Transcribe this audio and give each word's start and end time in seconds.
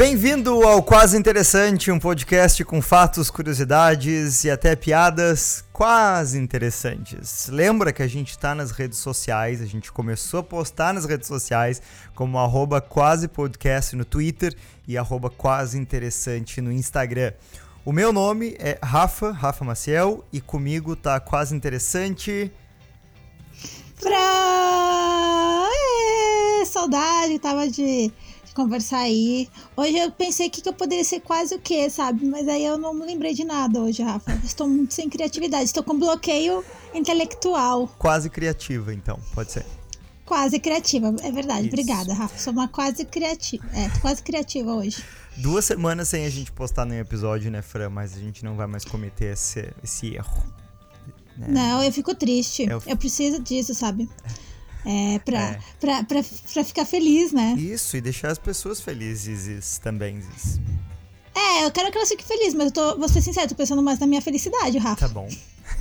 Bem-vindo 0.00 0.66
ao 0.66 0.82
Quase 0.82 1.14
Interessante, 1.14 1.90
um 1.90 1.98
podcast 1.98 2.64
com 2.64 2.80
fatos, 2.80 3.28
curiosidades 3.28 4.44
e 4.44 4.50
até 4.50 4.74
piadas 4.74 5.62
quase 5.74 6.38
interessantes. 6.38 7.48
Lembra 7.48 7.92
que 7.92 8.02
a 8.02 8.06
gente 8.06 8.30
está 8.30 8.54
nas 8.54 8.70
redes 8.70 8.96
sociais, 8.96 9.60
a 9.60 9.66
gente 9.66 9.92
começou 9.92 10.40
a 10.40 10.42
postar 10.42 10.94
nas 10.94 11.04
redes 11.04 11.28
sociais 11.28 11.82
como 12.14 12.38
arroba 12.38 12.80
quase 12.80 13.28
podcast 13.28 13.94
no 13.94 14.06
Twitter 14.06 14.56
e 14.88 14.96
arroba 14.96 15.28
quase 15.28 15.76
interessante 15.76 16.62
no 16.62 16.72
Instagram. 16.72 17.34
O 17.84 17.92
meu 17.92 18.10
nome 18.10 18.56
é 18.58 18.78
Rafa, 18.82 19.32
Rafa 19.32 19.66
Maciel, 19.66 20.24
e 20.32 20.40
comigo 20.40 20.96
tá 20.96 21.20
quase 21.20 21.54
interessante. 21.54 22.50
Pra... 24.00 25.68
É, 26.62 26.64
saudade, 26.64 27.38
tava 27.38 27.68
de 27.68 28.10
conversar 28.54 29.00
aí. 29.00 29.48
Hoje 29.76 29.98
eu 29.98 30.10
pensei 30.10 30.50
que, 30.50 30.60
que 30.60 30.68
eu 30.68 30.72
poderia 30.72 31.04
ser 31.04 31.20
quase 31.20 31.54
o 31.54 31.58
quê, 31.58 31.88
sabe? 31.88 32.24
Mas 32.26 32.48
aí 32.48 32.64
eu 32.64 32.76
não 32.76 32.94
me 32.94 33.04
lembrei 33.04 33.34
de 33.34 33.44
nada 33.44 33.80
hoje, 33.80 34.02
Rafa. 34.02 34.32
Estou 34.44 34.68
muito 34.68 34.94
sem 34.94 35.08
criatividade, 35.08 35.64
estou 35.64 35.82
com 35.82 35.98
bloqueio 35.98 36.64
intelectual. 36.94 37.88
Quase 37.98 38.28
criativa, 38.28 38.92
então, 38.92 39.18
pode 39.34 39.52
ser. 39.52 39.64
Quase 40.24 40.60
criativa, 40.60 41.14
é 41.22 41.32
verdade. 41.32 41.66
Isso. 41.66 41.74
Obrigada, 41.74 42.14
Rafa. 42.14 42.38
Sou 42.38 42.52
uma 42.52 42.68
quase 42.68 43.04
criativa. 43.04 43.64
É, 43.74 43.88
tô 43.88 44.00
quase 44.00 44.22
criativa 44.22 44.72
hoje. 44.72 45.02
Duas 45.36 45.64
semanas 45.64 46.08
sem 46.08 46.24
a 46.24 46.30
gente 46.30 46.52
postar 46.52 46.84
nenhum 46.84 47.00
episódio, 47.00 47.50
né, 47.50 47.62
Fran? 47.62 47.90
Mas 47.90 48.14
a 48.14 48.20
gente 48.20 48.44
não 48.44 48.56
vai 48.56 48.66
mais 48.66 48.84
cometer 48.84 49.32
esse, 49.32 49.72
esse 49.82 50.14
erro. 50.14 50.42
Né? 51.36 51.46
Não, 51.48 51.82
eu 51.82 51.90
fico 51.92 52.14
triste. 52.14 52.64
Eu, 52.68 52.82
eu 52.86 52.96
preciso 52.96 53.40
disso, 53.42 53.74
sabe? 53.74 54.08
É, 54.84 55.18
pra, 55.20 55.40
é. 55.40 55.58
Pra, 55.78 56.04
pra, 56.04 56.20
pra 56.52 56.64
ficar 56.64 56.84
feliz, 56.84 57.32
né? 57.32 57.54
Isso, 57.58 57.96
e 57.96 58.00
deixar 58.00 58.30
as 58.30 58.38
pessoas 58.38 58.80
felizes 58.80 59.78
também. 59.78 60.22
É, 61.34 61.64
eu 61.64 61.70
quero 61.70 61.90
que 61.90 61.98
elas 61.98 62.08
fiquem 62.08 62.26
felizes, 62.26 62.54
mas 62.54 62.66
eu 62.66 62.72
tô, 62.72 62.96
vou 62.98 63.08
ser 63.08 63.20
sincero, 63.20 63.48
tô 63.48 63.54
pensando 63.54 63.82
mais 63.82 63.98
na 63.98 64.06
minha 64.06 64.22
felicidade, 64.22 64.78
Rafa. 64.78 65.06
Tá 65.06 65.08
bom. 65.08 65.28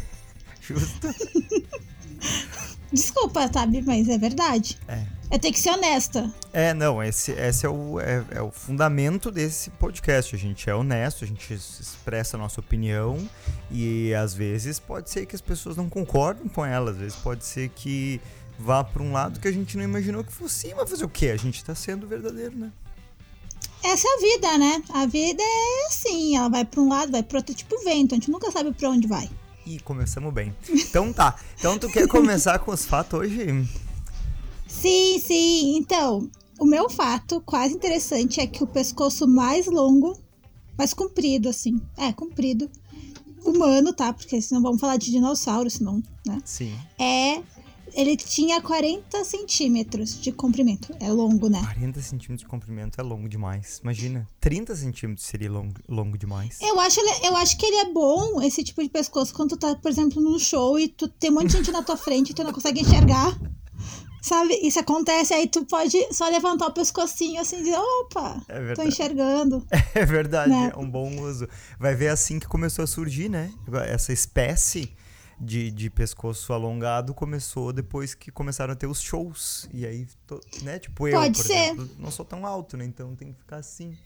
Justo. 0.62 1.08
Desculpa, 2.92 3.50
sabe? 3.52 3.82
Mas 3.82 4.10
é 4.10 4.18
verdade. 4.18 4.80
É. 4.88 5.20
Eu 5.32 5.38
tenho 5.38 5.54
que 5.54 5.60
ser 5.60 5.70
honesta. 5.70 6.34
É, 6.52 6.74
não, 6.74 7.04
esse, 7.04 7.32
esse 7.34 7.64
é, 7.64 7.70
o, 7.70 8.00
é, 8.00 8.26
é, 8.32 8.42
o 8.42 8.50
fundamento 8.50 9.30
desse 9.30 9.70
podcast. 9.70 10.36
A 10.36 10.40
gente 10.40 10.68
é 10.68 10.74
honesto, 10.74 11.24
a 11.24 11.28
gente 11.28 11.54
expressa 11.54 12.36
a 12.36 12.40
nossa 12.40 12.60
opinião 12.60 13.30
e 13.70 14.12
às 14.16 14.34
vezes 14.34 14.80
pode 14.80 15.12
ser 15.12 15.28
que 15.28 15.36
as 15.36 15.42
pessoas 15.42 15.78
não 15.78 15.88
concordem 15.88 16.48
com 16.48 16.66
ela, 16.66 16.90
às 16.90 16.98
vezes 16.98 17.16
pode 17.16 17.46
ser 17.46 17.70
que 17.70 18.20
vá 18.60 18.84
para 18.84 19.02
um 19.02 19.12
lado 19.12 19.40
que 19.40 19.48
a 19.48 19.52
gente 19.52 19.78
não 19.78 19.84
imaginou 19.84 20.24
que 20.24 20.32
fosse, 20.32 20.74
mas 20.76 20.90
fazer 20.90 21.06
o 21.06 21.10
quê? 21.10 21.28
A 21.28 21.38
gente 21.38 21.56
está 21.56 21.74
sendo 21.74 22.06
verdadeiro, 22.06 22.58
né? 22.58 22.72
Essa 23.82 24.08
é 24.08 24.12
a 24.12 24.20
vida, 24.20 24.58
né? 24.58 24.84
A 24.90 25.06
vida 25.06 25.42
é 25.42 25.88
assim, 25.88 26.36
ela 26.36 26.50
vai 26.50 26.66
para 26.66 26.82
um 26.82 26.90
lado, 26.90 27.12
vai 27.12 27.24
para 27.24 27.38
outro, 27.38 27.56
tipo 27.56 27.82
vento, 27.84 28.14
a 28.14 28.16
gente 28.16 28.30
nunca 28.30 28.52
sabe 28.52 28.74
para 28.74 28.90
onde 28.90 29.08
vai. 29.08 29.30
E 29.66 29.80
começamos 29.80 30.34
bem. 30.34 30.54
Então 30.70 31.14
tá. 31.14 31.40
Então 31.58 31.80
tu 31.80 31.88
quer 31.88 32.08
começar 32.08 32.60
com 32.60 32.72
os 32.72 32.86
fatos 32.86 33.20
hoje? 33.20 33.70
Sim, 34.68 35.20
sim. 35.20 35.78
Então, 35.78 36.30
o 36.60 36.66
meu 36.66 36.90
fato 36.90 37.42
quase 37.42 37.74
interessante 37.74 38.42
é 38.42 38.48
que 38.48 38.64
o 38.64 38.68
pescoço 38.68 39.28
mais 39.28 39.68
longo, 39.68 40.20
mais 40.78 40.94
comprido, 40.94 41.48
assim, 41.48 41.82
é, 41.98 42.12
comprido, 42.12 42.70
humano, 43.46 43.94
tá? 43.94 44.12
Porque 44.12 44.42
senão 44.42 44.62
vamos 44.62 44.82
falar 44.82 44.98
de 44.98 45.12
dinossauro, 45.12 45.70
senão, 45.70 46.04
né? 46.26 46.42
Sim. 46.44 46.78
É 47.00 47.42
ele 47.94 48.16
tinha 48.16 48.62
40 48.62 49.24
centímetros 49.24 50.20
de 50.22 50.32
comprimento. 50.32 50.96
É 51.00 51.12
longo, 51.12 51.50
né? 51.50 51.62
40 51.62 52.02
centímetros 52.02 52.42
de 52.42 52.48
comprimento 52.48 53.00
é 53.00 53.04
longo 53.04 53.28
demais. 53.28 53.80
Imagina, 53.84 54.28
30 54.40 54.76
centímetros 54.76 55.26
seria 55.26 55.52
longo, 55.52 55.74
longo 55.88 56.18
demais. 56.18 56.60
Eu 56.62 56.80
acho, 56.80 57.00
eu 57.24 57.36
acho 57.36 57.58
que 57.58 57.66
ele 57.66 57.78
é 57.78 57.94
bom, 57.94 58.42
esse 58.42 58.64
tipo 58.64 58.82
de 58.84 58.90
pescoço, 58.90 59.34
quando 59.34 59.50
tu 59.50 59.58
tá, 59.58 59.76
por 59.76 59.90
exemplo, 59.90 60.22
num 60.22 60.40
show 60.40 60.80
e 60.80 60.88
tu 60.88 61.08
tem 61.08 61.30
um 61.30 61.36
monte 61.36 61.48
de 61.48 61.58
gente 61.58 61.72
na 61.72 61.84
tua 61.84 61.96
frente 61.98 62.32
e 62.32 62.34
tu 62.34 62.44
não 62.44 62.54
consegue 62.54 62.82
enxergar. 62.82 63.38
Sabe? 64.22 64.54
Isso 64.62 64.78
acontece, 64.80 65.34
aí 65.34 65.48
tu 65.48 65.64
pode 65.66 65.98
só 66.14 66.28
levantar 66.28 66.68
o 66.68 66.74
pescocinho 66.74 67.40
assim 67.40 67.58
e 67.58 67.64
dizer, 67.64 67.78
opa, 67.78 68.42
é 68.50 68.74
tô 68.74 68.84
enxergando. 68.84 69.66
É 69.96 70.06
verdade, 70.06 70.52
né? 70.52 70.72
é 70.74 70.78
um 70.78 70.90
bom 70.90 71.22
uso. 71.22 71.48
Vai 71.80 71.96
ver 71.96 72.10
assim 72.10 72.38
que 72.38 72.48
começou 72.48 72.84
a 72.84 72.88
surgir, 72.88 73.28
né? 73.28 73.52
Essa 73.88 74.14
espécie 74.14 74.94
de, 75.40 75.72
de 75.72 75.90
pescoço 75.90 76.52
alongado 76.52 77.14
começou 77.14 77.72
depois 77.72 78.14
que 78.14 78.32
começaram 78.32 78.74
a 78.74 78.76
ter 78.76 78.88
os 78.88 79.02
shows. 79.02 79.70
E 79.74 79.86
aí, 79.86 80.08
né? 80.64 80.80
Tipo, 80.80 81.08
eu, 81.08 81.20
Pode 81.20 81.38
por 81.38 81.46
ser. 81.46 81.54
exemplo, 81.54 81.90
não 81.98 82.12
sou 82.12 82.26
tão 82.26 82.46
alto, 82.46 82.76
né? 82.76 82.86
Então 82.86 83.16
tem 83.16 83.32
que 83.32 83.40
ficar 83.40 83.58
assim. 83.58 83.98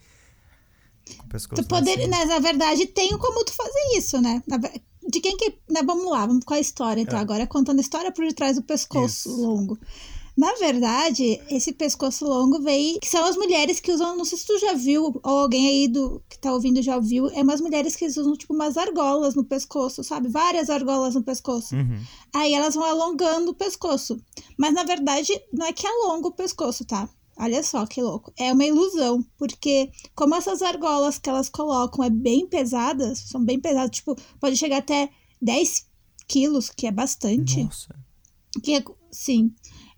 Com 1.17 1.25
o 1.25 1.29
pescoço 1.29 1.61
tu 1.61 1.67
poder, 1.67 2.07
né, 2.07 2.25
na 2.25 2.39
verdade, 2.39 2.85
tem 2.85 3.17
como 3.17 3.43
tu 3.43 3.51
fazer 3.51 3.97
isso, 3.97 4.21
né? 4.21 4.41
De 5.07 5.19
quem 5.19 5.35
que. 5.35 5.57
Né, 5.69 5.81
vamos 5.83 6.09
lá, 6.09 6.25
vamos 6.25 6.45
com 6.45 6.53
a 6.53 6.59
história. 6.59 7.01
Então, 7.01 7.17
é. 7.17 7.21
agora 7.21 7.47
contando 7.47 7.79
a 7.79 7.81
história 7.81 8.11
por 8.11 8.25
detrás 8.25 8.55
do 8.55 8.63
pescoço 8.63 9.29
isso. 9.29 9.41
longo. 9.41 9.77
Na 10.35 10.51
verdade, 10.55 11.39
esse 11.49 11.71
pescoço 11.71 12.25
longo 12.25 12.59
veio. 12.61 12.99
Que 12.99 13.09
são 13.09 13.23
as 13.23 13.37
mulheres 13.37 13.79
que 13.79 13.91
usam. 13.91 14.17
Não 14.17 14.25
sei 14.25 14.37
se 14.37 14.45
tu 14.45 14.57
já 14.57 14.73
viu, 14.73 15.19
ou 15.23 15.39
alguém 15.39 15.67
aí 15.67 15.87
do, 15.87 16.21
que 16.27 16.39
tá 16.39 16.51
ouvindo 16.51 16.81
já 16.81 16.95
ouviu. 16.95 17.29
É 17.29 17.41
umas 17.43 17.61
mulheres 17.61 17.95
que 17.95 18.05
usam, 18.05 18.35
tipo, 18.35 18.53
umas 18.53 18.75
argolas 18.75 19.35
no 19.35 19.43
pescoço, 19.43 20.03
sabe? 20.03 20.27
Várias 20.27 20.69
argolas 20.69 21.13
no 21.13 21.23
pescoço. 21.23 21.75
Uhum. 21.75 22.01
Aí 22.33 22.53
elas 22.53 22.73
vão 22.73 22.83
alongando 22.83 23.51
o 23.51 23.55
pescoço. 23.55 24.19
Mas 24.57 24.73
na 24.73 24.83
verdade, 24.83 25.31
não 25.51 25.67
é 25.67 25.73
que 25.73 25.85
alonga 25.85 26.27
o 26.27 26.33
pescoço, 26.33 26.83
tá? 26.83 27.07
Olha 27.37 27.61
só 27.63 27.85
que 27.85 28.01
louco. 28.01 28.31
É 28.37 28.51
uma 28.51 28.65
ilusão, 28.65 29.23
porque 29.37 29.91
como 30.15 30.35
essas 30.35 30.61
argolas 30.61 31.17
que 31.17 31.29
elas 31.29 31.49
colocam 31.49 32.03
é 32.03 32.09
bem 32.09 32.47
pesadas, 32.47 33.19
são 33.19 33.43
bem 33.43 33.59
pesadas, 33.59 33.95
tipo, 33.95 34.15
pode 34.39 34.55
chegar 34.55 34.77
até 34.77 35.09
10 35.41 35.87
quilos, 36.27 36.69
que 36.69 36.87
é 36.87 36.91
bastante. 36.91 37.63
Nossa. 37.63 37.95
Que 38.63 38.75
é, 38.75 38.83
sim 39.11 39.51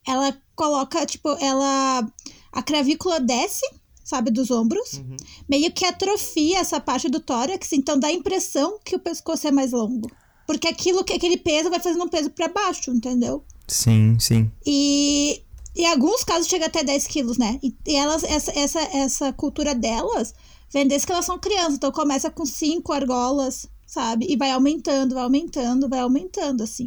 ela 0.08 0.36
coloca, 0.56 1.06
tipo, 1.06 1.30
ela. 1.40 2.08
A 2.52 2.64
cravícula 2.64 3.20
desce, 3.20 3.66
sabe, 4.04 4.32
dos 4.32 4.50
ombros. 4.50 4.94
Uhum. 4.94 5.18
Meio 5.50 5.72
que 5.74 5.86
atrofia 5.86 6.60
essa 6.60 6.80
parte 6.80 7.10
do 7.10 7.20
tórax, 7.20 7.74
então 7.74 8.00
dá 8.00 8.08
a 8.08 8.14
impressão 8.14 8.80
que 8.84 8.96
o 8.96 9.00
pescoço 9.00 9.48
é 9.48 9.52
mais 9.52 9.72
longo. 9.72 10.10
Porque 10.48 10.68
aquilo 10.68 11.04
que 11.04 11.14
aquele 11.14 11.38
peso 11.38 11.70
vai 11.70 11.80
fazendo 11.80 12.06
um 12.06 12.10
peso 12.10 12.30
para 12.30 12.48
baixo, 12.48 12.92
entendeu? 12.92 13.44
Sim, 13.68 14.18
sim. 14.20 14.50
E 14.66 15.44
em 15.76 15.88
alguns 15.88 16.24
casos 16.24 16.48
chega 16.48 16.68
até 16.68 16.84
10 16.84 17.08
quilos, 17.08 17.38
né? 17.38 17.60
E, 17.62 17.76
e 17.88 17.96
elas, 17.96 18.24
essa, 18.24 18.52
essa, 18.58 18.80
essa 18.80 19.34
cultura 19.34 19.76
delas 19.76 20.34
vem 20.72 20.88
desde 20.88 21.08
que 21.08 21.14
elas 21.14 21.26
são 21.26 21.40
crianças. 21.40 21.76
Então 21.76 21.92
começa 21.92 22.30
com 22.30 22.46
cinco 22.46 22.94
argolas, 22.94 23.68
sabe? 23.86 24.28
E 24.30 24.38
vai 24.38 24.52
aumentando, 24.52 25.16
vai 25.16 25.24
aumentando, 25.24 25.90
vai 25.90 26.00
aumentando, 26.00 26.64
assim. 26.64 26.86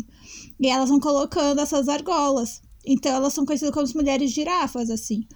E 0.58 0.68
elas 0.68 0.88
vão 0.88 1.00
colocando 1.00 1.60
essas 1.60 1.88
argolas. 1.88 2.62
Então 2.84 3.14
elas 3.14 3.32
são 3.32 3.44
conhecidas 3.44 3.72
como 3.72 3.84
as 3.84 3.94
mulheres 3.94 4.30
girafas, 4.30 4.90
assim. 4.90 5.26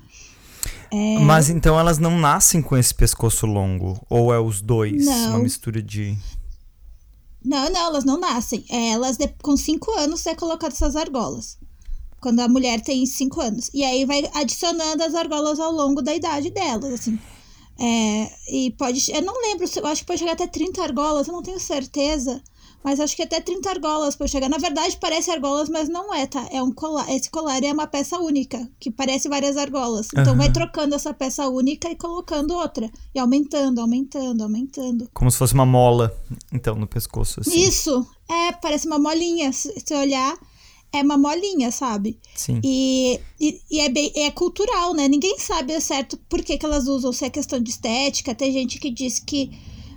É... 0.91 1.19
Mas 1.19 1.49
então 1.49 1.79
elas 1.79 1.99
não 1.99 2.19
nascem 2.19 2.61
com 2.61 2.77
esse 2.77 2.95
pescoço 2.95 3.47
longo? 3.47 4.05
Ou 4.11 4.33
é 4.33 4.39
os 4.39 4.61
dois? 4.61 5.05
Não. 5.05 5.31
Uma 5.31 5.39
mistura 5.41 5.83
de. 5.83 6.17
Não, 7.45 7.71
não, 7.71 7.87
elas 7.87 8.05
não 8.05 8.19
nascem. 8.19 8.65
É, 8.71 8.91
elas, 8.91 9.17
com 9.43 9.57
cinco 9.57 9.91
anos, 9.93 10.25
é 10.27 10.35
colocado 10.35 10.73
essas 10.73 10.95
argolas. 10.95 11.59
Quando 12.21 12.41
a 12.41 12.49
mulher 12.49 12.81
tem 12.81 13.05
cinco 13.05 13.41
anos. 13.41 13.69
E 13.75 13.83
aí 13.83 14.05
vai 14.05 14.23
adicionando 14.35 15.03
as 15.03 15.15
argolas 15.15 15.59
ao 15.59 15.73
longo 15.73 16.01
da 16.03 16.15
idade 16.15 16.51
delas, 16.51 16.93
assim. 16.93 17.19
É, 17.81 18.31
e 18.49 18.71
pode. 18.73 19.11
Eu 19.11 19.23
não 19.23 19.35
lembro, 19.43 19.67
eu 19.75 19.87
acho 19.87 20.03
que 20.03 20.07
pode 20.07 20.21
chegar 20.21 20.33
até 20.33 20.47
30 20.47 20.83
argolas, 20.83 21.27
eu 21.27 21.33
não 21.33 21.43
tenho 21.43 21.59
certeza. 21.59 22.41
Mas 22.85 23.01
acho 23.01 23.15
que 23.15 23.23
até 23.23 23.41
30 23.41 23.71
argolas 23.71 24.17
para 24.17 24.27
chegar. 24.27 24.49
Na 24.49 24.59
verdade, 24.59 24.99
parece 25.01 25.31
argolas, 25.31 25.69
mas 25.69 25.89
não 25.89 26.13
é, 26.13 26.27
tá? 26.27 26.47
É 26.51 26.63
um 26.63 26.73
colar. 26.73 27.11
Esse 27.11 27.31
colar 27.31 27.63
é 27.63 27.73
uma 27.73 27.87
peça 27.87 28.19
única, 28.19 28.69
que 28.81 28.91
parece 28.91 29.29
várias 29.29 29.57
argolas. 29.57 30.09
Então 30.13 30.33
uhum. 30.33 30.39
vai 30.39 30.51
trocando 30.51 30.95
essa 30.95 31.15
peça 31.15 31.49
única 31.49 31.89
e 31.89 31.97
colocando 31.97 32.55
outra. 32.55 32.91
E 33.15 33.19
aumentando, 33.19 33.81
aumentando, 33.81 34.43
aumentando. 34.43 35.09
Como 35.13 35.31
se 35.31 35.39
fosse 35.39 35.55
uma 35.55 35.67
mola, 35.67 36.17
então, 36.53 36.75
no 36.75 36.87
pescoço. 36.87 37.41
Assim. 37.41 37.61
Isso! 37.61 38.07
É, 38.29 38.53
parece 38.53 38.87
uma 38.87 38.99
molinha. 38.99 39.53
Se 39.53 39.73
você 39.79 39.95
olhar, 39.95 40.37
é 40.93 41.03
uma 41.03 41.17
molinha, 41.17 41.71
sabe? 41.71 42.19
Sim. 42.35 42.61
E, 42.63 43.19
e, 43.41 43.61
e, 43.71 43.81
é, 43.81 43.89
bem, 43.89 44.13
é 44.15 44.31
cultural, 44.31 44.93
né? 44.95 45.09
Ninguém 45.09 45.39
sabe 45.39 45.79
certo 45.81 46.19
por 46.29 46.43
que, 46.43 46.59
que 46.59 46.67
elas 46.67 46.87
usam, 46.87 47.13
se 47.13 47.25
é 47.25 47.31
questão 47.31 47.59
de 47.59 47.71
estética. 47.71 48.35
Tem 48.35 48.53
gente 48.53 48.79
que 48.79 48.91
diz 48.91 49.19
que 49.19 49.51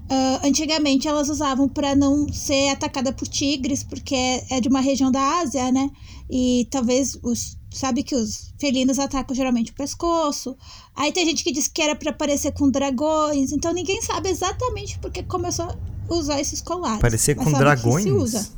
Uh, 0.06 0.48
antigamente 0.48 1.08
elas 1.08 1.30
usavam 1.30 1.68
para 1.68 1.96
não 1.96 2.32
ser 2.32 2.70
atacada 2.70 3.12
por 3.12 3.28
tigres, 3.28 3.84
porque 3.84 4.14
é, 4.14 4.58
é 4.58 4.62
de 4.62 4.68
uma 4.68 4.80
região 4.80 5.12
da 5.12 5.40
Ásia, 5.40 5.72
né? 5.72 5.90
E 6.30 6.68
talvez 6.70 7.18
os 7.24 7.58
sabe 7.76 8.04
que 8.04 8.16
os 8.16 8.54
felinos 8.58 8.98
atacam 9.00 9.36
geralmente 9.36 9.72
o 9.72 9.76
pescoço. 9.76 10.56
Aí 10.96 11.12
tem 11.12 11.26
gente 11.26 11.44
que 11.44 11.52
diz 11.52 11.68
que 11.68 11.82
era 11.82 11.96
para 11.96 12.14
parecer 12.14 12.54
com 12.54 12.70
dragões. 12.70 13.52
Então 13.52 13.74
ninguém 13.74 14.02
sabe 14.02 14.30
exatamente 14.30 14.98
porque 15.00 15.24
começou 15.24 15.66
a 15.66 16.14
usar 16.14 16.40
esses 16.40 16.62
colares. 16.62 17.02
Parecer 17.02 17.36
com 17.36 17.52
dragões? 17.52 18.52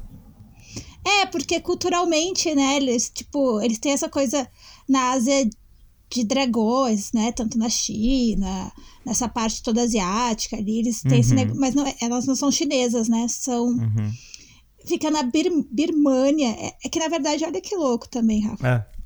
É, 1.03 1.25
porque 1.25 1.59
culturalmente, 1.59 2.53
né, 2.53 2.75
eles, 2.75 3.09
tipo, 3.09 3.61
eles 3.61 3.79
têm 3.79 3.93
essa 3.93 4.09
coisa 4.09 4.47
na 4.87 5.11
Ásia 5.11 5.49
de 6.09 6.23
dragões, 6.23 7.11
né? 7.11 7.31
Tanto 7.31 7.57
na 7.57 7.69
China, 7.69 8.71
nessa 9.05 9.27
parte 9.27 9.61
toda 9.61 9.81
asiática 9.81 10.55
ali, 10.55 10.79
eles 10.79 11.01
têm 11.01 11.13
Uhum. 11.13 11.19
esse 11.19 11.33
negócio. 11.33 11.59
Mas 11.61 11.75
não, 11.75 11.93
elas 12.01 12.25
não 12.25 12.35
são 12.35 12.51
chinesas, 12.51 13.07
né? 13.09 13.27
São. 13.27 13.65
Uhum. 13.67 14.11
Fica 14.85 15.11
na 15.11 15.23
Bir 15.23 15.49
Birmânia. 15.69 16.49
É, 16.49 16.73
é 16.85 16.89
que, 16.89 16.99
na 16.99 17.09
verdade, 17.09 17.43
olha 17.43 17.59
que 17.59 17.75
louco 17.75 18.07
também, 18.07 18.39
Rafa. 18.41 18.67
É. 18.67 18.97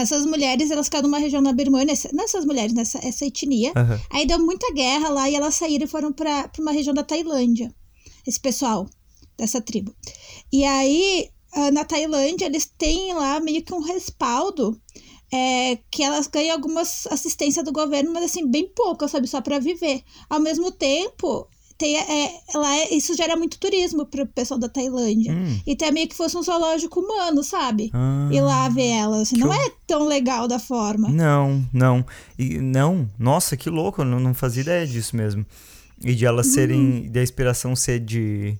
Essas 0.00 0.24
mulheres, 0.26 0.70
elas 0.70 0.86
ficam 0.86 1.02
numa 1.02 1.18
região 1.18 1.40
na 1.42 1.52
Birmânia, 1.52 1.92
essa- 1.92 2.10
não 2.12 2.24
essas 2.24 2.44
mulheres, 2.44 2.72
nessa 2.74 2.98
essa 3.04 3.24
etnia. 3.26 3.72
Aham. 3.74 3.98
Aí 4.10 4.26
deu 4.26 4.38
muita 4.38 4.72
guerra 4.72 5.08
lá 5.08 5.28
e 5.28 5.34
elas 5.34 5.54
saíram 5.54 5.84
e 5.84 5.88
foram 5.88 6.12
pra, 6.12 6.46
pra 6.46 6.62
uma 6.62 6.70
região 6.72 6.94
da 6.94 7.02
Tailândia. 7.02 7.74
Esse 8.26 8.38
pessoal 8.38 8.86
dessa 9.36 9.60
tribo. 9.60 9.92
E 10.52 10.62
aí, 10.62 11.28
ah, 11.54 11.70
na 11.72 11.84
Tailândia, 11.84 12.44
eles 12.46 12.70
têm 12.78 13.14
lá 13.14 13.40
meio 13.40 13.62
que 13.64 13.72
um 13.74 13.80
respaldo. 13.80 14.80
É, 15.32 15.78
que 15.90 16.02
elas 16.02 16.26
ganham 16.26 16.54
algumas 16.54 17.06
assistência 17.08 17.62
do 17.62 17.72
governo, 17.72 18.12
mas 18.12 18.24
assim, 18.24 18.46
bem 18.46 18.68
pouco, 18.74 19.08
sabe? 19.08 19.26
Só 19.28 19.40
pra 19.40 19.58
viver. 19.58 20.02
Ao 20.28 20.40
mesmo 20.40 20.70
tempo, 20.72 21.46
tem, 21.78 21.96
é, 21.96 22.40
lá 22.54 22.76
é- 22.76 22.92
isso 22.94 23.14
gera 23.16 23.36
muito 23.36 23.58
turismo 23.58 24.04
pro 24.04 24.26
pessoal 24.26 24.58
da 24.60 24.68
Tailândia. 24.68 25.32
Hum. 25.32 25.58
E 25.66 25.74
tem 25.74 25.90
meio 25.92 26.08
que 26.08 26.14
fosse 26.16 26.36
um 26.36 26.42
zoológico 26.42 27.00
humano, 27.00 27.42
sabe? 27.42 27.90
Ah. 27.94 28.28
Ir 28.30 28.40
lá 28.42 28.68
ver 28.68 28.88
elas. 28.88 29.22
Assim, 29.22 29.36
não 29.38 29.48
hor- 29.48 29.54
é 29.54 29.72
tão 29.86 30.04
legal 30.04 30.46
da 30.46 30.58
forma. 30.58 31.08
Não, 31.08 31.64
não. 31.72 32.04
E 32.38 32.58
não, 32.58 33.08
nossa, 33.18 33.56
que 33.56 33.70
louco, 33.70 34.02
eu 34.02 34.04
não, 34.04 34.20
não 34.20 34.34
fazia 34.34 34.62
ideia 34.62 34.86
disso 34.86 35.16
mesmo. 35.16 35.46
E 36.04 36.14
de 36.14 36.24
elas 36.26 36.46
serem, 36.48 37.10
da 37.10 37.22
inspiração 37.22 37.76
ser 37.76 38.00
de, 38.00 38.56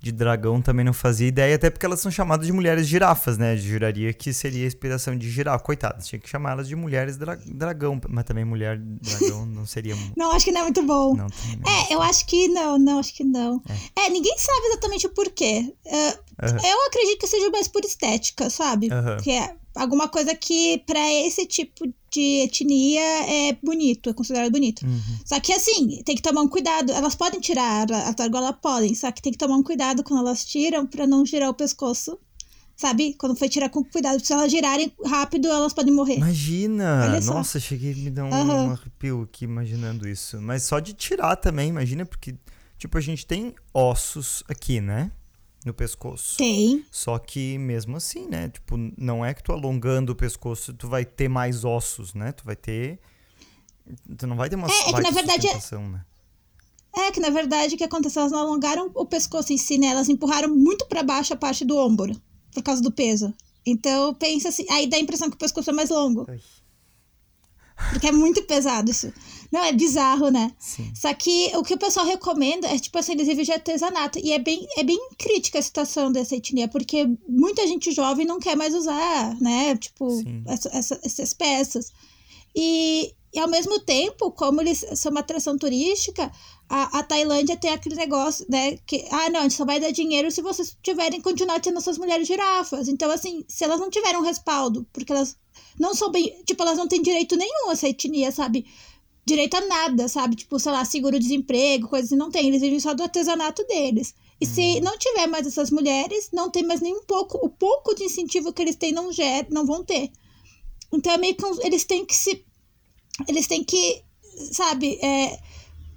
de 0.00 0.10
dragão 0.12 0.62
também 0.62 0.84
não 0.84 0.94
fazia 0.94 1.28
ideia, 1.28 1.54
até 1.56 1.68
porque 1.68 1.84
elas 1.84 2.00
são 2.00 2.10
chamadas 2.10 2.46
de 2.46 2.52
mulheres 2.52 2.86
girafas, 2.86 3.36
né? 3.36 3.54
Juraria 3.56 4.12
que 4.14 4.32
seria 4.32 4.64
a 4.64 4.66
inspiração 4.66 5.14
de 5.14 5.30
girafa. 5.30 5.62
Coitadas, 5.62 6.06
tinha 6.06 6.18
que 6.18 6.28
chamar 6.28 6.52
elas 6.52 6.66
de 6.68 6.74
mulheres 6.74 7.18
dra- 7.18 7.38
dragão, 7.46 8.00
mas 8.08 8.24
também 8.24 8.44
mulher 8.44 8.78
dragão 8.80 9.44
não 9.44 9.66
seria. 9.66 9.94
Não, 10.16 10.32
acho 10.32 10.44
que 10.46 10.52
não 10.52 10.60
é 10.62 10.64
muito 10.64 10.82
bom. 10.82 11.14
Não. 11.14 11.26
É, 11.26 11.94
eu 11.94 12.00
acho 12.02 12.26
que 12.26 12.48
não, 12.48 12.78
não, 12.78 12.98
acho 12.98 13.12
que 13.14 13.22
não. 13.24 13.62
É, 13.94 14.08
ninguém 14.08 14.36
sabe 14.38 14.66
exatamente 14.68 15.06
o 15.06 15.10
porquê. 15.10 15.72
É, 15.84 16.08
Aham. 16.42 16.58
Eu 16.66 16.86
acredito 16.86 17.18
que 17.20 17.26
seja 17.26 17.50
mais 17.50 17.68
por 17.68 17.84
estética, 17.84 18.48
sabe? 18.48 18.88
Que 19.22 19.30
é 19.32 19.54
alguma 19.74 20.08
coisa 20.08 20.34
que 20.34 20.78
pra 20.86 21.12
esse 21.12 21.46
tipo 21.46 21.92
de 22.10 22.42
etnia 22.42 23.00
é 23.00 23.58
bonito, 23.62 24.10
é 24.10 24.12
considerado 24.12 24.50
bonito. 24.50 24.84
Uhum. 24.84 25.00
Só 25.24 25.38
que 25.40 25.52
assim, 25.52 26.02
tem 26.04 26.16
que 26.16 26.22
tomar 26.22 26.42
um 26.42 26.48
cuidado. 26.48 26.92
Elas 26.92 27.14
podem 27.14 27.40
tirar, 27.40 27.90
a 27.90 28.22
argola 28.22 28.52
podem, 28.52 28.94
só 28.94 29.10
que 29.12 29.22
tem 29.22 29.32
que 29.32 29.38
tomar 29.38 29.56
um 29.56 29.62
cuidado 29.62 30.02
quando 30.02 30.20
elas 30.20 30.44
tiram 30.44 30.86
pra 30.86 31.06
não 31.06 31.24
girar 31.24 31.50
o 31.50 31.54
pescoço. 31.54 32.18
Sabe? 32.76 33.12
Quando 33.12 33.36
for 33.36 33.46
tirar 33.46 33.68
com 33.68 33.84
cuidado, 33.84 34.24
se 34.24 34.32
elas 34.32 34.50
girarem 34.50 34.90
rápido, 35.04 35.48
elas 35.48 35.74
podem 35.74 35.92
morrer. 35.92 36.16
Imagina! 36.16 37.20
Nossa, 37.20 37.60
cheguei 37.60 37.92
a 37.92 37.96
me 37.96 38.08
dar 38.10 38.24
um, 38.24 38.32
Aham. 38.32 38.68
um 38.68 38.70
arrepio 38.70 39.22
aqui 39.22 39.44
imaginando 39.44 40.08
isso. 40.08 40.40
Mas 40.40 40.62
só 40.62 40.78
de 40.78 40.94
tirar 40.94 41.36
também, 41.36 41.68
imagina, 41.68 42.06
porque, 42.06 42.34
tipo, 42.78 42.96
a 42.96 43.00
gente 43.02 43.26
tem 43.26 43.54
ossos 43.74 44.42
aqui, 44.48 44.80
né? 44.80 45.12
No 45.64 45.74
pescoço. 45.74 46.36
Tem. 46.38 46.84
Só 46.90 47.18
que 47.18 47.58
mesmo 47.58 47.96
assim, 47.96 48.26
né? 48.26 48.48
Tipo, 48.48 48.76
não 48.96 49.24
é 49.24 49.34
que 49.34 49.42
tu 49.42 49.52
alongando 49.52 50.12
o 50.12 50.16
pescoço, 50.16 50.72
tu 50.72 50.88
vai 50.88 51.04
ter 51.04 51.28
mais 51.28 51.64
ossos, 51.64 52.14
né? 52.14 52.32
Tu 52.32 52.44
vai 52.44 52.56
ter. 52.56 52.98
Tu 54.16 54.26
não 54.26 54.36
vai 54.36 54.48
ter 54.48 54.56
uma 54.56 54.68
É, 54.68 54.70
é 54.70 54.92
que, 54.92 55.00
na 55.02 55.10
verdade, 55.10 55.46
é- 55.48 55.78
né? 55.78 56.04
É 56.96 57.10
que 57.12 57.20
na 57.20 57.30
verdade 57.30 57.74
o 57.74 57.78
que 57.78 57.84
aconteceu? 57.84 58.20
Elas 58.20 58.32
não 58.32 58.40
alongaram 58.40 58.90
o 58.94 59.06
pescoço 59.06 59.52
em 59.52 59.56
si, 59.58 59.78
né? 59.78 59.88
Elas 59.88 60.08
empurraram 60.08 60.48
muito 60.54 60.86
pra 60.86 61.02
baixo 61.02 61.32
a 61.32 61.36
parte 61.36 61.64
do 61.64 61.76
ombro, 61.76 62.20
por 62.52 62.62
causa 62.62 62.82
do 62.82 62.90
peso. 62.90 63.32
Então 63.64 64.12
pensa 64.14 64.48
assim, 64.48 64.66
aí 64.70 64.88
dá 64.88 64.96
a 64.96 65.00
impressão 65.00 65.28
que 65.28 65.36
o 65.36 65.38
pescoço 65.38 65.70
é 65.70 65.72
mais 65.72 65.90
longo, 65.90 66.26
Ai, 66.28 66.40
porque 67.92 68.06
é 68.08 68.12
muito 68.12 68.42
pesado 68.42 68.90
isso. 68.90 69.12
Não, 69.50 69.64
é 69.64 69.72
bizarro, 69.72 70.30
né? 70.30 70.52
Sim. 70.60 70.92
Só 70.94 71.12
que 71.12 71.50
o 71.56 71.62
que 71.64 71.74
o 71.74 71.78
pessoal 71.78 72.06
recomenda 72.06 72.68
é, 72.68 72.78
tipo 72.78 72.96
eles 72.98 73.26
vivem 73.26 73.44
de 73.44 73.50
artesanato. 73.52 74.18
E 74.20 74.32
é 74.32 74.38
bem, 74.38 74.64
é 74.76 74.84
bem 74.84 74.98
crítica 75.18 75.58
a 75.58 75.62
situação 75.62 76.12
dessa 76.12 76.36
etnia, 76.36 76.68
porque 76.68 77.04
muita 77.28 77.66
gente 77.66 77.90
jovem 77.90 78.24
não 78.24 78.38
quer 78.38 78.56
mais 78.56 78.74
usar, 78.74 79.34
né? 79.40 79.76
Tipo, 79.76 80.06
essa- 80.46 80.68
essa- 80.72 81.00
essas 81.02 81.34
peças. 81.34 81.92
E, 82.54 83.12
e 83.32 83.38
ao 83.38 83.48
mesmo 83.48 83.80
tempo, 83.80 84.30
como 84.32 84.60
eles 84.60 84.84
são 84.94 85.10
uma 85.10 85.20
atração 85.20 85.56
turística, 85.58 86.30
a, 86.68 86.98
a 86.98 87.02
Tailândia 87.02 87.56
tem 87.56 87.70
aquele 87.72 87.96
negócio, 87.96 88.46
né? 88.48 88.76
Que, 88.86 89.04
ah, 89.10 89.30
não, 89.30 89.40
a 89.40 89.42
gente 89.44 89.54
só 89.54 89.64
vai 89.64 89.80
dar 89.80 89.90
dinheiro 89.90 90.30
se 90.30 90.42
vocês 90.42 90.76
tiverem, 90.82 91.20
continuar 91.20 91.60
tendo 91.60 91.78
essas 91.78 91.98
mulheres 91.98 92.26
girafas. 92.26 92.88
Então, 92.88 93.10
assim, 93.10 93.44
se 93.48 93.64
elas 93.64 93.80
não 93.80 93.90
tiverem 93.90 94.18
um 94.18 94.22
respaldo, 94.24 94.86
porque 94.92 95.12
elas 95.12 95.36
não 95.78 95.94
são 95.94 96.10
bem. 96.10 96.42
Tipo, 96.44 96.62
elas 96.62 96.76
não 96.78 96.88
têm 96.88 97.02
direito 97.02 97.36
nenhum, 97.36 97.70
essa 97.70 97.88
etnia, 97.88 98.30
sabe? 98.32 98.66
Direito 99.26 99.54
a 99.56 99.60
nada, 99.66 100.08
sabe? 100.08 100.36
Tipo, 100.36 100.58
sei 100.58 100.72
lá, 100.72 100.84
seguro-desemprego, 100.84 101.88
coisas 101.88 102.08
assim, 102.10 102.18
não 102.18 102.30
tem. 102.30 102.48
Eles 102.48 102.60
vivem 102.62 102.80
só 102.80 102.94
do 102.94 103.02
artesanato 103.02 103.64
deles. 103.66 104.14
E 104.40 104.46
se 104.46 104.80
não 104.80 104.96
tiver 104.98 105.26
mais 105.26 105.46
essas 105.46 105.70
mulheres, 105.70 106.30
não 106.32 106.50
tem 106.50 106.62
mais 106.62 106.80
nem 106.80 106.94
um 106.96 107.04
pouco. 107.04 107.38
O 107.44 107.48
pouco 107.50 107.94
de 107.94 108.04
incentivo 108.04 108.52
que 108.52 108.62
eles 108.62 108.76
têm 108.76 108.92
não, 108.92 109.12
ger, 109.12 109.46
não 109.50 109.66
vão 109.66 109.84
ter. 109.84 110.10
Então 110.92 111.12
é 111.12 111.18
meio 111.18 111.34
que 111.36 111.44
eles 111.66 111.84
têm 111.84 112.04
que 112.06 112.16
se. 112.16 112.44
Eles 113.28 113.46
têm 113.46 113.62
que, 113.62 114.02
sabe, 114.52 114.98
é, 115.02 115.38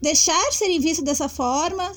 deixar 0.01 0.51
serem 0.51 0.79
vistos 0.79 1.05
dessa 1.05 1.29
forma 1.29 1.89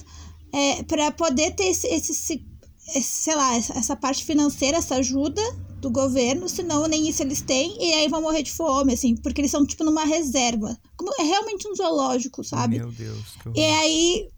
é, 0.53 0.85
para 0.85 1.11
poder 1.11 1.51
ter 1.57 1.65
esse, 1.67 1.87
esse, 1.89 2.13
esse- 2.13 2.47
esse, 2.95 3.03
sei 3.25 3.35
lá, 3.35 3.57
essa, 3.57 3.73
essa 3.77 3.97
parte 3.97 4.25
financeira, 4.25 4.79
essa 4.79 4.95
ajuda 4.95 5.43
do 5.81 5.91
governo, 5.91 6.49
senão 6.49 6.87
nem 6.87 7.09
isso 7.09 7.23
eles 7.23 7.41
têm, 7.41 7.77
e 7.81 7.93
aí 7.93 8.09
vão 8.09 8.23
morrer 8.23 8.43
de 8.43 8.53
fome, 8.53 8.95
assim, 8.95 9.15
porque 9.17 9.41
eles 9.41 9.51
são 9.51 9.65
tipo 9.65 9.85
numa 9.85 10.05
reserva. 10.05 10.77
Como, 10.97 11.13
é 11.21 11.23
realmente 11.23 11.69
um 11.69 11.75
zoológico, 11.75 12.43
sabe? 12.43 12.79
Meu 12.79 12.91
Deus, 12.91 13.37
que 13.43 13.61
E 13.61 13.65
aí, 13.65 14.29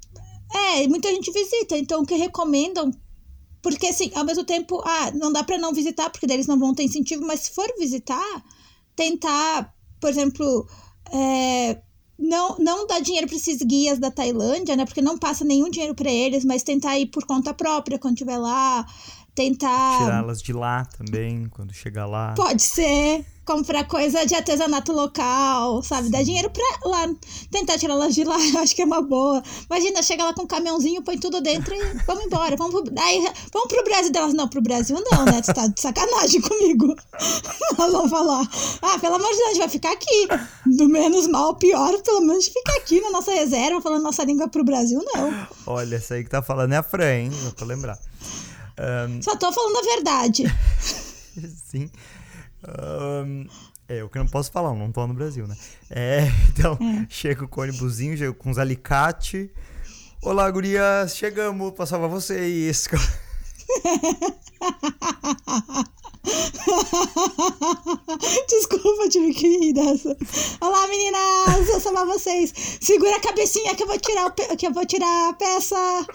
é, 0.52 0.88
muita 0.88 1.08
gente 1.10 1.30
visita. 1.32 1.76
Então, 1.76 2.02
o 2.02 2.06
que 2.06 2.14
recomendam. 2.14 2.90
Porque, 3.62 3.88
assim, 3.88 4.10
ao 4.14 4.24
mesmo 4.24 4.44
tempo, 4.44 4.80
ah, 4.84 5.10
não 5.12 5.32
dá 5.32 5.42
pra 5.42 5.58
não 5.58 5.72
visitar, 5.72 6.10
porque 6.10 6.26
daí 6.26 6.36
eles 6.36 6.46
não 6.46 6.58
vão 6.58 6.74
ter 6.74 6.84
incentivo, 6.84 7.26
mas 7.26 7.40
se 7.40 7.50
for 7.52 7.66
visitar, 7.78 8.44
tentar, 8.94 9.74
por 10.00 10.08
exemplo, 10.08 10.66
é, 11.12 11.80
não, 12.18 12.56
não 12.58 12.86
dar 12.86 13.00
dinheiro 13.00 13.26
pra 13.26 13.36
esses 13.36 13.58
guias 13.62 13.98
da 13.98 14.10
Tailândia, 14.10 14.76
né? 14.76 14.84
Porque 14.84 15.02
não 15.02 15.18
passa 15.18 15.44
nenhum 15.44 15.70
dinheiro 15.70 15.94
pra 15.94 16.10
eles, 16.10 16.44
mas 16.44 16.62
tentar 16.62 16.98
ir 16.98 17.06
por 17.06 17.24
conta 17.24 17.54
própria 17.54 17.98
quando 17.98 18.14
estiver 18.14 18.38
lá. 18.38 18.86
Tentar. 19.38 19.98
Tirá-las 19.98 20.42
de 20.42 20.52
lá 20.52 20.84
também, 20.84 21.46
quando 21.50 21.72
chegar 21.72 22.06
lá. 22.06 22.34
Pode 22.34 22.60
ser. 22.60 23.24
Comprar 23.44 23.84
coisa 23.84 24.26
de 24.26 24.34
artesanato 24.34 24.92
local, 24.92 25.80
sabe? 25.80 26.10
Dar 26.10 26.24
dinheiro 26.24 26.50
pra 26.50 26.90
lá. 26.90 27.08
Tentar 27.48 27.78
tirar 27.78 27.94
elas 27.94 28.16
de 28.16 28.24
lá, 28.24 28.34
eu 28.52 28.58
acho 28.58 28.74
que 28.74 28.82
é 28.82 28.84
uma 28.84 29.00
boa. 29.00 29.40
Imagina, 29.70 30.02
chega 30.02 30.24
lá 30.24 30.34
com 30.34 30.42
um 30.42 30.46
caminhãozinho, 30.46 31.04
põe 31.04 31.16
tudo 31.18 31.40
dentro 31.40 31.72
e 31.72 31.78
vamos 32.04 32.24
embora. 32.24 32.56
Vamos 32.56 32.82
pro, 32.82 33.00
aí, 33.00 33.24
vamos 33.52 33.68
pro 33.68 33.84
Brasil 33.84 34.10
delas. 34.10 34.34
Não, 34.34 34.48
pro 34.48 34.60
Brasil 34.60 35.00
não, 35.08 35.24
né? 35.24 35.40
Tu 35.40 35.54
tá 35.54 35.68
de 35.68 35.80
sacanagem 35.80 36.40
comigo. 36.42 36.96
Elas 37.78 37.92
vão 37.92 38.08
falar. 38.08 38.44
Ah, 38.82 38.98
pelo 38.98 39.14
amor 39.14 39.30
de 39.30 39.36
Deus, 39.36 39.46
a 39.46 39.50
gente 39.50 39.58
vai 39.60 39.68
ficar 39.68 39.92
aqui. 39.92 40.28
Do 40.66 40.88
menos 40.88 41.28
mal 41.28 41.54
pior, 41.54 41.96
pelo 42.02 42.22
menos 42.22 42.48
ficar 42.48 42.74
aqui 42.74 43.00
na 43.00 43.10
nossa 43.12 43.30
reserva, 43.30 43.80
falando 43.80 44.02
nossa 44.02 44.24
língua 44.24 44.48
pro 44.48 44.64
Brasil, 44.64 45.00
não. 45.14 45.46
Olha, 45.64 45.94
essa 45.94 46.14
aí 46.14 46.24
que 46.24 46.30
tá 46.30 46.42
falando 46.42 46.72
é 46.72 46.76
a 46.76 46.82
Fran, 46.82 47.14
hein? 47.14 47.30
Pra 47.56 47.64
lembrar. 47.64 47.98
Ahn, 48.78 49.20
Só 49.22 49.36
tô 49.36 49.52
falando 49.52 49.76
a 49.78 49.82
verdade. 49.94 50.44
Sim. 51.66 51.90
Ahn, 52.66 53.46
é, 53.88 54.00
eu 54.02 54.08
que 54.08 54.18
não 54.18 54.26
posso 54.26 54.50
falar, 54.52 54.70
eu 54.70 54.76
não 54.76 54.92
tô 54.92 55.06
no 55.06 55.14
Brasil, 55.14 55.46
né? 55.46 55.56
É, 55.90 56.20
então, 56.50 56.78
chego 57.08 57.48
com 57.48 57.60
o 57.60 57.64
ônibusinho, 57.64 58.16
chego 58.16 58.34
com 58.34 58.50
os 58.50 58.58
alicate. 58.58 59.50
Olá, 60.22 60.50
gurias, 60.50 61.16
chegamos 61.16 61.72
pra 61.72 61.86
salvar 61.86 62.08
vocês. 62.10 62.88
Desculpa, 68.48 69.08
tive 69.08 69.32
que 69.34 69.48
rir 69.58 69.72
dessa. 69.72 70.16
Olá, 70.60 70.86
meninas! 70.88 71.66
Vou 71.66 71.80
salvar 71.80 72.06
vocês. 72.06 72.52
Segura 72.80 73.16
a 73.16 73.20
cabecinha 73.20 73.74
que 73.74 73.82
eu 73.82 73.86
vou 73.86 73.98
tirar, 73.98 74.26
o 74.26 74.30
pe- 74.32 74.56
que 74.56 74.66
eu 74.66 74.72
vou 74.72 74.86
tirar 74.86 75.28
a 75.30 75.32
peça. 75.34 76.06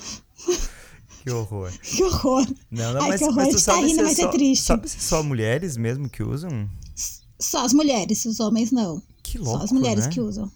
Que 1.24 1.32
horror. 1.32 1.72
Que 1.82 2.04
horror. 2.04 2.46
Não, 2.70 2.94
não, 2.94 3.02
Ai, 3.02 3.10
mas, 3.12 3.20
que 3.20 3.26
horror. 3.26 3.36
mas 3.38 3.48
tu 3.48 3.54
tá 3.54 3.60
sabe 3.60 3.88
rindo, 3.88 4.02
é 4.02 4.04
mas 4.04 4.20
é 4.20 4.24
só, 4.24 4.28
triste. 4.30 4.66
Sabe 4.66 4.90
se 4.90 5.00
só 5.00 5.24
mulheres 5.24 5.78
mesmo 5.78 6.10
que 6.10 6.22
usam? 6.22 6.70
Só 7.40 7.64
as 7.64 7.74
mulheres, 7.74 8.26
os 8.26 8.42
homens 8.42 8.72
não. 8.74 9.02
Que 9.24 9.38
louco, 9.38 9.58
Só 9.60 9.64
as 9.64 9.72
mulheres 9.72 10.06
né? 10.06 10.12
que 10.12 10.20
usam. 10.20 10.52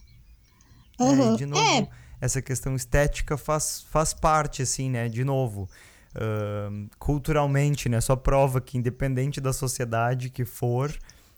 É, 1.00 1.04
e 1.04 1.08
Aham. 1.08 1.36
de 1.38 1.46
novo, 1.46 1.62
É, 1.62 1.88
essa 2.20 2.42
questão 2.42 2.76
estética 2.76 3.38
faz, 3.38 3.86
faz 3.90 4.14
parte, 4.14 4.62
assim, 4.62 4.90
né? 4.90 5.08
De 5.08 5.24
novo, 5.24 5.70
ahn, 6.14 6.88
culturalmente, 7.00 7.88
né? 7.88 8.02
Só 8.02 8.16
prova 8.18 8.60
que 8.60 8.78
independente 8.78 9.40
da 9.40 9.54
sociedade 9.54 10.30
que 10.30 10.44
for, 10.44 10.94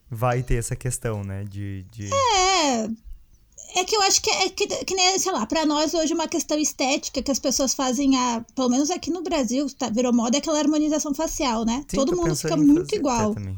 vai 0.09 0.41
ter 0.41 0.55
essa 0.55 0.75
questão, 0.75 1.23
né? 1.23 1.43
De, 1.43 1.83
de... 1.91 2.09
é. 2.11 2.87
É 3.75 3.83
que 3.83 3.95
eu 3.95 4.01
acho 4.01 4.21
que 4.21 4.29
é 4.29 4.49
que, 4.49 4.67
que 4.67 4.95
nem, 4.95 5.19
sei 5.19 5.31
lá, 5.31 5.45
pra 5.45 5.65
nós 5.65 5.93
hoje 5.93 6.13
uma 6.13 6.27
questão 6.27 6.57
estética 6.57 7.21
que 7.21 7.31
as 7.31 7.39
pessoas 7.39 7.73
fazem, 7.73 8.17
a, 8.17 8.43
pelo 8.55 8.69
menos 8.69 8.89
aqui 8.89 9.11
no 9.11 9.21
Brasil, 9.21 9.67
tá, 9.77 9.89
virou 9.89 10.11
moda, 10.11 10.37
é 10.37 10.39
aquela 10.39 10.59
harmonização 10.59 11.13
facial, 11.13 11.65
né? 11.65 11.85
Sim, 11.87 11.97
Todo 11.97 12.15
mundo 12.15 12.35
fica 12.35 12.57
muito 12.57 12.95
igual. 12.95 13.33
também. 13.33 13.57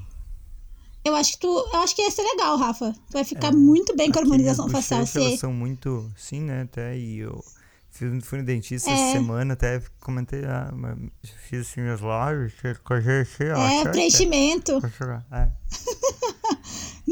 Eu 1.04 1.16
acho 1.16 1.34
que 1.34 1.40
tu. 1.40 1.48
Eu 1.74 1.80
acho 1.80 1.96
que 1.96 2.02
ia 2.02 2.12
ser 2.12 2.22
legal, 2.22 2.58
Rafa. 2.58 2.94
Tu 2.94 3.14
vai 3.14 3.24
ficar 3.24 3.48
é, 3.48 3.56
muito 3.56 3.96
bem 3.96 4.12
com 4.12 4.20
a 4.20 4.22
harmonização 4.22 4.70
facial. 4.70 5.06
Se... 5.06 5.20
Elas 5.20 5.40
são 5.40 5.52
muito. 5.52 6.10
Sim, 6.16 6.42
né? 6.42 6.62
Até 6.62 6.98
e 6.98 7.20
eu. 7.20 7.44
Fui 8.24 8.40
no 8.40 8.46
dentista 8.46 8.90
é. 8.90 8.94
essa 8.94 9.12
semana, 9.12 9.54
até 9.54 9.82
comentei, 10.00 10.46
ah, 10.46 10.74
fiz 11.50 11.68
assim 11.68 11.82
minhas 11.82 12.00
lábios, 12.00 12.54
É, 13.60 13.84
preenchimento. 13.90 14.80
É. 15.30 15.52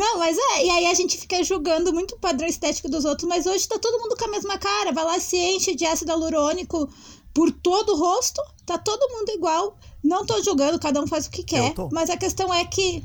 Não, 0.09 0.17
mas 0.17 0.35
é, 0.37 0.65
e 0.65 0.69
aí 0.71 0.85
a 0.87 0.93
gente 0.93 1.17
fica 1.17 1.43
julgando 1.43 1.93
muito 1.93 2.15
o 2.15 2.19
padrão 2.19 2.47
estético 2.47 2.89
dos 2.89 3.05
outros, 3.05 3.29
mas 3.29 3.45
hoje 3.45 3.67
tá 3.67 3.77
todo 3.77 4.01
mundo 4.01 4.15
com 4.17 4.25
a 4.25 4.29
mesma 4.29 4.57
cara, 4.57 4.91
vai 4.91 5.03
lá 5.03 5.19
se 5.19 5.37
enche 5.37 5.75
de 5.75 5.85
ácido 5.85 6.11
hialurônico 6.11 6.89
por 7.31 7.51
todo 7.51 7.93
o 7.93 7.97
rosto, 7.97 8.41
tá 8.65 8.77
todo 8.77 9.09
mundo 9.13 9.29
igual. 9.29 9.77
Não 10.03 10.25
tô 10.25 10.41
julgando, 10.41 10.79
cada 10.79 11.01
um 11.01 11.05
faz 11.05 11.27
o 11.27 11.29
que 11.29 11.43
quer, 11.43 11.75
mas 11.91 12.09
a 12.09 12.17
questão 12.17 12.51
é 12.51 12.65
que 12.65 13.03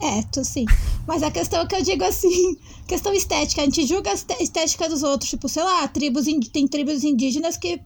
é, 0.00 0.22
tu 0.30 0.44
sim. 0.44 0.66
Mas 1.06 1.22
a 1.22 1.30
questão 1.30 1.62
é 1.62 1.66
que 1.66 1.74
eu 1.74 1.82
digo 1.82 2.04
assim, 2.04 2.56
questão 2.86 3.12
estética, 3.12 3.62
a 3.62 3.64
gente 3.64 3.84
julga 3.84 4.10
a 4.12 4.42
estética 4.42 4.88
dos 4.88 5.02
outros, 5.02 5.30
tipo, 5.30 5.48
sei 5.48 5.64
lá, 5.64 5.88
tribos 5.88 6.26
tem 6.52 6.68
tribos 6.68 7.02
indígenas 7.02 7.56
que 7.56 7.80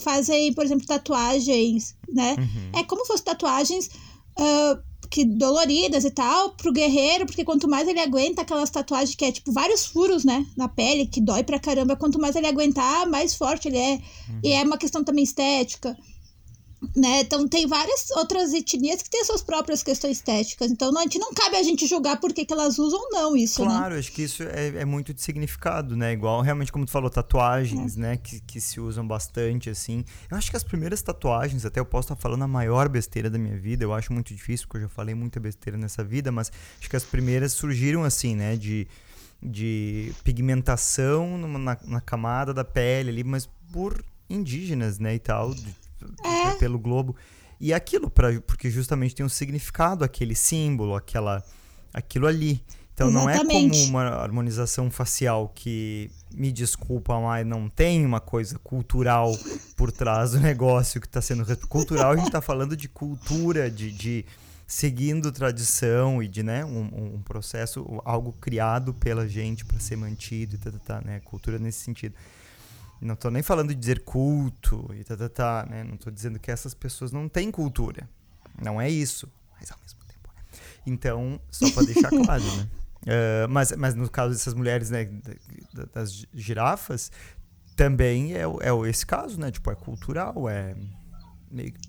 fazem, 0.00 0.52
por 0.54 0.64
exemplo, 0.64 0.86
tatuagens, 0.86 1.96
né? 2.08 2.36
Uhum. 2.38 2.80
É 2.80 2.84
como 2.84 3.02
se 3.02 3.08
fossem 3.08 3.24
tatuagens 3.24 3.90
uh, 4.38 4.89
que 5.10 5.24
doloridas 5.24 6.04
e 6.04 6.10
tal, 6.10 6.50
pro 6.50 6.72
guerreiro, 6.72 7.26
porque 7.26 7.44
quanto 7.44 7.68
mais 7.68 7.88
ele 7.88 7.98
aguenta 7.98 8.42
aquelas 8.42 8.70
tatuagens 8.70 9.16
que 9.16 9.24
é 9.24 9.32
tipo 9.32 9.50
vários 9.52 9.84
furos, 9.84 10.24
né, 10.24 10.46
na 10.56 10.68
pele, 10.68 11.04
que 11.04 11.20
dói 11.20 11.42
pra 11.42 11.58
caramba, 11.58 11.96
quanto 11.96 12.20
mais 12.20 12.36
ele 12.36 12.46
aguentar, 12.46 13.08
mais 13.08 13.34
forte 13.34 13.66
ele 13.66 13.78
é. 13.78 13.94
Uhum. 13.94 14.40
E 14.44 14.52
é 14.52 14.62
uma 14.62 14.78
questão 14.78 15.02
também 15.02 15.24
estética. 15.24 15.96
Né? 16.96 17.20
Então 17.20 17.46
tem 17.46 17.66
várias 17.66 18.10
outras 18.12 18.54
etnias 18.54 19.02
que 19.02 19.10
têm 19.10 19.22
suas 19.22 19.42
próprias 19.42 19.82
questões 19.82 20.16
estéticas. 20.16 20.70
Então 20.70 20.90
não, 20.90 21.00
a 21.00 21.04
gente 21.04 21.18
não 21.18 21.32
cabe 21.34 21.56
a 21.56 21.62
gente 21.62 21.86
julgar 21.86 22.18
por 22.18 22.32
que, 22.32 22.44
que 22.44 22.52
elas 22.52 22.78
usam 22.78 22.98
ou 22.98 23.10
não 23.10 23.36
isso, 23.36 23.62
né? 23.62 23.68
Claro, 23.68 23.94
né? 23.94 24.00
acho 24.00 24.10
que 24.10 24.22
isso 24.22 24.42
é, 24.42 24.68
é, 24.68 24.84
muito 24.86 25.12
de 25.12 25.20
significado, 25.20 25.94
né? 25.94 26.12
Igual 26.12 26.40
realmente 26.40 26.72
como 26.72 26.86
tu 26.86 26.90
falou, 26.90 27.10
tatuagens, 27.10 27.96
é. 27.96 28.00
né? 28.00 28.16
Que, 28.16 28.40
que 28.40 28.60
se 28.60 28.80
usam 28.80 29.06
bastante, 29.06 29.68
assim. 29.68 30.04
Eu 30.30 30.38
acho 30.38 30.50
que 30.50 30.56
as 30.56 30.64
primeiras 30.64 31.02
tatuagens, 31.02 31.66
até 31.66 31.80
eu 31.80 31.84
posso 31.84 32.12
estar 32.12 32.16
falando 32.16 32.44
a 32.44 32.48
maior 32.48 32.88
besteira 32.88 33.28
da 33.28 33.38
minha 33.38 33.58
vida, 33.58 33.84
eu 33.84 33.92
acho 33.92 34.12
muito 34.12 34.34
difícil, 34.34 34.66
porque 34.66 34.78
eu 34.78 34.88
já 34.88 34.88
falei 34.88 35.14
muita 35.14 35.38
besteira 35.38 35.76
nessa 35.76 36.02
vida, 36.02 36.32
mas 36.32 36.50
acho 36.78 36.88
que 36.88 36.96
as 36.96 37.04
primeiras 37.04 37.52
surgiram 37.52 38.04
assim, 38.04 38.34
né? 38.34 38.56
De, 38.56 38.88
de 39.42 40.14
pigmentação 40.24 41.36
na, 41.36 41.76
na 41.84 42.00
camada 42.00 42.54
da 42.54 42.64
pele 42.64 43.10
ali, 43.10 43.24
mas 43.24 43.46
por 43.70 44.02
indígenas, 44.30 44.98
né, 44.98 45.14
e 45.16 45.18
tal, 45.18 45.52
de, 45.52 45.74
é. 46.24 46.54
pelo 46.56 46.78
globo. 46.78 47.16
E 47.60 47.74
aquilo, 47.74 48.10
pra, 48.10 48.40
porque 48.42 48.70
justamente 48.70 49.14
tem 49.14 49.24
um 49.24 49.28
significado, 49.28 50.04
aquele 50.04 50.34
símbolo, 50.34 50.94
aquela, 50.94 51.44
aquilo 51.92 52.26
ali. 52.26 52.64
Então 52.94 53.08
Exatamente. 53.08 53.66
não 53.66 53.66
é 53.66 53.70
como 53.70 53.84
uma 53.90 54.02
harmonização 54.22 54.90
facial 54.90 55.50
que, 55.54 56.10
me 56.32 56.52
desculpa, 56.52 57.18
mas 57.20 57.46
não 57.46 57.68
tem 57.68 58.04
uma 58.04 58.20
coisa 58.20 58.58
cultural 58.58 59.32
por 59.76 59.90
trás 59.90 60.32
do 60.32 60.40
negócio 60.40 61.00
que 61.00 61.06
está 61.06 61.20
sendo. 61.20 61.44
Cultural, 61.66 62.12
a 62.12 62.16
gente 62.16 62.26
está 62.26 62.40
falando 62.40 62.76
de 62.76 62.88
cultura, 62.88 63.70
de, 63.70 63.90
de 63.90 64.24
seguindo 64.66 65.32
tradição 65.32 66.22
e 66.22 66.28
de 66.28 66.42
né, 66.42 66.64
um, 66.64 67.14
um 67.16 67.22
processo, 67.22 68.00
algo 68.04 68.32
criado 68.40 68.94
pela 68.94 69.28
gente 69.28 69.64
para 69.64 69.80
ser 69.80 69.96
mantido 69.96 70.54
e 70.54 70.58
tá, 70.58 70.70
tá, 70.70 70.78
tá, 70.78 71.00
né? 71.00 71.20
Cultura 71.20 71.58
nesse 71.58 71.80
sentido. 71.80 72.14
Não 73.00 73.14
estou 73.14 73.30
nem 73.30 73.42
falando 73.42 73.68
de 73.68 73.74
dizer 73.74 74.04
culto 74.04 74.90
e 74.94 75.02
tá, 75.04 75.16
tá, 75.16 75.28
tá, 75.28 75.66
né? 75.68 75.82
Não 75.82 75.94
estou 75.94 76.12
dizendo 76.12 76.38
que 76.38 76.50
essas 76.50 76.74
pessoas 76.74 77.10
não 77.10 77.28
têm 77.28 77.50
cultura. 77.50 78.08
Não 78.62 78.80
é 78.80 78.90
isso. 78.90 79.26
Mas 79.58 79.70
ao 79.72 79.78
mesmo 79.80 80.00
tempo 80.06 80.30
é. 80.36 80.42
Então, 80.86 81.40
só 81.50 81.70
para 81.70 81.86
deixar 81.86 82.10
claro, 82.24 82.44
né? 82.56 82.68
Uh, 83.02 83.48
mas, 83.48 83.72
mas 83.72 83.94
no 83.94 84.08
caso 84.10 84.34
dessas 84.34 84.52
mulheres, 84.52 84.90
né, 84.90 85.08
das 85.94 86.26
girafas, 86.34 87.10
também 87.74 88.34
é, 88.34 88.42
é 88.42 88.88
esse 88.88 89.06
caso, 89.06 89.40
né? 89.40 89.50
Tipo, 89.50 89.70
é 89.70 89.74
cultural, 89.74 90.48
é... 90.48 90.76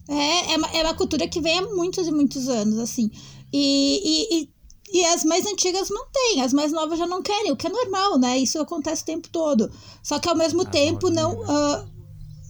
É, 0.07 0.53
é 0.53 0.57
uma, 0.57 0.67
é 0.69 0.83
uma 0.83 0.95
cultura 0.95 1.27
que 1.27 1.41
vem 1.41 1.59
há 1.59 1.61
muitos 1.63 2.07
e 2.07 2.11
muitos 2.11 2.47
anos, 2.47 2.79
assim. 2.79 3.11
E, 3.53 3.99
e, 4.03 4.43
e 4.43 4.49
e 4.91 5.05
as 5.05 5.23
mais 5.23 5.45
antigas 5.45 5.89
mantêm, 5.89 6.41
as 6.41 6.51
mais 6.51 6.71
novas 6.71 6.99
já 6.99 7.07
não 7.07 7.21
querem, 7.21 7.51
o 7.51 7.55
que 7.55 7.67
é 7.67 7.69
normal, 7.69 8.17
né? 8.17 8.37
Isso 8.37 8.59
acontece 8.59 9.03
o 9.03 9.05
tempo 9.05 9.29
todo. 9.29 9.71
Só 10.03 10.19
que 10.19 10.27
ao 10.27 10.35
mesmo 10.35 10.63
as 10.63 10.69
tempo 10.69 11.09
não. 11.09 11.39
Uh, 11.41 11.91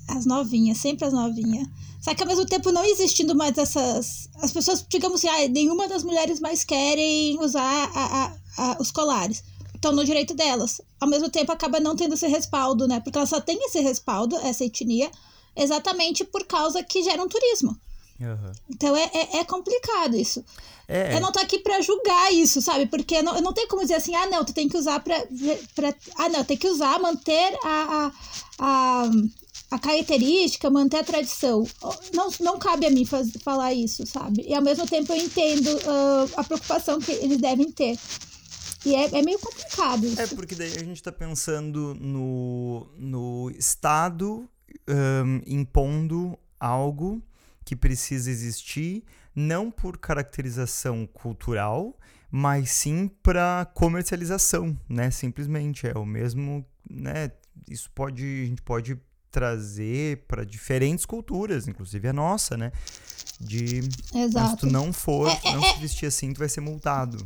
as 0.07 0.25
novinhas, 0.25 0.77
sempre 0.77 1.05
as 1.05 1.13
novinhas. 1.13 1.67
Só 2.01 2.15
que 2.15 2.23
ao 2.23 2.27
mesmo 2.27 2.45
tempo 2.45 2.71
não 2.71 2.83
existindo 2.83 3.35
mais 3.35 3.57
essas. 3.57 4.27
As 4.41 4.51
pessoas, 4.51 4.83
digamos 4.89 5.23
assim, 5.23 5.27
ah, 5.27 5.47
nenhuma 5.47 5.87
das 5.87 6.03
mulheres 6.03 6.39
mais 6.39 6.63
querem 6.63 7.39
usar 7.39 7.91
a, 7.93 8.23
a, 8.23 8.33
a, 8.57 8.77
os 8.81 8.91
colares. 8.91 9.43
Estão 9.75 9.91
no 9.91 10.03
direito 10.03 10.33
delas. 10.33 10.81
Ao 10.99 11.07
mesmo 11.07 11.29
tempo 11.29 11.51
acaba 11.51 11.79
não 11.79 11.95
tendo 11.95 12.15
esse 12.15 12.27
respaldo, 12.27 12.87
né? 12.87 12.99
Porque 12.99 13.17
ela 13.17 13.27
só 13.27 13.39
tem 13.39 13.57
esse 13.65 13.79
respaldo, 13.81 14.35
essa 14.37 14.65
etnia, 14.65 15.11
exatamente 15.55 16.23
por 16.23 16.45
causa 16.45 16.83
que 16.83 17.03
gera 17.03 17.21
um 17.21 17.29
turismo. 17.29 17.77
Uhum. 18.21 18.51
Então 18.69 18.95
é, 18.95 19.09
é, 19.13 19.37
é, 19.37 19.43
complicado 19.43 20.15
isso. 20.15 20.45
É, 20.87 21.15
eu 21.15 21.21
não 21.21 21.31
tô 21.31 21.39
aqui 21.39 21.59
pra 21.59 21.81
julgar 21.81 22.31
isso, 22.31 22.61
sabe? 22.61 22.85
Porque 22.85 23.21
não, 23.21 23.35
eu 23.35 23.41
não 23.41 23.53
tenho 23.53 23.67
como 23.67 23.81
dizer 23.81 23.95
assim, 23.95 24.13
ah, 24.13 24.27
não, 24.27 24.45
tu 24.45 24.53
tem 24.53 24.69
que 24.69 24.77
usar 24.77 24.99
pra. 24.99 25.15
pra 25.73 25.93
ah, 26.17 26.29
não, 26.29 26.43
tem 26.43 26.57
que 26.57 26.67
usar, 26.67 26.99
manter 26.99 27.57
a, 27.63 27.67
a, 27.69 28.11
a, 28.59 29.11
a 29.71 29.79
característica, 29.79 30.69
manter 30.69 30.97
a 30.97 31.03
tradição. 31.03 31.65
Não, 32.13 32.29
não 32.39 32.59
cabe 32.59 32.85
a 32.85 32.91
mim 32.91 33.05
faz, 33.05 33.31
falar 33.43 33.73
isso, 33.73 34.05
sabe? 34.05 34.43
E 34.47 34.53
ao 34.53 34.61
mesmo 34.61 34.85
tempo 34.85 35.11
eu 35.13 35.17
entendo 35.17 35.67
uh, 35.67 36.29
a 36.37 36.43
preocupação 36.43 36.99
que 36.99 37.11
eles 37.11 37.37
devem 37.37 37.71
ter. 37.71 37.97
E 38.85 38.95
é, 38.95 39.19
é 39.19 39.21
meio 39.21 39.39
complicado 39.39 40.05
isso. 40.05 40.21
É, 40.21 40.27
porque 40.27 40.55
daí 40.55 40.73
a 40.73 40.83
gente 40.83 41.01
tá 41.01 41.11
pensando 41.11 41.95
no, 41.95 42.87
no 42.97 43.51
Estado 43.51 44.49
um, 44.87 45.41
impondo 45.45 46.37
algo 46.59 47.21
que 47.71 47.75
precisa 47.77 48.29
existir 48.29 49.01
não 49.33 49.71
por 49.71 49.97
caracterização 49.97 51.07
cultural, 51.07 51.97
mas 52.29 52.69
sim 52.69 53.09
para 53.23 53.65
comercialização, 53.73 54.77
né? 54.89 55.09
Simplesmente 55.09 55.87
é 55.87 55.97
o 55.97 56.05
mesmo, 56.05 56.65
né? 56.89 57.31
Isso 57.69 57.89
pode 57.91 58.25
a 58.25 58.45
gente 58.45 58.61
pode 58.61 58.99
trazer 59.31 60.25
para 60.27 60.43
diferentes 60.45 61.05
culturas, 61.05 61.65
inclusive 61.65 62.09
a 62.09 62.11
nossa, 62.11 62.57
né? 62.57 62.73
De 63.39 63.79
Exato. 64.13 64.49
se 64.49 64.57
tu 64.57 64.67
não 64.67 64.91
for, 64.91 65.29
é, 65.29 65.53
não 65.53 65.63
é, 65.63 65.73
se 65.73 65.79
vestir 65.79 66.07
assim, 66.07 66.33
tu 66.33 66.39
vai 66.39 66.49
ser 66.49 66.59
multado. 66.59 67.25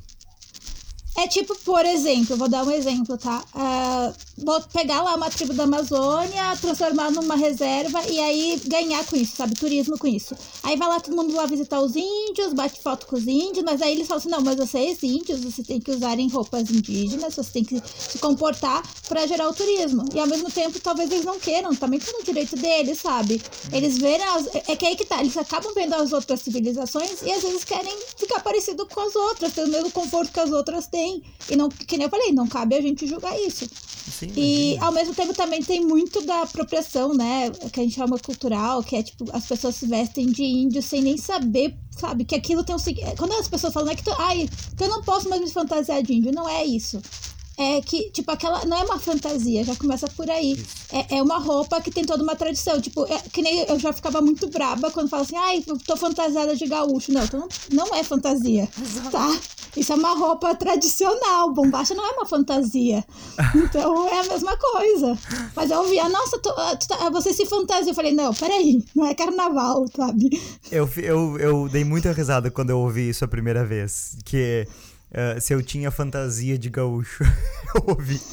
É 1.18 1.30
tipo, 1.30 1.56
por 1.60 1.86
exemplo, 1.86 2.36
vou 2.36 2.50
dar 2.50 2.66
um 2.66 2.72
exemplo, 2.72 3.18
tá? 3.18 3.42
Uh, 3.56 4.14
vou 4.44 4.62
pegar 4.74 5.02
lá 5.02 5.16
uma 5.16 5.30
tribo 5.30 5.54
da 5.54 5.64
Amazônia, 5.64 6.58
transformar 6.60 7.10
numa 7.10 7.38
reserva 7.38 8.04
e 8.10 8.20
aí 8.20 8.62
ganhar 8.66 9.06
com 9.06 9.16
isso, 9.16 9.38
sabe? 9.38 9.56
Turismo 9.56 9.98
com 9.98 10.08
isso. 10.08 10.36
Aí 10.62 10.76
vai 10.76 10.90
lá 10.90 11.00
todo 11.00 11.16
mundo 11.16 11.34
lá 11.34 11.46
visitar 11.46 11.80
os 11.80 11.96
índios, 11.96 12.52
bate 12.52 12.82
foto 12.82 13.08
com 13.08 13.16
os 13.16 13.26
índios, 13.26 13.64
mas 13.64 13.82
aí 13.82 13.94
eles 13.94 14.08
falam 14.08 14.20
assim: 14.20 14.30
não, 14.30 14.42
mas 14.42 14.58
vocês 14.58 15.02
índios, 15.04 15.40
você 15.40 15.64
tem 15.64 15.80
que 15.80 15.90
usarem 15.90 16.28
roupas 16.28 16.70
indígenas, 16.70 17.34
você 17.34 17.50
tem 17.50 17.64
que 17.64 17.82
se 17.98 18.18
comportar 18.18 18.84
para 19.08 19.26
gerar 19.26 19.48
o 19.48 19.54
turismo. 19.54 20.04
E 20.14 20.20
ao 20.20 20.28
mesmo 20.28 20.52
tempo, 20.52 20.82
talvez 20.82 21.10
eles 21.10 21.24
não 21.24 21.40
queiram, 21.40 21.74
também 21.74 22.00
tem 22.00 22.14
o 22.20 22.24
direito 22.26 22.58
deles, 22.58 23.00
sabe? 23.00 23.42
Eles 23.72 23.98
verem. 23.98 24.26
As, 24.26 24.48
é 24.68 24.76
que 24.76 24.86
aí 24.86 24.98
que 24.98 25.06
tá, 25.06 25.22
eles 25.22 25.38
acabam 25.38 25.74
vendo 25.74 25.94
as 25.94 26.12
outras 26.12 26.42
civilizações 26.42 27.22
e 27.22 27.32
às 27.32 27.42
vezes 27.42 27.64
querem 27.64 27.98
ficar 28.18 28.42
parecido 28.42 28.86
com 28.86 29.00
as 29.00 29.16
outras, 29.16 29.54
ter 29.54 29.64
o 29.64 29.70
mesmo 29.70 29.92
conforto 29.92 30.34
que 30.34 30.40
as 30.42 30.52
outras 30.52 30.88
têm 30.88 31.05
tem. 31.06 31.24
E 31.50 31.56
não, 31.56 31.70
que 31.70 31.98
nem 31.98 32.06
eu 32.06 32.10
falei, 32.10 32.32
não 32.32 32.48
cabe 32.48 32.76
a 32.76 32.82
gente 32.82 33.06
julgar 33.06 33.40
isso. 33.40 33.68
Sim, 34.12 34.32
e 34.36 34.78
ao 34.80 34.92
mesmo 34.92 35.14
tempo 35.14 35.34
também 35.34 35.62
tem 35.62 35.84
muito 35.86 36.22
da 36.22 36.44
apropriação, 36.44 37.14
né? 37.14 37.50
Que 37.72 37.80
a 37.80 37.84
gente 37.84 37.96
chama 37.96 38.20
cultural, 38.20 38.84
que 38.84 38.96
é 38.96 39.04
tipo, 39.04 39.26
as 39.32 39.46
pessoas 39.46 39.76
se 39.76 39.88
vestem 39.88 40.28
de 40.28 40.44
índio 40.44 40.82
sem 40.82 41.02
nem 41.02 41.18
saber, 41.18 41.76
sabe? 41.92 42.24
Que 42.26 42.36
aquilo 42.36 42.64
tem 42.64 42.76
um 42.76 42.80
Quando 43.18 43.34
as 43.34 43.48
pessoas 43.48 43.74
falam, 43.74 43.92
é 43.92 43.96
que 43.96 44.04
tu, 44.04 44.12
ai, 44.18 44.50
eu 44.80 44.90
não 44.90 45.02
posso 45.02 45.30
mais 45.30 45.42
me 45.42 45.50
fantasiar 45.50 46.02
de 46.04 46.14
índio, 46.14 46.32
não 46.32 46.48
é 46.48 46.64
isso 46.66 47.02
é 47.58 47.82
que, 47.82 48.10
tipo, 48.12 48.30
aquela. 48.32 48.66
Não 48.66 48.78
é 48.78 48.84
uma 48.84 49.00
fantasia, 49.00 49.64
já 49.64 49.76
começa 49.76 50.08
por 50.10 50.30
aí. 50.30 50.62
É, 50.92 51.18
é 51.18 51.22
uma 51.22 51.38
roupa 51.38 51.80
que 51.82 51.90
tem 51.90 52.04
toda 52.04 52.22
uma 52.22 52.36
tradição. 52.36 52.82
Tipo, 52.82 53.06
é, 53.06 53.18
que 53.32 53.42
nem 53.42 53.60
eu 53.64 53.80
já 53.80 53.94
ficava 53.94 54.22
muito 54.22 54.48
braba 54.48 54.92
quando 54.92 55.10
fala 55.10 55.24
assim, 55.24 55.38
ai, 55.38 55.64
eu 55.66 55.78
tô 55.80 55.96
fantasiada 55.96 56.56
de 56.56 56.66
gaúcho. 56.68 57.14
Não, 57.14 57.24
então 57.24 57.48
não, 57.72 57.96
é 57.96 58.04
fantasia. 58.04 58.68
Tá? 59.12 59.40
Isso 59.76 59.92
é 59.94 59.96
uma 59.96 60.14
roupa 60.14 60.54
tradicional. 60.56 61.54
Bombacha 61.54 61.94
não 61.94 62.06
é 62.06 62.12
uma 62.12 62.26
fantasia. 62.26 63.04
Então 63.56 64.08
é 64.08 64.20
a 64.20 64.24
mesma 64.24 64.56
coisa. 64.58 65.18
Mas 65.56 65.72
eu 65.72 65.80
ouvia, 65.80 66.08
nossa, 66.10 66.38
tu, 66.40 66.50
tu, 66.80 66.88
tá, 66.88 67.10
você 67.10 67.34
se 67.34 67.46
fantasia. 67.46 67.92
Eu 67.92 67.96
falei, 67.96 68.14
não, 68.14 68.34
peraí, 68.34 68.84
não 68.96 69.06
é 69.06 69.14
carnaval, 69.14 69.86
sabe? 69.96 70.42
Eu, 70.72 70.90
eu, 70.98 71.38
eu 71.40 71.70
dei 71.70 71.84
muita 71.84 72.12
risada 72.12 72.52
quando 72.52 72.70
eu 72.70 72.80
ouvi 72.80 73.10
isso 73.10 73.24
a 73.26 73.28
primeira 73.28 73.66
vez. 73.66 74.18
Que 74.24 74.68
uh, 75.16 75.40
se 75.42 75.54
eu 75.54 75.64
tinha 75.64 75.90
fantasia 75.90 76.58
de 76.58 76.70
gaúcho. 76.70 77.24
eu 77.76 77.84
ouvi. 77.88 78.20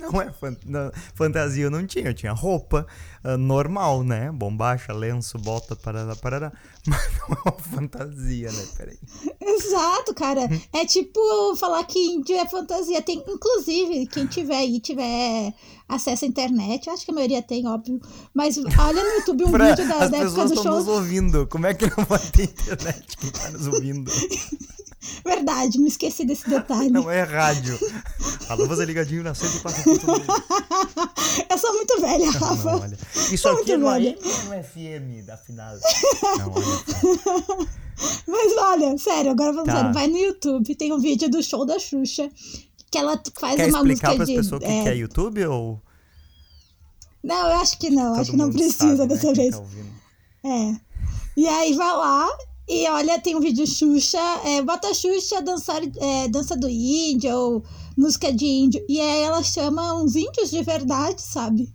Não 0.00 0.20
é 0.22 0.32
fan- 0.32 0.56
não, 0.64 0.90
fantasia, 1.14 1.64
eu 1.64 1.70
não 1.70 1.86
tinha. 1.86 2.06
Eu 2.06 2.14
tinha 2.14 2.32
roupa 2.32 2.86
ah, 3.22 3.36
normal, 3.36 4.02
né? 4.02 4.32
Bombacha, 4.32 4.92
lenço, 4.92 5.38
bota, 5.38 5.76
parará, 5.76 6.16
parará. 6.16 6.52
Mas 6.86 7.00
não 7.28 7.36
é 7.36 7.40
uma 7.50 7.58
fantasia, 7.58 8.50
né? 8.50 8.66
Peraí. 8.76 8.98
Exato, 9.40 10.14
cara. 10.14 10.48
É 10.72 10.86
tipo 10.86 11.20
falar 11.56 11.84
que 11.84 11.98
índio 11.98 12.34
é 12.36 12.48
fantasia. 12.48 13.00
Tem, 13.02 13.22
inclusive, 13.28 14.06
quem 14.06 14.26
tiver 14.26 14.56
aí, 14.56 14.80
tiver 14.80 15.52
acesso 15.88 16.24
à 16.24 16.28
internet, 16.28 16.88
acho 16.90 17.04
que 17.04 17.10
a 17.10 17.14
maioria 17.14 17.42
tem, 17.42 17.66
óbvio. 17.68 18.00
Mas 18.34 18.56
olha 18.58 19.04
no 19.04 19.10
YouTube 19.16 19.44
um 19.44 19.50
Pra- 19.52 19.68
vídeo 19.74 19.86
da, 19.88 19.94
as 20.04 20.10
da 20.10 20.16
época 20.16 20.30
pessoas 20.30 20.50
do 20.50 20.56
estão 20.56 20.76
nos 20.76 20.84
show. 20.86 20.94
ouvindo. 20.94 21.46
Como 21.46 21.66
é 21.66 21.74
que 21.74 21.86
não 21.86 22.04
vai 22.06 22.18
ter 22.18 22.44
internet 22.44 23.16
quem 23.18 23.30
tá 23.30 23.50
nos 23.50 23.66
ouvindo? 23.68 24.10
Verdade, 25.24 25.78
me 25.78 25.88
esqueci 25.88 26.24
desse 26.24 26.48
detalhe. 26.48 26.90
Não 26.90 27.10
é 27.10 27.22
rádio. 27.22 27.78
Alô, 28.48 28.66
você 28.66 28.84
ligadinho 28.84 29.22
na 29.22 29.32
104.2. 29.32 31.46
Eu 31.50 31.58
sou 31.58 31.72
muito 31.74 32.00
velha, 32.00 32.26
Não, 32.26 32.32
Rafa. 32.32 32.72
não, 32.72 32.80
olha. 32.80 32.98
Isso 33.32 33.48
Muito 33.48 33.62
aqui 33.62 33.72
é 33.72 33.76
no 33.76 33.90
velha. 33.90 34.10
AM 34.10 34.18
ou 34.24 34.44
no 34.56 34.64
FM 34.64 35.26
da 35.26 35.36
final? 35.36 35.74
Não, 36.38 36.52
olha. 36.52 37.68
Mas 38.26 38.52
olha, 38.58 38.98
sério, 38.98 39.30
agora 39.32 39.52
falando 39.52 39.66
Tá. 39.66 39.76
sério, 39.76 39.92
vai 39.92 40.06
no 40.08 40.18
YouTube, 40.18 40.74
tem 40.74 40.92
um 40.92 40.98
vídeo 40.98 41.28
do 41.30 41.42
show 41.42 41.64
da 41.64 41.78
Xuxa, 41.78 42.30
que 42.90 42.98
ela 42.98 43.20
faz 43.38 43.56
Quer 43.56 43.68
uma 43.68 43.78
explicar 43.78 44.08
música 44.16 44.26
de. 44.26 44.34
pessoas 44.36 44.62
o 44.62 44.64
que 44.64 44.70
é, 44.70 44.82
que 44.82 44.88
é 44.88 44.96
YouTube 44.96 45.44
ou 45.46 45.80
Não, 47.22 47.36
eu 47.48 47.56
acho 47.60 47.78
que 47.78 47.90
não, 47.90 48.14
acho 48.14 48.24
todo 48.26 48.30
que 48.32 48.36
não 48.36 48.52
precisa 48.52 48.96
sabe, 48.96 49.00
né, 49.00 49.06
dessa 49.06 49.32
quem 49.32 49.34
vez. 49.34 49.56
tá? 49.56 49.64
É. 50.44 50.74
E 51.36 51.48
aí 51.48 51.74
vai 51.74 51.96
lá 51.96 52.28
e 52.68 52.88
olha, 52.88 53.20
tem 53.20 53.36
um 53.36 53.40
vídeo 53.40 53.66
Xuxa, 53.66 54.18
é, 54.44 54.62
bota 54.62 54.94
Xuxa 54.94 55.42
dançar, 55.42 55.82
é, 55.96 56.28
dança 56.28 56.56
do 56.56 56.68
índio 56.68 57.34
ou 57.34 57.64
música 57.96 58.32
de 58.32 58.46
índio. 58.46 58.84
E 58.88 59.00
aí 59.00 59.22
ela 59.22 59.42
chama 59.42 59.94
uns 59.94 60.14
índios 60.14 60.50
de 60.50 60.62
verdade, 60.62 61.20
sabe? 61.20 61.72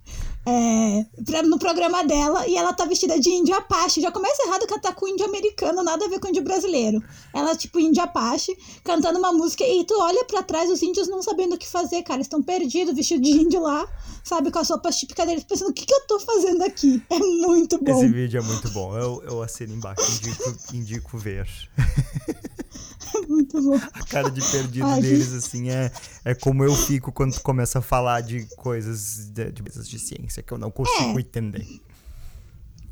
É, 0.50 1.06
no 1.44 1.60
programa 1.60 2.06
dela, 2.06 2.48
e 2.48 2.56
ela 2.56 2.72
tá 2.72 2.86
vestida 2.86 3.20
de 3.20 3.30
índio 3.30 3.54
Apache. 3.54 4.00
Já 4.00 4.10
começa 4.10 4.44
errado 4.44 4.66
que 4.66 4.72
ela 4.72 4.82
tá 4.82 4.94
com 4.94 5.06
índio 5.06 5.26
americano, 5.26 5.84
nada 5.84 6.06
a 6.06 6.08
ver 6.08 6.22
com 6.22 6.30
índio 6.30 6.42
brasileiro. 6.42 7.04
Ela, 7.34 7.54
tipo, 7.54 7.78
índio 7.82 8.02
Apache, 8.02 8.58
cantando 8.82 9.20
uma 9.20 9.34
música, 9.34 9.66
e 9.66 9.84
tu 9.84 9.94
olha 10.00 10.24
pra 10.24 10.42
trás, 10.42 10.70
os 10.72 10.82
índios 10.82 11.10
não 11.10 11.22
sabendo 11.22 11.56
o 11.56 11.58
que 11.58 11.68
fazer, 11.68 12.02
cara. 12.04 12.22
Estão 12.22 12.42
perdidos, 12.42 12.96
vestido 12.96 13.22
de 13.22 13.32
índio 13.32 13.62
lá, 13.62 13.86
sabe, 14.24 14.50
com 14.50 14.60
as 14.60 14.70
roupas 14.70 14.96
típicas 14.96 15.28
deles, 15.28 15.44
pensando, 15.44 15.72
o 15.72 15.74
que, 15.74 15.86
que 15.86 15.94
eu 15.94 16.08
tô 16.08 16.18
fazendo 16.20 16.64
aqui? 16.64 17.04
É 17.10 17.20
muito 17.20 17.84
bom. 17.84 17.98
Esse 17.98 18.08
vídeo 18.08 18.40
é 18.40 18.44
muito 18.44 18.70
bom. 18.72 18.96
Eu, 18.96 19.24
eu 19.24 19.42
assino 19.42 19.74
embaixo, 19.74 20.02
indico, 20.12 20.58
indico 20.74 21.18
ver. 21.18 21.48
Muito 23.28 23.62
bom. 23.62 23.76
A 23.76 24.06
cara 24.06 24.30
de 24.30 24.42
perdido 24.42 24.86
Ai, 24.86 25.02
deles, 25.02 25.34
assim, 25.34 25.70
é, 25.70 25.92
é 26.26 26.36
como 26.36 26.64
eu 26.64 26.76
fico 26.76 27.12
quando 27.12 27.34
tu 27.34 27.42
começa 27.42 27.80
a 27.80 27.82
falar 27.82 28.22
de 28.22 28.46
coisas 28.56 29.30
de, 29.30 29.52
de, 29.52 29.64
coisas 29.64 29.88
de 29.88 30.00
ciência 30.00 30.42
que 30.44 30.52
eu 30.52 30.58
não 30.58 30.72
consigo 30.72 31.18
É. 31.18 31.22
entender. 31.22 31.66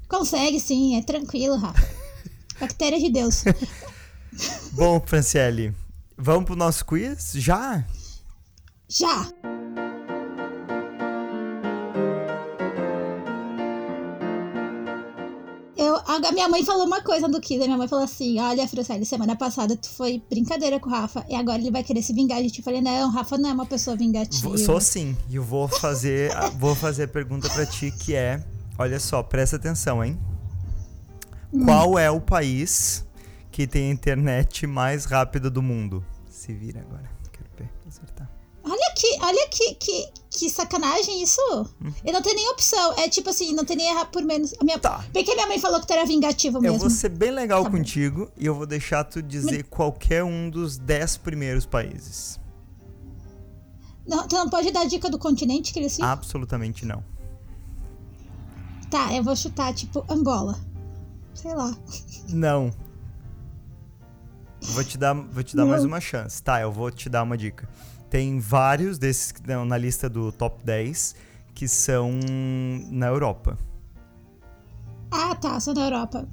Consegue 0.08 0.60
sim, 0.60 0.98
é 0.98 1.02
tranquilo, 1.04 1.58
Rafa. 1.58 1.88
Bactéria 2.60 3.00
de 3.00 3.10
Deus. 3.10 3.44
Bom, 4.72 5.02
Franciele, 5.06 5.74
vamos 6.18 6.46
pro 6.46 6.56
nosso 6.56 6.86
quiz? 6.86 7.34
Já? 7.36 7.86
Já! 8.88 9.55
Eu, 16.26 16.30
a 16.30 16.32
minha 16.32 16.50
mãe 16.50 16.64
falou 16.66 16.86
uma 16.86 17.02
coisa 17.02 17.28
do 17.28 17.40
Kiss. 17.40 17.62
A 17.62 17.66
minha 17.66 17.78
mãe 17.78 17.88
falou 17.88 18.04
assim: 18.06 18.40
Olha, 18.40 18.68
Franciele, 18.68 19.06
semana 19.06 19.36
passada 19.36 19.76
tu 19.78 19.90
foi 19.90 20.22
brincadeira 20.30 20.80
com 20.80 20.90
o 20.90 20.92
Rafa 20.92 21.26
e 21.30 21.36
agora 21.36 21.60
ele 21.60 21.72
vai 21.72 21.84
querer 21.84 22.02
se 22.02 22.14
vingar. 22.14 22.38
A 22.38 22.42
gente 22.42 22.62
falei: 22.62 22.82
Não, 22.82 23.08
o 23.08 23.12
Rafa 23.12 23.38
não 23.38 23.50
é 23.50 23.54
uma 23.54 23.66
pessoa 23.66 23.96
vingativa. 23.96 24.48
Vou- 24.50 24.58
sou 24.58 24.82
sim. 24.82 25.16
E 25.30 25.36
eu 25.36 25.44
vou 25.44 25.68
fazer, 25.68 26.32
a- 26.36 26.50
vou 26.50 26.76
fazer 26.76 27.04
a 27.04 27.08
pergunta 27.08 27.50
pra 27.50 27.66
ti 27.66 27.92
que 27.92 28.16
é, 28.16 28.44
olha 28.78 29.00
só, 29.00 29.22
presta 29.24 29.56
atenção, 29.56 30.04
hein? 30.04 30.18
Hum. 31.54 31.64
Qual 31.66 31.98
é 32.00 32.10
o 32.12 32.20
país 32.20 33.06
que 33.52 33.66
tem 33.68 33.90
a 33.90 33.94
internet 33.94 34.68
mais 34.68 35.06
rápida 35.06 35.50
do 35.50 35.62
mundo? 35.62 36.04
Se 36.30 36.52
vira 36.54 36.82
agora. 36.82 37.10
Quero 37.32 37.50
ver, 37.58 37.70
acertar. 37.88 38.30
Olha 38.96 39.18
que, 39.18 39.18
olha 39.26 39.48
que, 39.50 39.76
que, 39.76 40.10
que 40.30 40.50
sacanagem 40.50 41.22
isso. 41.22 41.42
Eu 42.06 42.14
não 42.14 42.22
tenho 42.22 42.36
nem 42.36 42.50
opção. 42.50 42.94
É 42.98 43.10
tipo 43.10 43.30
assim, 43.30 43.54
não 43.54 43.66
tem 43.66 43.76
nem 43.76 43.90
errar 43.90 44.06
por 44.06 44.24
menos. 44.24 44.54
A 44.60 44.64
minha, 44.64 44.80
Tá. 44.80 45.04
Bem 45.12 45.24
que 45.26 45.32
a 45.32 45.36
minha 45.36 45.48
mãe 45.48 45.60
falou 45.60 45.82
que 45.82 45.88
tu 45.88 45.92
era 45.94 46.06
vingativo 46.06 46.58
Eu 46.60 46.62
mesmo. 46.62 46.80
vou 46.80 46.90
ser 46.90 47.10
bem 47.10 47.32
legal 47.32 47.64
Tá 47.64 47.70
bom. 47.70 47.78
contigo 47.78 48.32
e 48.38 48.46
eu 48.46 48.56
vou 48.56 48.66
deixar 48.66 49.04
tu 49.04 49.22
dizer 49.22 49.64
qualquer 49.66 50.24
um 50.24 50.50
dos 50.50 50.78
dez 50.78 51.18
primeiros 51.18 51.66
países. 51.66 52.40
Não, 54.08 54.28
tu 54.28 54.36
não 54.36 54.50
pode 54.50 54.72
dar 54.72 54.86
dica 54.86 55.10
do 55.10 55.18
continente 55.20 55.74
que 55.74 55.80
eles 55.80 55.96
ficam? 55.96 56.10
Absolutamente 56.10 56.86
não. 56.86 57.04
Tá, 58.90 59.14
eu 59.14 59.24
vou 59.24 59.36
chutar, 59.36 59.74
tipo, 59.74 60.06
Angola. 60.08 60.58
Sei 61.34 61.54
lá. 61.54 61.76
Não. 62.30 62.72
Vou 64.62 64.84
te 64.84 64.98
dar, 64.98 65.14
vou 65.14 65.44
te 65.44 65.56
dar 65.56 65.64
Não. 65.64 65.72
mais 65.72 65.84
uma 65.84 66.00
chance. 66.00 66.42
Tá, 66.42 66.62
eu 66.62 66.72
vou 66.72 66.90
te 66.92 67.10
dar 67.10 67.24
uma 67.24 67.38
dica. 67.38 67.68
Tem 68.16 68.40
vários 68.40 68.98
desses 68.98 69.30
que 69.30 69.42
estão 69.42 69.66
na 69.66 69.78
lista 69.78 70.08
do 70.08 70.32
top 70.32 70.64
10 70.64 71.16
que 71.54 71.68
são 71.68 72.14
na 72.90 73.08
Europa. 73.08 73.58
Ah, 75.12 75.36
tá, 75.36 75.60
sou 75.60 75.74
da 75.74 75.82
Europa. 75.82 76.26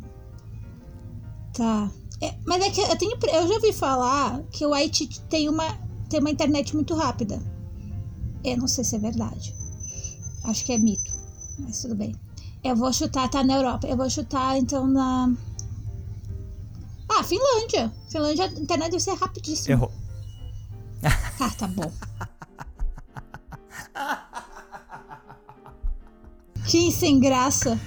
Tá. 1.52 1.90
É, 2.20 2.36
mas 2.46 2.62
é 2.62 2.70
que 2.70 2.80
eu 2.80 2.96
tenho. 2.96 3.18
Eu 3.34 3.48
já 3.48 3.54
ouvi 3.54 3.72
falar 3.72 4.44
que 4.52 4.64
o 4.64 4.72
Haiti 4.72 5.08
tem 5.22 5.48
uma, 5.48 5.76
tem 6.08 6.20
uma 6.20 6.30
internet 6.30 6.72
muito 6.72 6.94
rápida. 6.94 7.42
Eu 8.44 8.58
não 8.58 8.68
sei 8.68 8.84
se 8.84 8.94
é 8.94 9.00
verdade. 9.00 9.52
Acho 10.44 10.64
que 10.64 10.74
é 10.74 10.78
mito. 10.78 11.12
Mas 11.58 11.82
tudo 11.82 11.96
bem. 11.96 12.14
Eu 12.62 12.76
vou 12.76 12.92
chutar, 12.92 13.28
tá 13.28 13.42
na 13.42 13.56
Europa. 13.56 13.88
Eu 13.88 13.96
vou 13.96 14.08
chutar 14.08 14.56
então 14.56 14.86
na. 14.86 15.34
Ah, 17.08 17.24
Finlândia. 17.24 17.92
Finlândia, 18.08 18.44
a 18.44 18.52
internet 18.52 18.92
deve 18.92 19.02
ser 19.02 19.14
rapidíssima. 19.14 19.74
Errou. 19.74 20.01
Ah, 21.04 21.50
tá 21.58 21.66
bom. 21.66 21.90
que 26.66 26.90
sem 26.92 27.18
graça. 27.20 27.78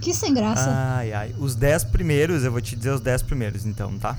Que 0.00 0.12
sem 0.12 0.34
graça. 0.34 0.70
Ai, 0.70 1.12
ai. 1.12 1.34
Os 1.38 1.54
10 1.54 1.84
primeiros, 1.84 2.44
eu 2.44 2.52
vou 2.52 2.60
te 2.60 2.76
dizer 2.76 2.90
os 2.90 3.00
10 3.00 3.22
primeiros, 3.22 3.64
então, 3.64 3.98
tá? 3.98 4.16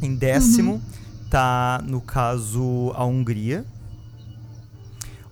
Em 0.00 0.14
décimo 0.14 0.80
tá, 1.30 1.82
no 1.84 2.00
caso, 2.00 2.92
a 2.94 3.04
Hungria. 3.04 3.64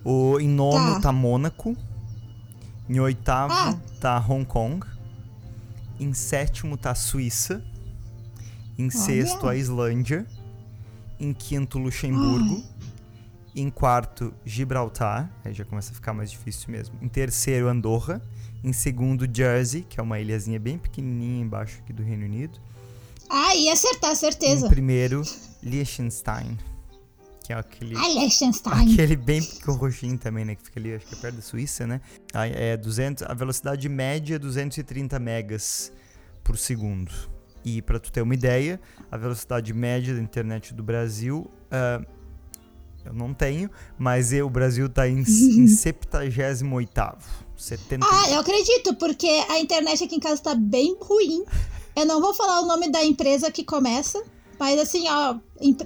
O, 0.05 0.41
em 0.41 0.49
nono 0.49 0.95
Tá. 0.95 1.01
tá, 1.01 1.13
Mônaco. 1.13 1.77
Em 2.89 2.99
oitavo 2.99 3.53
Ah. 3.55 3.77
tá 4.01 4.19
Hong 4.19 4.45
Kong. 4.45 4.85
Em 6.01 6.13
sétimo 6.13 6.77
tá 6.77 6.95
Suíça. 6.95 7.63
Em 8.77 8.91
sexto 8.91 9.47
a 9.49 9.55
Islândia. 9.55 10.27
Em 11.23 11.33
quinto, 11.33 11.79
Luxemburgo. 11.79 12.65
Em 13.55 13.71
quarto, 13.71 14.35
Gibraltar. 14.45 15.31
Aí 15.45 15.55
já 15.55 15.65
começa 15.65 15.93
a 15.93 15.95
ficar 15.95 16.13
mais 16.13 16.33
difícil 16.33 16.69
mesmo. 16.69 16.99
Em 17.01 17.07
terceiro, 17.07 17.69
Andorra. 17.69 18.21
Em 18.65 18.73
segundo, 18.73 19.25
Jersey, 19.33 19.83
que 19.89 20.01
é 20.01 20.03
uma 20.03 20.19
ilhazinha 20.19 20.59
bem 20.59 20.77
pequenininha 20.79 21.41
embaixo 21.41 21.79
aqui 21.81 21.93
do 21.93 22.03
Reino 22.03 22.25
Unido. 22.25 22.59
Ah, 23.31 23.55
ia 23.55 23.73
acertar, 23.73 24.17
certeza. 24.17 24.67
Em 24.67 24.69
primeiro, 24.69 25.23
Liechtenstein, 25.63 26.59
que 27.45 27.53
é 27.53 27.57
aquele, 27.57 27.97
Ai, 27.97 28.15
Liechtenstein. 28.15 28.93
aquele 28.93 29.15
bem 29.17 29.41
pequeno 29.43 29.77
roxinho 29.77 30.19
também, 30.19 30.45
né? 30.45 30.57
Que 30.57 30.63
fica 30.65 30.81
ali, 30.81 30.95
acho 30.95 31.07
que 31.07 31.15
é 31.15 31.19
perto 31.19 31.37
da 31.37 31.43
Suíça, 31.43 31.87
né? 31.87 32.01
É 32.35 32.77
200, 32.77 33.23
a 33.23 33.35
velocidade 33.35 33.89
média 33.89 34.35
é 34.35 34.39
230 34.41 35.21
megas 35.21 35.93
por 36.43 36.59
segundo. 36.59 37.13
E 37.65 37.81
para 37.81 37.99
tu 38.01 38.11
ter 38.11 38.23
uma 38.23 38.35
ideia, 38.35 38.81
a 39.11 39.17
velocidade 39.17 39.73
média 39.73 40.15
da 40.15 40.21
internet 40.21 40.75
do 40.75 40.83
Brasil, 40.83 41.51
ah, 41.71 42.01
eu 43.05 43.13
não 43.13 43.33
tenho, 43.35 43.71
mas 43.99 44.33
eu, 44.33 44.47
o 44.47 44.51
Brasil 44.51 44.89
tá 44.89 45.09
em, 45.09 45.19
em 45.19 45.67
78º. 45.67 47.19
70 47.57 48.05
Ah, 48.09 48.31
eu 48.31 48.41
acredito, 48.41 48.95
porque 48.97 49.29
a 49.49 49.61
internet 49.61 50.05
aqui 50.05 50.17
em 50.17 50.21
casa 50.21 50.43
tá 50.43 50.55
bem 50.55 50.97
ruim. 51.01 51.45
Eu 51.95 52.07
não 52.07 52.21
vou 52.21 52.35
falar 52.35 52.61
o 52.61 52.67
nome 52.67 52.91
da 52.91 53.05
empresa 53.05 53.51
que 53.51 53.63
começa, 53.65 54.23
mas 54.59 54.81
assim, 54.81 55.05
ó, 55.09 55.37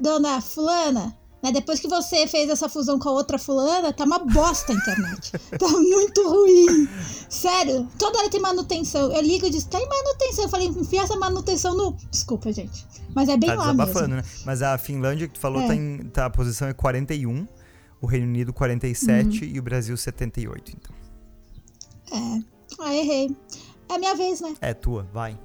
dona 0.01 0.41
Fulana, 0.41 1.17
né, 1.43 1.53
depois 1.53 1.79
que 1.81 1.87
você 1.89 2.27
fez 2.27 2.49
essa 2.51 2.69
fusão 2.69 2.99
com 2.99 3.09
a 3.09 3.13
outra 3.13 3.39
Fulana, 3.39 3.93
tá 3.93 4.05
uma 4.05 4.19
bosta 4.19 4.73
a 4.73 4.75
internet. 4.75 5.33
tá 5.59 5.69
muito 5.69 6.29
ruim. 6.29 6.89
Sério, 7.29 7.89
toda 7.99 8.19
hora 8.19 8.31
tem 8.31 8.41
manutenção. 8.41 9.13
Eu 9.13 9.21
ligo 9.23 9.47
e 9.47 9.51
diz, 9.51 9.65
tá 9.65 9.79
em 9.79 9.89
manutenção. 9.89 10.45
Eu 10.45 10.49
falei, 10.49 10.69
enfia 10.69 11.03
essa 11.03 11.17
manutenção 11.17 11.75
no. 11.77 11.97
Desculpa, 12.11 12.53
gente. 12.53 12.87
Mas 13.15 13.29
é 13.29 13.37
bem 13.37 13.49
tá 13.51 13.55
lá 13.57 13.73
mesmo. 13.75 14.07
né? 14.09 14.23
Mas 14.45 14.63
a 14.63 14.77
Finlândia 14.79 15.29
que 15.29 15.35
tu 15.35 15.41
falou 15.41 15.63
É. 15.63 15.67
tá 15.69 15.75
em. 15.75 15.99
Tá, 16.13 16.27
a 16.27 16.31
posição 16.31 16.69
é 16.69 16.73
41, 16.75 17.47
o 18.01 18.07
Reino 18.07 18.27
Unido 18.27 18.53
47 18.53 19.45
Uhum. 19.45 19.51
e 19.55 19.59
o 19.59 19.63
Brasil 19.63 19.97
78, 19.97 20.73
então. 20.77 20.95
É. 22.13 22.43
Ah, 22.81 22.95
errei. 22.95 23.37
É 23.89 23.95
a 23.95 23.99
minha 23.99 24.15
vez, 24.15 24.41
né? 24.41 24.55
É 24.61 24.75
tua, 24.75 25.07
vai. 25.13 25.39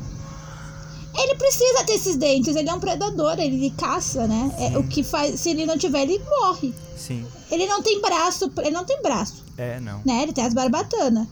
Ele 1.17 1.35
precisa 1.35 1.83
ter 1.85 1.95
esses 1.95 2.17
dentes, 2.17 2.55
ele 2.55 2.69
é 2.69 2.75
um 2.75 2.79
predador, 2.79 3.39
ele 3.41 3.71
caça, 3.71 4.27
né? 4.27 4.55
É, 4.59 4.79
o 4.79 4.87
que 4.87 5.03
faz, 5.03 5.41
se 5.41 5.51
ele 5.51 5.67
não 5.67 5.77
tiver, 5.77 6.03
ele 6.03 6.21
morre. 6.41 6.73
Sim. 6.97 7.27
Ele 7.51 7.67
não 7.67 7.83
tem 7.83 8.01
braço, 8.01 8.53
ele 8.59 8.71
não 8.71 8.85
tem 8.85 9.01
braço, 9.03 9.43
É, 9.57 9.81
não. 9.81 10.01
né? 10.05 10.23
Ele 10.23 10.33
tem 10.33 10.45
as 10.45 10.55
barbatanas. 10.55 11.27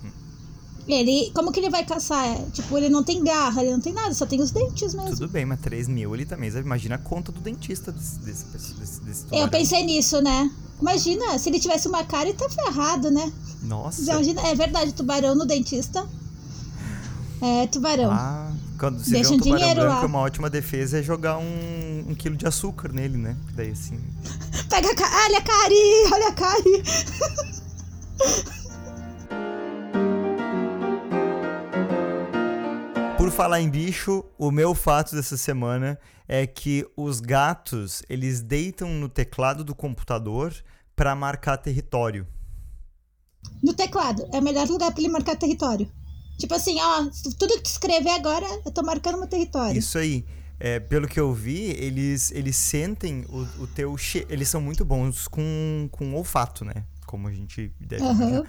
Ele, 0.89 1.33
como 1.35 1.51
que 1.51 1.59
ele 1.59 1.69
vai 1.69 1.85
caçar? 1.85 2.25
É, 2.25 2.45
Tipo, 2.53 2.79
ele 2.79 2.89
não 2.89 3.03
tem 3.03 3.23
garra, 3.25 3.61
ele 3.63 3.73
não 3.73 3.81
tem 3.81 3.93
nada, 3.93 4.15
só 4.15 4.25
tem 4.25 4.41
os 4.41 4.53
dentes 4.53 4.95
mesmo. 4.95 5.11
Tudo 5.11 5.29
bem, 5.29 5.45
mas 5.45 5.61
3 5.61 5.89
mil 5.89 6.15
ele 6.15 6.25
também. 6.25 6.49
Imagina 6.51 6.95
a 6.95 6.99
conta 6.99 7.33
do 7.33 7.41
dentista 7.41 7.91
desse, 7.91 8.19
desse, 8.21 8.45
desse, 8.75 9.01
desse 9.01 9.27
Eu 9.33 9.49
pensei 9.49 9.85
nisso, 9.85 10.21
né? 10.21 10.49
Imagina, 10.81 11.39
se 11.39 11.49
ele 11.49 11.59
tivesse 11.59 11.89
uma 11.89 12.05
cara, 12.05 12.29
ele 12.29 12.39
tá 12.39 12.49
ferrado, 12.49 13.11
né? 13.11 13.33
Nossa. 13.63 14.03
Imagina, 14.03 14.43
é 14.47 14.55
verdade, 14.55 14.93
tubarão 14.93 15.35
no 15.35 15.45
dentista. 15.45 16.07
É, 17.41 17.67
tubarão. 17.67 18.11
Ah, 18.13 18.53
quando 18.79 19.03
se 19.03 19.11
Deixa 19.11 19.31
vê 19.31 19.37
um 19.37 19.39
tubarão 19.41 19.59
dinheiro 19.59 19.81
branco, 19.81 20.01
lá. 20.03 20.07
uma 20.07 20.19
ótima 20.21 20.49
defesa 20.49 20.99
é 20.99 21.03
jogar 21.03 21.39
um, 21.39 22.05
um 22.09 22.15
quilo 22.15 22.37
de 22.37 22.47
açúcar 22.47 22.93
nele, 22.93 23.17
né? 23.19 23.37
Daí 23.55 23.71
assim. 23.73 23.99
Pega 24.71 24.89
a. 24.89 25.25
Olha 25.25 25.39
a 25.39 25.43
Cari, 25.43 25.75
olha 26.13 26.29
a 26.29 26.33
Cari. 26.33 26.83
Por 33.27 33.33
falar 33.33 33.61
em 33.61 33.69
bicho, 33.69 34.25
o 34.39 34.53
meu 34.53 34.73
fato 34.73 35.17
dessa 35.17 35.37
semana 35.37 35.99
é 36.29 36.47
que 36.47 36.87
os 36.97 37.19
gatos, 37.19 38.01
eles 38.09 38.41
deitam 38.41 38.89
no 38.89 39.09
teclado 39.09 39.65
do 39.65 39.75
computador 39.75 40.55
pra 40.95 41.13
marcar 41.13 41.57
território. 41.57 42.25
No 43.61 43.75
teclado, 43.75 44.25
é 44.33 44.39
o 44.39 44.43
melhor 44.43 44.69
lugar 44.69 44.93
pra 44.93 45.01
ele 45.01 45.11
marcar 45.11 45.35
território. 45.35 45.91
Tipo 46.39 46.55
assim, 46.55 46.81
ó, 46.81 47.11
tudo 47.37 47.57
que 47.57 47.63
tu 47.63 47.71
escrever 47.71 48.11
agora, 48.11 48.47
eu 48.65 48.71
tô 48.71 48.81
marcando 48.85 49.19
meu 49.19 49.27
território. 49.27 49.77
Isso 49.77 49.99
aí. 49.99 50.25
É, 50.61 50.79
pelo 50.79 51.09
que 51.09 51.19
eu 51.19 51.35
vi, 51.35 51.71
eles, 51.71 52.31
eles 52.31 52.55
sentem 52.55 53.27
o, 53.29 53.65
o 53.65 53.67
teu. 53.67 53.97
Eles 54.29 54.49
são 54.49 54.61
muito 54.61 54.85
bons 54.85 55.27
com, 55.27 55.89
com 55.91 56.15
olfato, 56.15 56.65
né? 56.65 56.85
Como 57.05 57.27
a 57.27 57.33
gente 57.33 57.73
deve 57.81 58.05
imaginar. 58.05 58.45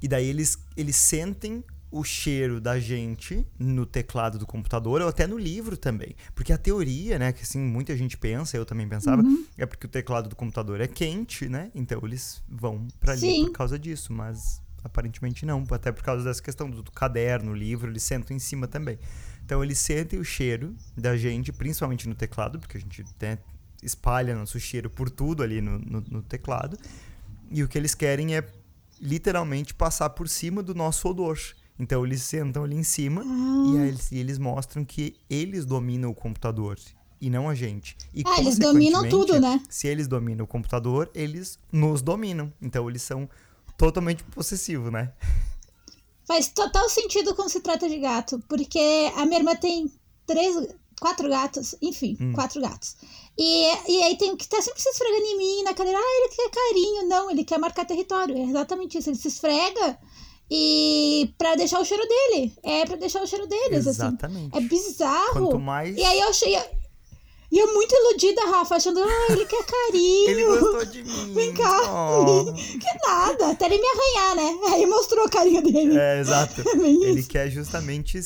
E 0.00 0.06
daí 0.06 0.28
eles, 0.28 0.56
eles 0.76 0.94
sentem 0.94 1.64
o 1.96 2.02
cheiro 2.02 2.60
da 2.60 2.78
gente 2.80 3.46
no 3.56 3.86
teclado 3.86 4.36
do 4.36 4.44
computador 4.46 5.00
ou 5.00 5.06
até 5.08 5.28
no 5.28 5.38
livro 5.38 5.76
também. 5.76 6.16
Porque 6.34 6.52
a 6.52 6.58
teoria, 6.58 7.18
né, 7.20 7.32
que 7.32 7.42
assim 7.42 7.60
muita 7.60 7.96
gente 7.96 8.16
pensa, 8.18 8.56
eu 8.56 8.66
também 8.66 8.88
pensava, 8.88 9.22
Uhum. 9.22 9.44
é 9.56 9.64
porque 9.64 9.86
o 9.86 9.88
teclado 9.88 10.28
do 10.28 10.34
computador 10.34 10.80
é 10.80 10.88
quente, 10.88 11.48
né? 11.48 11.70
Então 11.72 12.00
eles 12.02 12.42
vão 12.48 12.88
pra 12.98 13.12
ali 13.12 13.44
por 13.44 13.52
causa 13.52 13.78
disso, 13.78 14.12
mas 14.12 14.60
aparentemente 14.82 15.46
não, 15.46 15.64
até 15.70 15.92
por 15.92 16.02
causa 16.02 16.24
dessa 16.24 16.42
questão 16.42 16.68
do, 16.68 16.82
do 16.82 16.90
caderno, 16.90 17.54
livro, 17.54 17.88
eles 17.90 18.02
sentam 18.02 18.36
em 18.36 18.40
cima 18.40 18.66
também. 18.66 18.98
Então 19.44 19.62
eles 19.62 19.78
sentem 19.78 20.18
o 20.18 20.24
cheiro 20.24 20.74
da 20.96 21.16
gente, 21.16 21.52
principalmente 21.52 22.08
no 22.08 22.14
teclado, 22.16 22.58
porque 22.58 22.76
a 22.76 22.80
gente 22.80 23.04
né, 23.20 23.38
espalha 23.82 24.34
nosso 24.34 24.58
cheiro 24.58 24.90
por 24.90 25.08
tudo 25.08 25.44
ali 25.44 25.60
no, 25.60 25.78
no- 25.78 26.04
no 26.10 26.22
teclado. 26.22 26.76
E 27.52 27.62
o 27.62 27.68
que 27.68 27.78
eles 27.78 27.94
querem 27.94 28.34
é 28.36 28.44
literalmente 29.00 29.72
passar 29.74 30.10
por 30.10 30.28
cima 30.28 30.60
do 30.62 30.74
nosso 30.74 31.08
odor. 31.08 31.38
Então 31.78 32.04
eles 32.06 32.22
sentam 32.22 32.62
ali 32.64 32.76
em 32.76 32.84
cima 32.84 33.24
e, 33.24 33.78
aí 33.78 33.88
eles, 33.88 34.12
e 34.12 34.18
eles 34.18 34.38
mostram 34.38 34.84
que 34.84 35.16
eles 35.28 35.64
dominam 35.66 36.10
o 36.10 36.14
computador 36.14 36.78
e 37.20 37.28
não 37.28 37.48
a 37.48 37.54
gente. 37.54 37.96
E, 38.14 38.22
Ah, 38.26 38.38
eles 38.40 38.58
dominam 38.58 39.08
tudo, 39.08 39.40
né? 39.40 39.60
Se 39.68 39.88
eles 39.88 40.06
dominam 40.06 40.44
o 40.44 40.48
computador, 40.48 41.10
eles 41.14 41.58
nos 41.72 42.00
dominam. 42.02 42.52
Então 42.62 42.88
eles 42.88 43.02
são 43.02 43.28
totalmente 43.76 44.22
possessivos, 44.24 44.92
né? 44.92 45.12
Faz 46.26 46.48
total 46.48 46.88
sentido 46.88 47.34
quando 47.34 47.50
se 47.50 47.60
trata 47.60 47.88
de 47.88 47.98
gato, 47.98 48.42
porque 48.48 49.10
a 49.16 49.26
minha 49.26 49.38
irmã 49.40 49.54
tem 49.56 49.92
três, 50.26 50.56
quatro 51.00 51.28
gatos, 51.28 51.74
enfim, 51.82 52.16
Hum. 52.20 52.32
quatro 52.32 52.60
gatos. 52.62 52.96
E, 53.36 53.66
e 53.90 54.02
aí 54.04 54.16
tem 54.16 54.30
o 54.32 54.36
que 54.36 54.48
tá 54.48 54.62
sempre 54.62 54.80
se 54.80 54.88
esfregando 54.88 55.26
em 55.26 55.36
mim, 55.38 55.62
na 55.64 55.74
cadeira, 55.74 55.98
ah, 55.98 56.20
ele 56.20 56.34
quer 56.34 56.50
carinho. 56.50 57.08
Não, 57.08 57.30
ele 57.30 57.44
quer 57.44 57.58
marcar 57.58 57.84
território, 57.84 58.36
é 58.36 58.42
exatamente 58.44 58.96
isso. 58.96 59.10
Ele 59.10 59.16
se 59.18 59.28
esfrega 59.28 59.98
e 60.50 61.34
pra 61.38 61.54
deixar 61.54 61.80
o 61.80 61.84
cheiro 61.84 62.02
dele. 62.06 62.52
É 62.62 62.84
pra 62.84 62.96
deixar 62.96 63.22
o 63.22 63.26
cheiro 63.26 63.46
deles, 63.46 63.86
assim. 63.86 64.02
Exatamente. 64.06 64.56
É 64.56 64.60
bizarro. 64.60 65.32
Quanto 65.32 65.58
mais. 65.58 65.96
E 65.96 66.02
aí 66.04 66.20
eu 66.20 66.28
achei. 66.28 66.56
E 67.52 67.58
eu 67.58 67.72
muito 67.72 67.94
iludida, 67.94 68.40
Rafa, 68.46 68.74
achando, 68.76 69.00
ah, 69.00 69.26
ele 69.32 69.46
quer 69.46 69.64
carinho. 69.64 70.28
Ele 70.30 70.44
gostou 70.44 70.84
de 70.86 71.02
mim. 71.04 71.34
Vem 71.34 71.54
cá. 71.54 71.80
Oh. 71.92 72.52
Que 72.52 73.06
nada, 73.08 73.50
até 73.50 73.66
ele 73.66 73.78
me 73.78 73.86
arranhar, 73.86 74.36
né? 74.36 74.68
Aí 74.74 74.86
mostrou 74.86 75.24
o 75.26 75.30
carinho 75.30 75.62
dele. 75.62 75.96
É, 75.96 76.18
exato. 76.20 76.62
bem 76.76 77.04
Ele 77.04 77.22
quer 77.22 77.48
justamente 77.50 78.18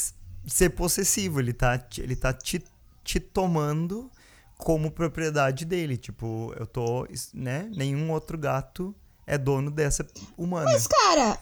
ser 0.46 0.70
possessivo. 0.70 1.40
Ele 1.40 1.52
tá, 1.52 1.76
te- 1.76 2.00
ele 2.00 2.16
tá 2.16 2.32
te, 2.32 2.62
te 3.04 3.20
tomando 3.20 4.10
como 4.56 4.90
propriedade 4.90 5.66
dele. 5.66 5.98
Tipo, 5.98 6.54
eu 6.58 6.66
tô, 6.66 7.06
né? 7.34 7.68
Nenhum 7.76 8.10
outro 8.12 8.38
gato 8.38 8.94
é 9.26 9.36
dono 9.36 9.70
dessa 9.70 10.06
humana. 10.38 10.64
Mas, 10.64 10.86
cara, 10.86 11.38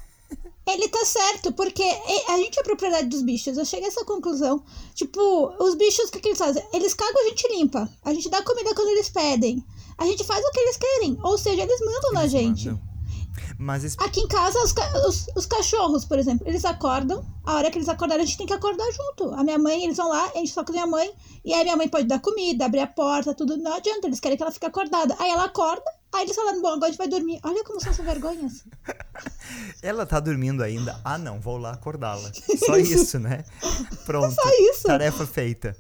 ele 0.67 0.89
tá 0.89 1.05
certo, 1.05 1.53
porque 1.53 1.83
a 2.29 2.37
gente 2.39 2.59
é 2.59 2.63
propriedade 2.63 3.09
dos 3.09 3.23
bichos. 3.23 3.57
Eu 3.57 3.65
cheguei 3.65 3.87
a 3.87 3.89
essa 3.89 4.05
conclusão. 4.05 4.63
Tipo, 4.95 5.53
os 5.63 5.75
bichos, 5.75 6.09
o 6.09 6.13
que, 6.13 6.21
que 6.21 6.29
eles 6.29 6.39
fazem? 6.39 6.65
Eles 6.73 6.93
cagam, 6.95 7.23
a 7.25 7.29
gente 7.29 7.49
limpa. 7.57 7.89
A 8.05 8.13
gente 8.13 8.29
dá 8.29 8.43
comida 8.43 8.75
quando 8.75 8.89
eles 8.89 9.09
pedem. 9.09 9.65
A 9.99 10.05
gente 10.07 10.25
faz 10.25 10.45
o 10.45 10.51
que 10.51 10.61
eles 10.61 10.77
querem. 10.77 11.19
Ou 11.23 11.39
seja, 11.39 11.63
eles 11.63 11.81
mandam 11.81 12.13
na 12.13 12.21
Eles 12.23 12.33
gente. 12.33 12.67
mandam. 12.69 12.87
Mas 13.59 13.85
esse- 13.85 13.97
Aqui 14.01 14.21
em 14.21 14.29
casa, 14.29 14.59
os, 14.63 14.73
ca- 14.73 14.93
os- 15.09 15.27
os 15.37 15.47
cachorros, 15.47 16.05
por 16.05 16.19
exemplo, 16.19 16.47
eles 16.49 16.65
acordam. 16.65 17.25
A 17.45 17.55
hora 17.55 17.71
que 17.71 17.79
eles 17.79 17.89
acordarem, 17.89 18.23
a 18.23 18.27
gente 18.27 18.37
tem 18.39 18.47
que 18.47 18.53
acordar 18.53 18.87
junto. 18.93 19.33
A 19.35 19.43
minha 19.45 19.59
mãe, 19.59 19.85
eles 19.85 19.97
vão 19.97 20.09
lá, 20.09 20.31
a 20.35 20.39
gente 20.39 20.53
toca 20.55 20.67
com 20.67 20.73
a 20.73 20.75
minha 20.75 20.87
mãe. 20.87 21.11
E 21.45 21.55
aí 21.55 21.63
minha 21.63 21.77
mãe 21.77 21.89
pode 21.89 22.07
dar 22.07 22.19
comida, 22.21 22.65
abrir 22.67 22.81
a 22.81 22.87
porta, 22.87 23.33
tudo. 23.35 23.57
Não 23.57 23.73
adianta, 23.75 24.07
eles 24.07 24.21
querem 24.21 24.37
que 24.37 24.43
ela 24.43 24.53
fique 24.53 24.67
acordada. 24.67 25.15
Aí 25.19 25.31
ela 25.31 25.45
acorda, 25.45 25.85
aí 26.17 26.25
eles 26.25 26.37
falam, 26.37 26.61
bom, 26.63 26.69
agora 26.69 26.87
a 26.87 26.89
gente 26.89 26.99
vai 26.99 27.09
dormir. 27.09 27.39
Olha 27.43 27.65
como 27.65 27.81
são 27.81 27.91
essas 27.93 28.05
vergonhas. 28.05 28.65
ela 29.83 30.05
tá 30.07 30.19
dormindo 30.21 30.63
ainda. 30.63 31.01
Ah, 31.05 31.19
não, 31.19 31.41
vou 31.41 31.57
lá 31.59 31.73
acordá-la. 31.73 32.31
Só 32.65 32.77
isso, 32.77 33.19
né? 33.19 33.45
Pronto. 34.05 34.35
Só 34.35 34.49
isso. 34.71 34.83
Tarefa 34.85 35.27
feita. 35.27 35.77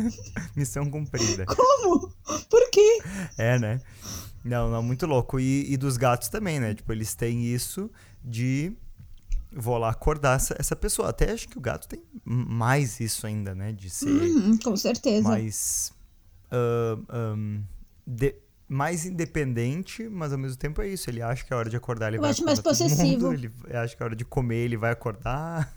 Missão 0.56 0.90
cumprida. 0.90 1.44
Como? 1.46 2.12
Por 2.50 2.70
quê? 2.70 3.00
É, 3.38 3.58
né? 3.58 3.80
Não, 4.44 4.70
não, 4.70 4.82
muito 4.82 5.06
louco. 5.06 5.40
E, 5.40 5.72
e 5.72 5.76
dos 5.76 5.96
gatos 5.96 6.28
também, 6.28 6.60
né? 6.60 6.74
Tipo, 6.74 6.92
eles 6.92 7.14
têm 7.14 7.44
isso 7.44 7.90
de 8.24 8.72
vou 9.52 9.78
lá 9.78 9.90
acordar 9.90 10.36
essa, 10.36 10.54
essa 10.58 10.76
pessoa. 10.76 11.08
Até 11.10 11.32
acho 11.32 11.48
que 11.48 11.58
o 11.58 11.60
gato 11.60 11.88
tem 11.88 12.02
mais 12.24 13.00
isso 13.00 13.26
ainda, 13.26 13.54
né? 13.54 13.72
De 13.72 13.88
ser 13.90 14.08
Uhum, 14.08 14.58
com 14.58 14.76
certeza. 14.76 15.26
mais. 15.28 15.92
ah, 16.50 16.98
ahn, 17.08 17.62
de- 18.06 18.36
mais 18.68 19.06
independente, 19.06 20.08
mas 20.08 20.32
ao 20.32 20.38
mesmo 20.38 20.56
tempo 20.56 20.82
é 20.82 20.88
isso. 20.88 21.08
Ele 21.08 21.22
acha 21.22 21.44
que 21.44 21.52
é 21.52 21.56
hora 21.56 21.70
de 21.70 21.76
acordar, 21.76 22.08
ele 22.08 22.16
Eu 22.16 22.22
vai 22.22 22.30
acho 22.30 22.44
mais 22.44 22.60
possessivo. 22.60 23.30
mundo, 23.30 23.34
Ele 23.34 23.76
acha 23.76 23.96
que 23.96 24.02
é 24.02 24.06
hora 24.06 24.16
de 24.16 24.24
comer, 24.24 24.64
ele 24.64 24.76
vai 24.76 24.92
acordar. 24.92 25.72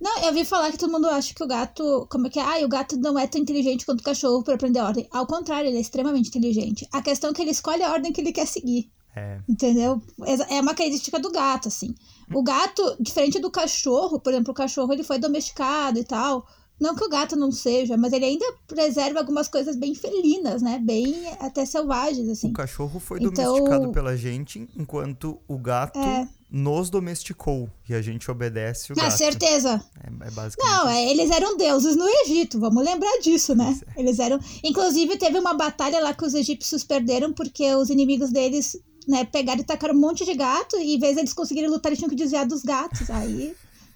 Não, 0.00 0.18
eu 0.24 0.32
vi 0.34 0.44
falar 0.44 0.70
que 0.70 0.78
todo 0.78 0.92
mundo 0.92 1.08
acha 1.08 1.32
que 1.34 1.42
o 1.42 1.46
gato. 1.46 2.06
Como 2.10 2.26
é 2.26 2.30
que 2.30 2.38
é? 2.38 2.42
Ah, 2.42 2.64
o 2.64 2.68
gato 2.68 2.96
não 2.98 3.18
é 3.18 3.26
tão 3.26 3.40
inteligente 3.40 3.86
quanto 3.86 4.00
o 4.00 4.04
cachorro 4.04 4.42
pra 4.42 4.54
aprender 4.54 4.78
a 4.78 4.86
ordem. 4.86 5.08
Ao 5.10 5.26
contrário, 5.26 5.68
ele 5.68 5.78
é 5.78 5.80
extremamente 5.80 6.28
inteligente. 6.28 6.86
A 6.92 7.00
questão 7.00 7.30
é 7.30 7.32
que 7.32 7.40
ele 7.40 7.52
escolhe 7.52 7.82
a 7.82 7.90
ordem 7.90 8.12
que 8.12 8.20
ele 8.20 8.32
quer 8.32 8.46
seguir. 8.46 8.90
É. 9.16 9.38
Entendeu? 9.48 10.02
É 10.26 10.60
uma 10.60 10.74
característica 10.74 11.18
do 11.20 11.30
gato, 11.30 11.68
assim. 11.68 11.94
O 12.32 12.42
gato, 12.42 12.96
diferente 13.00 13.38
do 13.38 13.50
cachorro, 13.50 14.18
por 14.18 14.32
exemplo, 14.32 14.50
o 14.50 14.54
cachorro 14.54 14.92
ele 14.92 15.04
foi 15.04 15.18
domesticado 15.18 15.98
e 15.98 16.04
tal. 16.04 16.46
Não 16.80 16.94
que 16.96 17.04
o 17.04 17.08
gato 17.08 17.36
não 17.36 17.52
seja, 17.52 17.96
mas 17.96 18.12
ele 18.12 18.24
ainda 18.24 18.44
preserva 18.66 19.20
algumas 19.20 19.46
coisas 19.48 19.76
bem 19.76 19.94
felinas, 19.94 20.60
né? 20.60 20.80
Bem 20.82 21.14
até 21.38 21.64
selvagens, 21.64 22.28
assim. 22.28 22.50
O 22.50 22.52
cachorro 22.52 22.98
foi 22.98 23.18
Então- 23.22 23.32
domesticado 23.54 23.92
pela 23.92 24.16
gente, 24.16 24.68
enquanto 24.76 25.38
o 25.46 25.56
gato 25.56 25.98
É. 25.98 26.28
nos 26.50 26.90
domesticou. 26.90 27.70
E 27.88 27.94
a 27.94 28.02
gente 28.02 28.28
obedece 28.30 28.92
o 28.92 28.96
Na 28.96 29.04
gato. 29.04 29.16
certeza. 29.18 29.84
É, 30.02 30.26
é 30.26 30.30
basicamente 30.32 30.58
Não, 30.76 30.88
é, 30.88 31.10
eles 31.10 31.30
eram 31.30 31.56
deuses 31.56 31.94
no 31.96 32.06
Egito, 32.24 32.58
vamos 32.58 32.84
lembrar 32.84 33.18
disso, 33.20 33.54
né? 33.54 33.78
É. 33.96 34.00
Eles 34.00 34.18
eram. 34.18 34.40
Inclusive, 34.62 35.16
teve 35.16 35.38
uma 35.38 35.54
batalha 35.54 36.00
lá 36.00 36.12
que 36.12 36.24
os 36.24 36.34
egípcios 36.34 36.82
perderam 36.82 37.32
porque 37.32 37.72
os 37.76 37.88
inimigos 37.88 38.30
deles, 38.32 38.76
né, 39.06 39.24
pegaram 39.24 39.60
e 39.60 39.64
tacaram 39.64 39.94
um 39.94 40.00
monte 40.00 40.24
de 40.24 40.34
gato 40.34 40.76
e 40.76 40.96
em 40.96 40.98
vez 40.98 41.14
deles 41.14 41.32
conseguirem 41.32 41.70
lutar, 41.70 41.90
eles 41.90 41.98
tinham 42.00 42.10
que 42.10 42.16
desviar 42.16 42.46
dos 42.46 42.62
gatos. 42.62 43.08
Aí 43.10 43.54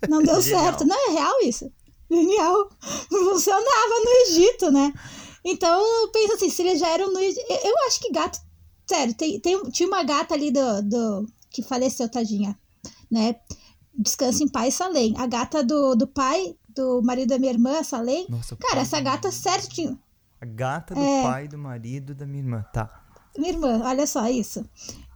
não 0.08 0.22
deu 0.22 0.40
Genial. 0.40 0.62
certo. 0.64 0.84
Não, 0.86 1.10
é 1.10 1.12
real 1.12 1.34
isso. 1.42 1.70
Genial. 2.10 2.70
Funcionava 3.08 3.94
no 4.04 4.10
Egito, 4.28 4.70
né? 4.70 4.92
Então, 5.44 5.80
eu 6.02 6.08
penso 6.08 6.34
assim, 6.34 6.50
se 6.50 6.62
eles 6.62 6.80
já 6.80 6.88
eram 6.88 7.12
no 7.12 7.18
Egito. 7.18 7.44
Eu 7.48 7.74
acho 7.86 8.00
que 8.00 8.10
gato. 8.12 8.38
Sério, 8.86 9.14
tem, 9.14 9.38
tem, 9.40 9.62
tinha 9.70 9.86
uma 9.88 10.02
gata 10.02 10.34
ali 10.34 10.50
do, 10.50 10.82
do. 10.82 11.26
que 11.50 11.62
faleceu, 11.62 12.08
tadinha. 12.10 12.58
Né? 13.10 13.36
Descansa 13.94 14.42
em 14.42 14.48
paz, 14.48 14.74
Salem. 14.74 15.14
A 15.18 15.26
gata 15.26 15.62
do, 15.62 15.94
do 15.94 16.06
pai, 16.06 16.54
do 16.68 17.02
marido 17.02 17.30
da 17.30 17.38
minha 17.38 17.52
irmã, 17.52 17.82
Salem. 17.82 18.26
Nossa, 18.28 18.56
Cara, 18.56 18.80
essa 18.80 19.00
gata 19.00 19.30
certinho. 19.30 19.98
A 20.40 20.46
gata 20.46 20.94
do 20.94 21.00
É. 21.00 21.22
pai 21.22 21.48
do 21.48 21.58
marido 21.58 22.14
da 22.14 22.24
minha 22.26 22.42
irmã. 22.42 22.64
Tá. 22.72 23.04
Minha 23.36 23.52
irmã, 23.52 23.80
olha 23.84 24.06
só 24.06 24.26
isso. 24.28 24.64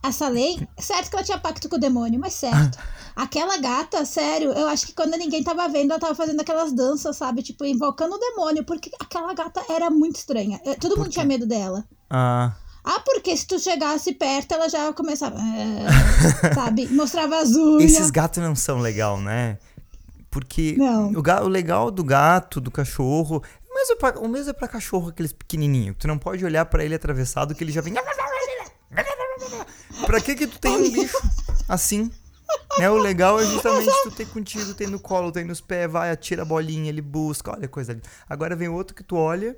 A 0.02 0.10
Salem, 0.10 0.66
certo 0.78 1.08
que 1.10 1.16
ela 1.16 1.24
tinha 1.24 1.38
pacto 1.38 1.68
com 1.68 1.76
o 1.76 1.80
demônio, 1.80 2.18
mas 2.18 2.32
certo. 2.34 2.78
Aquela 3.14 3.56
gata, 3.58 4.04
sério, 4.04 4.50
eu 4.52 4.66
acho 4.68 4.86
que 4.86 4.94
quando 4.94 5.16
ninguém 5.16 5.44
tava 5.44 5.68
vendo, 5.68 5.90
ela 5.92 6.00
tava 6.00 6.14
fazendo 6.14 6.40
aquelas 6.40 6.72
danças, 6.72 7.16
sabe? 7.16 7.42
Tipo, 7.42 7.64
invocando 7.64 8.16
o 8.16 8.18
demônio, 8.18 8.64
porque 8.64 8.90
aquela 8.98 9.32
gata 9.34 9.62
era 9.70 9.90
muito 9.90 10.16
estranha. 10.16 10.58
Todo 10.80 10.96
mundo 10.96 11.10
tinha 11.10 11.24
medo 11.24 11.46
dela. 11.46 11.84
Ah, 12.10 12.52
Ah, 12.84 12.98
porque 13.04 13.36
se 13.36 13.46
tu 13.46 13.60
chegasse 13.60 14.12
perto, 14.14 14.52
ela 14.54 14.68
já 14.68 14.92
começava. 14.92 15.36
"Ah", 15.38 16.50
sabe? 16.52 16.88
Mostrava 16.88 17.38
as 17.38 17.50
unhas. 17.50 17.92
esses 17.92 18.10
gatos 18.10 18.42
não 18.42 18.56
são 18.56 18.78
legal, 18.80 19.20
né? 19.20 19.56
Porque 20.28 20.74
Não. 20.76 21.12
O, 21.12 21.22
ga- 21.22 21.44
o 21.44 21.48
legal 21.48 21.92
do 21.92 22.02
gato, 22.02 22.60
do 22.60 22.72
cachorro. 22.72 23.40
O 23.70 23.74
mesmo, 23.74 23.92
é 23.92 23.96
pra, 23.96 24.18
o 24.18 24.26
mesmo 24.28 24.50
é 24.50 24.52
pra 24.52 24.66
cachorro, 24.66 25.10
aqueles 25.10 25.32
pequenininhos. 25.32 25.94
Tu 25.98 26.08
não 26.08 26.18
pode 26.18 26.44
olhar 26.44 26.64
pra 26.66 26.84
ele 26.84 26.94
atravessado 26.96 27.54
que 27.54 27.62
ele 27.62 27.70
já 27.70 27.80
vem. 27.80 27.94
Pra 30.12 30.20
que 30.20 30.34
que 30.34 30.46
tu 30.46 30.58
tem 30.58 30.76
um 30.76 30.90
bicho 30.90 31.16
assim? 31.66 32.10
Né? 32.78 32.90
O 32.90 32.98
legal 32.98 33.40
é 33.40 33.46
justamente 33.46 33.90
tu 34.02 34.10
ter 34.10 34.26
contigo, 34.28 34.74
ter 34.74 34.86
no 34.86 35.00
colo, 35.00 35.32
ter 35.32 35.42
nos 35.42 35.58
pés, 35.62 35.90
vai, 35.90 36.10
atira 36.10 36.42
a 36.42 36.44
bolinha, 36.44 36.90
ele 36.90 37.00
busca, 37.00 37.50
olha 37.50 37.64
a 37.64 37.68
coisa 37.68 37.92
ali. 37.92 38.02
Agora 38.28 38.54
vem 38.54 38.68
outro 38.68 38.94
que 38.94 39.02
tu 39.02 39.16
olha. 39.16 39.56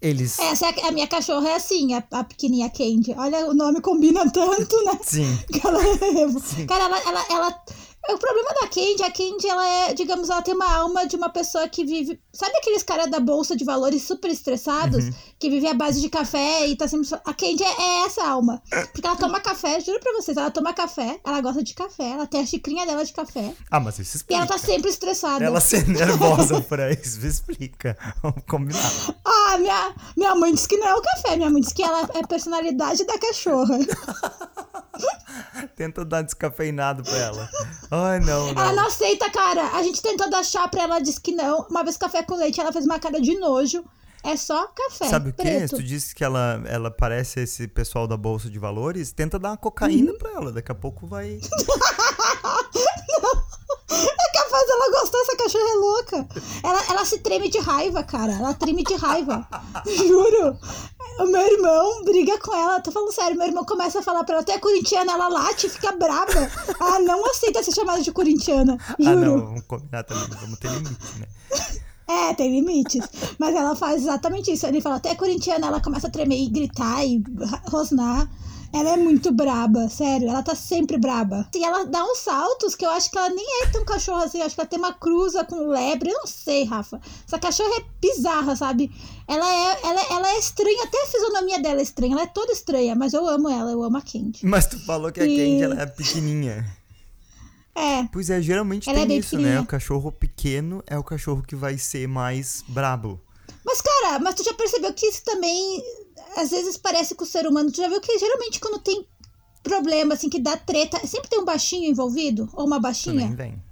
Eles. 0.00 0.38
Essa 0.38 0.66
é 0.68 0.80
a, 0.84 0.88
a 0.88 0.92
minha 0.92 1.08
cachorra 1.08 1.48
é 1.48 1.54
assim, 1.56 1.92
a, 1.92 2.04
a 2.12 2.22
pequenininha 2.22 2.70
Candy. 2.70 3.14
Olha, 3.18 3.46
o 3.48 3.52
nome 3.54 3.80
combina 3.80 4.30
tanto, 4.30 4.84
né? 4.84 4.96
Sim. 5.02 5.26
Ela 5.64 5.82
é- 5.82 6.66
Cara, 6.66 6.84
ela, 6.84 6.98
ela, 7.00 7.26
ela- 7.28 7.62
O 8.10 8.16
problema 8.16 8.48
da 8.60 8.68
Candy, 8.68 9.02
a 9.02 9.10
Candy, 9.10 9.46
ela 9.48 9.66
é, 9.68 9.92
digamos, 9.92 10.30
ela 10.30 10.40
tem 10.40 10.54
uma 10.54 10.70
alma 10.72 11.06
de 11.06 11.14
uma 11.14 11.28
pessoa 11.28 11.68
que 11.68 11.84
vive. 11.84 12.18
Sabe 12.32 12.52
aqueles 12.56 12.82
caras 12.82 13.10
da 13.10 13.20
bolsa 13.20 13.54
de 13.54 13.64
valores 13.64 14.02
super 14.02 14.30
estressados? 14.30 15.04
Que 15.38 15.50
vive 15.50 15.66
à 15.68 15.74
base 15.74 16.00
de 16.00 16.08
café 16.08 16.66
e 16.66 16.74
tá 16.74 16.88
sempre. 16.88 17.06
A 17.24 17.34
Candy 17.34 17.62
é, 17.62 17.66
é 17.82 18.06
essa 18.06 18.26
alma. 18.26 18.62
Porque 18.92 19.06
ela 19.06 19.14
toma 19.16 19.40
café, 19.40 19.78
juro 19.80 20.00
pra 20.00 20.12
vocês, 20.14 20.36
ela 20.38 20.50
toma 20.50 20.72
café, 20.72 21.20
ela 21.22 21.40
gosta 21.42 21.62
de 21.62 21.74
café, 21.74 22.12
ela 22.12 22.26
tem 22.26 22.40
a 22.40 22.46
xicrinha 22.46 22.86
dela 22.86 23.04
de 23.04 23.12
café. 23.12 23.52
Ah, 23.70 23.78
mas 23.78 23.98
isso 23.98 24.16
E 24.16 24.16
explica. 24.16 24.40
ela 24.40 24.46
tá 24.50 24.58
sempre 24.58 24.88
estressada. 24.88 25.44
Ela 25.44 25.60
ser 25.60 25.86
nervosa 25.86 26.62
pra 26.62 26.90
isso, 26.90 27.24
explica. 27.26 27.96
Vamos 28.22 28.42
combinar. 28.48 28.78
Ah, 29.50 29.56
minha, 29.56 29.94
minha 30.16 30.34
mãe 30.34 30.52
disse 30.52 30.68
que 30.68 30.76
não 30.76 30.86
é 30.86 30.94
o 30.94 31.00
café, 31.02 31.36
minha 31.36 31.48
mãe 31.48 31.60
disse 31.62 31.72
que 31.74 31.82
ela 31.82 32.00
é 32.14 32.18
a 32.22 32.26
personalidade 32.26 33.04
da 33.04 33.18
cachorra. 33.18 33.78
Tenta 35.76 36.04
dar 36.04 36.22
descafeinado 36.22 37.02
pra 37.02 37.16
ela. 37.16 37.48
Ai, 37.90 38.20
não, 38.20 38.48
Ela 38.48 38.66
não. 38.66 38.76
não 38.76 38.86
aceita, 38.86 39.30
cara. 39.30 39.68
A 39.76 39.82
gente 39.82 40.02
tentou 40.02 40.28
dar 40.30 40.44
chá 40.44 40.66
pra 40.68 40.82
ela, 40.82 40.98
disse 41.00 41.20
que 41.20 41.32
não. 41.32 41.66
Uma 41.70 41.82
vez 41.84 41.96
café 41.96 42.22
com 42.22 42.34
leite, 42.36 42.60
ela 42.60 42.72
fez 42.72 42.84
uma 42.84 42.98
cara 42.98 43.20
de 43.20 43.38
nojo. 43.38 43.84
É 44.24 44.36
só 44.36 44.66
café. 44.68 45.06
Sabe 45.08 45.30
o 45.30 45.32
preto. 45.32 45.76
Tu 45.76 45.82
disse 45.82 46.12
que 46.14 46.24
ela, 46.24 46.60
ela 46.66 46.90
parece 46.90 47.40
esse 47.40 47.68
pessoal 47.68 48.06
da 48.06 48.16
Bolsa 48.16 48.50
de 48.50 48.58
Valores. 48.58 49.12
Tenta 49.12 49.38
dar 49.38 49.50
uma 49.50 49.56
cocaína 49.56 50.10
Uhum. 50.12 50.18
pra 50.18 50.30
ela. 50.32 50.52
Daqui 50.52 50.72
a 50.72 50.74
pouco 50.74 51.06
vai. 51.06 51.38
É 53.90 54.32
capaz 54.38 54.66
dela 54.66 55.00
gostar, 55.00 55.18
essa 55.18 55.36
cachorra 55.36 55.70
é 55.70 55.74
louca. 55.74 56.28
Ela, 56.62 56.82
ela 56.90 57.04
se 57.04 57.18
treme 57.20 57.48
de 57.48 57.58
raiva, 57.58 58.02
cara. 58.02 58.32
Ela 58.32 58.52
treme 58.54 58.84
de 58.84 58.94
raiva. 58.94 59.48
Juro. 59.86 60.58
O 61.20 61.26
meu 61.26 61.40
irmão 61.40 62.04
briga 62.04 62.38
com 62.38 62.54
ela. 62.54 62.80
Tô 62.80 62.92
falando 62.92 63.12
sério. 63.12 63.36
Meu 63.36 63.46
irmão 63.46 63.64
começa 63.64 63.98
a 64.00 64.02
falar 64.02 64.24
pra 64.24 64.36
ela: 64.36 64.44
Tu 64.44 64.52
é 64.52 64.58
corintiana? 64.58 65.12
Ela 65.12 65.28
late 65.28 65.66
e 65.66 65.70
fica 65.70 65.92
brava. 65.92 66.50
Ela 66.80 67.00
não 67.00 67.24
aceita 67.30 67.62
ser 67.62 67.72
chamada 67.72 68.02
de 68.02 68.12
corintiana. 68.12 68.76
Ah, 68.88 68.94
Juro. 68.98 69.16
não. 69.16 69.38
Vamos 69.46 69.62
combinar 69.62 70.04
também. 70.04 70.28
Vamos 70.40 70.58
ter 70.58 70.68
limite, 70.70 71.18
né? 71.18 71.26
É, 72.10 72.32
tem 72.32 72.50
limites. 72.50 73.06
Mas 73.38 73.54
ela 73.54 73.76
faz 73.76 74.00
exatamente 74.00 74.50
isso. 74.50 74.66
Ele 74.66 74.80
fala, 74.80 74.96
até 74.96 75.14
corintiana, 75.14 75.66
ela 75.66 75.78
começa 75.78 76.06
a 76.06 76.10
tremer 76.10 76.38
e 76.38 76.48
gritar 76.48 77.04
e 77.04 77.22
rosnar. 77.70 78.26
Ela 78.72 78.90
é 78.90 78.96
muito 78.98 79.32
braba, 79.32 79.88
sério. 79.88 80.28
Ela 80.28 80.42
tá 80.42 80.54
sempre 80.54 80.98
braba. 80.98 81.48
E 81.54 81.64
ela 81.64 81.84
dá 81.86 82.04
uns 82.04 82.18
saltos 82.18 82.74
que 82.74 82.84
eu 82.84 82.90
acho 82.90 83.10
que 83.10 83.16
ela 83.16 83.30
nem 83.30 83.62
é 83.62 83.66
tão 83.68 83.84
cachorra 83.84 84.24
assim. 84.24 84.40
Eu 84.40 84.46
acho 84.46 84.54
que 84.54 84.60
ela 84.60 84.68
tem 84.68 84.78
uma 84.78 84.92
cruza 84.92 85.42
com 85.44 85.68
lebre. 85.68 86.10
Eu 86.10 86.18
não 86.18 86.26
sei, 86.26 86.64
Rafa. 86.64 87.00
Essa 87.26 87.38
cachorra 87.38 87.80
é 87.80 87.84
bizarra, 88.00 88.54
sabe? 88.54 88.90
Ela 89.26 89.46
é, 89.50 89.78
ela, 89.82 90.00
é- 90.00 90.12
ela 90.12 90.28
é 90.30 90.38
estranha. 90.38 90.84
Até 90.84 91.02
a 91.02 91.06
fisionomia 91.06 91.60
dela 91.62 91.80
é 91.80 91.82
estranha. 91.82 92.12
Ela 92.12 92.22
é 92.22 92.26
toda 92.26 92.52
estranha. 92.52 92.94
Mas 92.94 93.14
eu 93.14 93.26
amo 93.26 93.48
ela. 93.48 93.70
Eu 93.70 93.82
amo 93.82 93.96
a 93.96 94.02
Candy. 94.02 94.40
Mas 94.44 94.66
tu 94.66 94.78
falou 94.84 95.10
que 95.10 95.20
a 95.20 95.24
E- 95.26 95.36
Candy 95.36 95.62
ela 95.62 95.82
é 95.82 95.86
pequenininha. 95.86 96.64
É. 97.80 98.08
Pois 98.12 98.28
é, 98.28 98.42
geralmente 98.42 98.90
Ela 98.90 98.98
é 98.98 99.00
tem 99.02 99.08
bem 99.08 99.18
isso, 99.18 99.38
né? 99.38 99.60
O 99.60 99.64
cachorro 99.64 100.10
pequeno 100.10 100.82
é 100.84 100.98
o 100.98 101.04
cachorro 101.04 101.44
que 101.46 101.54
vai 101.54 101.78
ser 101.78 102.08
mais 102.08 102.64
brabo. 102.66 103.20
Mas, 103.64 103.80
cara, 103.80 104.18
mas 104.18 104.34
tu 104.34 104.42
já 104.42 104.52
percebeu 104.52 104.92
que 104.92 105.06
isso 105.06 105.22
também 105.24 105.80
às 106.36 106.50
vezes 106.50 106.76
parece 106.76 107.14
com 107.14 107.24
o 107.24 107.26
ser 107.26 107.46
humano? 107.46 107.70
Tu 107.70 107.78
já 107.78 107.88
viu 107.88 108.00
que 108.00 108.18
geralmente 108.18 108.60
quando 108.60 108.78
tem 108.80 109.06
problema, 109.62 110.14
assim, 110.14 110.28
que 110.28 110.40
dá 110.40 110.56
treta, 110.56 111.04
sempre 111.06 111.28
tem 111.28 111.40
um 111.40 111.44
baixinho 111.44 111.90
envolvido? 111.90 112.48
Ou 112.52 112.66
uma 112.66 112.76
Tu 112.76 112.80
nem 112.80 112.82
baixinha? 112.82 113.28
vem. 113.36 113.62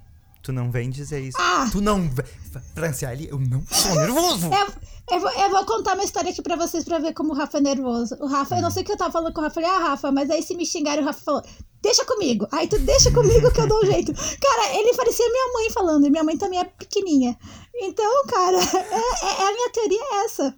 Tu 0.43 0.53
não 0.53 0.71
vem 0.71 0.89
dizer 0.89 1.19
isso. 1.19 1.37
Ah! 1.39 1.67
Tu 1.71 1.81
não 1.81 2.09
vem. 2.09 2.25
Franciele, 2.73 3.27
eu 3.29 3.37
não 3.39 3.63
sou 3.69 3.95
nervoso. 3.95 4.47
Eu, 4.47 5.15
eu, 5.15 5.19
vou, 5.19 5.29
eu 5.31 5.49
vou 5.49 5.65
contar 5.65 5.93
uma 5.95 6.03
história 6.03 6.31
aqui 6.31 6.41
pra 6.41 6.55
vocês 6.55 6.83
pra 6.85 6.99
ver 6.99 7.13
como 7.13 7.33
o 7.33 7.35
Rafa 7.35 7.57
é 7.57 7.61
nervoso. 7.61 8.15
O 8.21 8.27
Rafa, 8.27 8.55
eu 8.55 8.61
não 8.61 8.71
sei 8.71 8.83
o 8.83 8.85
que 8.85 8.91
eu 8.93 8.97
tava 8.97 9.11
falando 9.11 9.33
com 9.33 9.41
o 9.41 9.43
Rafa. 9.43 9.59
Eu 9.59 9.63
falei, 9.65 9.77
ah, 9.77 9.89
Rafa, 9.89 10.11
mas 10.11 10.29
aí 10.29 10.41
se 10.41 10.55
me 10.55 10.65
xingaram, 10.65 11.03
o 11.03 11.05
Rafa 11.05 11.21
falou, 11.21 11.41
deixa 11.81 12.05
comigo. 12.05 12.47
Aí 12.51 12.67
tu 12.67 12.79
deixa 12.79 13.11
comigo 13.11 13.51
que 13.51 13.59
eu 13.59 13.67
dou 13.67 13.81
um 13.83 13.85
jeito. 13.85 14.13
Cara, 14.13 14.73
ele 14.77 14.95
parecia 14.95 15.29
minha 15.29 15.53
mãe 15.53 15.69
falando, 15.71 16.05
e 16.07 16.09
minha 16.09 16.23
mãe 16.23 16.37
também 16.37 16.59
é 16.59 16.63
pequenininha. 16.63 17.37
Então, 17.75 18.25
cara, 18.27 18.57
é- 18.63 19.43
é 19.43 19.49
a 19.49 19.53
minha 19.53 19.69
teoria 19.71 19.99
é 20.01 20.25
essa. 20.25 20.55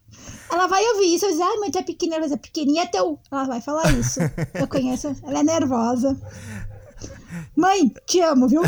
Ela 0.51 0.67
vai 0.67 0.83
ouvir 0.93 1.13
isso, 1.15 1.25
eu 1.25 1.31
dizer, 1.31 1.43
ah, 1.43 1.59
mãe, 1.59 1.69
tu 1.71 1.77
é 1.77 1.81
ela 1.87 2.09
vai 2.11 2.21
dizer, 2.23 2.37
pequenininha 2.37 2.83
é 2.83 2.87
teu. 2.87 3.19
Ela 3.31 3.45
vai 3.45 3.61
falar 3.61 3.91
isso. 3.91 4.19
Eu 4.53 4.67
conheço, 4.67 5.15
ela 5.23 5.39
é 5.39 5.43
nervosa. 5.43 6.17
Mãe, 7.55 7.93
te 8.05 8.19
amo, 8.21 8.47
viu? 8.47 8.61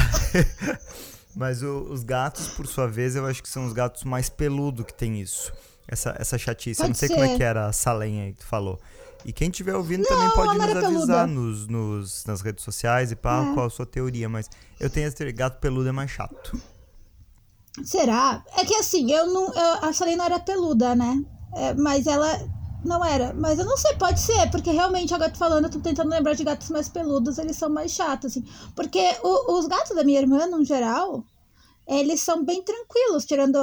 Mas 1.36 1.64
o- 1.64 1.88
os 1.90 2.04
gatos, 2.04 2.48
por 2.50 2.68
sua 2.68 2.88
vez, 2.88 3.16
eu 3.16 3.26
acho 3.26 3.42
que 3.42 3.50
são 3.50 3.66
os 3.66 3.74
gatos 3.74 4.04
mais 4.04 4.30
peludos 4.30 4.86
que 4.86 4.94
tem 4.94 5.20
isso. 5.22 5.52
Essa, 5.88 6.16
essa 6.20 6.38
chatice. 6.38 6.80
eu 6.82 6.84
não 6.88 6.90
Pode 6.90 7.00
sei 7.00 7.10
como 7.10 7.24
é 7.24 7.30
ser. 7.30 7.38
que 7.38 7.44
era 7.44 7.68
a 7.68 7.74
salenha 7.74 8.26
aí 8.26 8.34
que 8.34 8.40
tu 8.40 8.46
falou. 8.46 8.80
E 9.26 9.32
quem 9.34 9.50
estiver 9.50 9.76
ouvindo 9.76 10.02
Não, 10.04 10.08
também 10.10 10.30
pode 10.32 10.58
nos 10.58 10.84
avisar 10.84 11.28
nos, 11.28 11.68
nos- 11.68 12.26
nas 12.26 12.42
redes 12.42 12.64
sociais 12.64 13.12
e 13.12 13.16
pá, 13.16 13.44
É. 13.50 13.54
qual 13.54 13.66
a 13.68 13.70
sua 13.70 13.86
teoria. 13.86 14.28
Mas 14.30 14.50
eu 14.80 14.90
tenho 14.90 15.08
essa 15.08 15.16
teoria, 15.16 15.34
gato 15.36 15.60
peludo 15.60 15.88
é 15.90 15.92
mais 15.92 16.10
chato. 16.12 16.60
Será? 17.84 18.44
É 18.58 18.66
que 18.66 18.76
assim, 18.76 19.12
eu 19.12 19.28
não. 19.28 19.54
Eu, 19.54 19.86
a 19.86 19.94
Salem 19.94 20.16
não 20.18 20.26
era 20.26 20.40
peluda, 20.40 20.96
né? 20.96 21.24
É, 21.56 21.74
mas 21.74 22.08
ela. 22.08 22.28
Não 22.84 23.06
era, 23.06 23.32
mas 23.36 23.60
eu 23.60 23.66
não 23.66 23.78
sei, 23.78 23.94
pode 23.94 24.20
ser, 24.20 24.50
porque 24.50 24.72
realmente, 24.72 25.14
agora 25.14 25.30
tô 25.30 25.38
falando, 25.38 25.66
eu 25.66 25.70
tô 25.70 25.80
tentando 25.80 26.10
lembrar 26.10 26.34
de 26.34 26.44
gatos 26.44 26.68
mais 26.72 26.90
peludos, 26.90 27.38
eles 27.38 27.56
são 27.56 27.70
mais 27.70 27.92
chatos, 27.92 28.32
assim. 28.32 28.44
Porque 28.76 29.00
o- 29.24 29.60
os 29.60 29.68
gatos 29.68 29.96
da 29.96 30.04
minha 30.04 30.20
irmã, 30.20 30.48
no 30.48 30.66
geral, 30.66 31.24
eles 31.88 32.24
são 32.24 32.44
bem 32.44 32.64
tranquilos, 32.64 33.24
tirando. 33.26 33.56